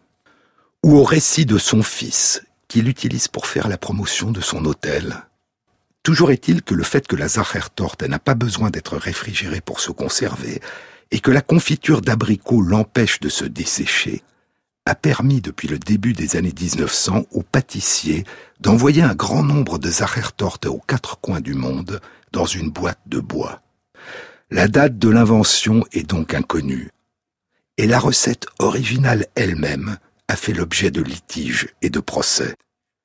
ou 0.84 0.98
au 0.98 1.04
récit 1.04 1.46
de 1.46 1.58
son 1.58 1.84
fils, 1.84 2.44
qu'il 2.68 2.90
utilise 2.90 3.28
pour 3.28 3.48
faire 3.48 3.70
la 3.70 3.78
promotion 3.78 4.32
de 4.32 4.42
son 4.42 4.66
hôtel? 4.66 5.26
Toujours 6.04 6.32
est-il 6.32 6.62
que 6.62 6.74
le 6.74 6.84
fait 6.84 7.08
que 7.08 7.16
la 7.16 7.28
Zachertorte 7.28 8.04
n'a 8.04 8.20
pas 8.20 8.36
besoin 8.36 8.70
d'être 8.70 8.98
réfrigérée 8.98 9.62
pour 9.62 9.80
se 9.80 9.92
conserver 9.92 10.62
et 11.12 11.20
que 11.20 11.32
la 11.32 11.42
confiture 11.42 12.02
d'abricot 12.02 12.62
l'empêche 12.62 13.20
de 13.20 13.30
se 13.30 13.46
dessécher 13.46 14.24
a 14.86 14.96
permis 14.96 15.42
depuis 15.42 15.68
le 15.68 15.78
début 15.78 16.14
des 16.14 16.36
années 16.36 16.54
1900 16.58 17.26
aux 17.32 17.44
pâtissiers 17.44 18.24
d'envoyer 18.60 19.02
un 19.02 19.16
grand 19.16 19.44
nombre 19.44 19.78
de 19.78 19.90
Zachertorte 19.90 20.66
aux 20.66 20.80
quatre 20.80 21.20
coins 21.20 21.42
du 21.42 21.54
monde 21.54 22.00
dans 22.32 22.46
une 22.46 22.70
boîte 22.70 23.02
de 23.06 23.20
bois. 23.20 23.62
La 24.52 24.68
date 24.68 24.98
de 24.98 25.10
l'invention 25.10 25.86
est 25.92 26.10
donc 26.10 26.34
inconnue. 26.34 26.90
Et 27.78 27.88
la 27.88 28.00
recette 28.00 28.48
originale 28.58 29.28
elle-même 29.36 29.98
a 30.28 30.36
fait 30.36 30.54
l'objet 30.54 30.92
de 30.92 31.02
litiges 31.02 31.70
et 31.82 31.90
de 31.90 32.00
procès. 32.00 32.56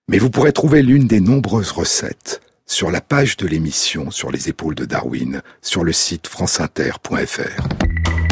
Mais 0.09 0.19
vous 0.19 0.31
pourrez 0.31 0.53
trouver 0.53 0.83
l'une 0.83 1.07
des 1.07 1.21
nombreuses 1.21 1.71
recettes 1.71 2.41
sur 2.67 2.91
la 2.91 3.01
page 3.01 3.37
de 3.37 3.47
l'émission 3.47 4.11
sur 4.11 4.31
les 4.31 4.49
épaules 4.49 4.75
de 4.75 4.85
Darwin 4.85 5.43
sur 5.61 5.85
le 5.85 5.93
site 5.93 6.27
franceinter.fr. 6.27 8.24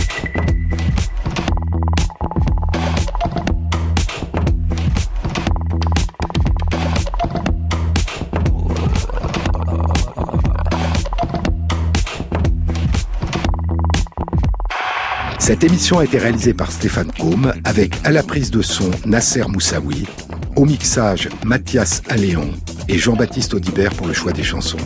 Cette 15.43 15.65
émission 15.65 15.99
a 15.99 16.05
été 16.05 16.19
réalisée 16.19 16.55
par 16.55 16.71
Stéphane 16.71 17.11
Combe 17.19 17.53
avec 17.65 17.97
à 18.05 18.13
la 18.13 18.23
prise 18.23 18.53
de 18.53 18.63
son 18.63 18.89
Nasser 19.07 19.43
Moussaoui, 19.49 20.07
au 20.55 20.65
mixage 20.65 21.29
Mathias 21.45 22.01
Alléon 22.09 22.49
et 22.87 22.97
Jean-Baptiste 22.97 23.53
Audibert 23.53 23.93
pour 23.95 24.07
le 24.07 24.13
choix 24.13 24.31
des 24.31 24.45
chansons. 24.45 24.79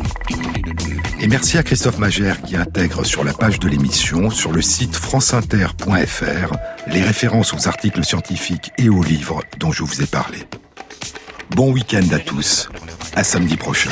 Et 1.20 1.28
merci 1.28 1.58
à 1.58 1.62
Christophe 1.62 1.98
Magère 1.98 2.40
qui 2.40 2.56
intègre 2.56 3.04
sur 3.04 3.22
la 3.22 3.34
page 3.34 3.58
de 3.58 3.68
l'émission, 3.68 4.30
sur 4.30 4.50
le 4.50 4.62
site 4.62 4.96
franceinter.fr, 4.96 6.56
les 6.86 7.02
références 7.02 7.52
aux 7.52 7.68
articles 7.68 8.02
scientifiques 8.02 8.72
et 8.78 8.88
aux 8.88 9.02
livres 9.02 9.42
dont 9.58 9.72
je 9.72 9.82
vous 9.82 10.00
ai 10.00 10.06
parlé. 10.06 10.38
Bon 11.50 11.70
week-end 11.70 12.06
à 12.12 12.18
tous, 12.18 12.70
à 13.14 13.24
samedi 13.24 13.58
prochain. 13.58 13.90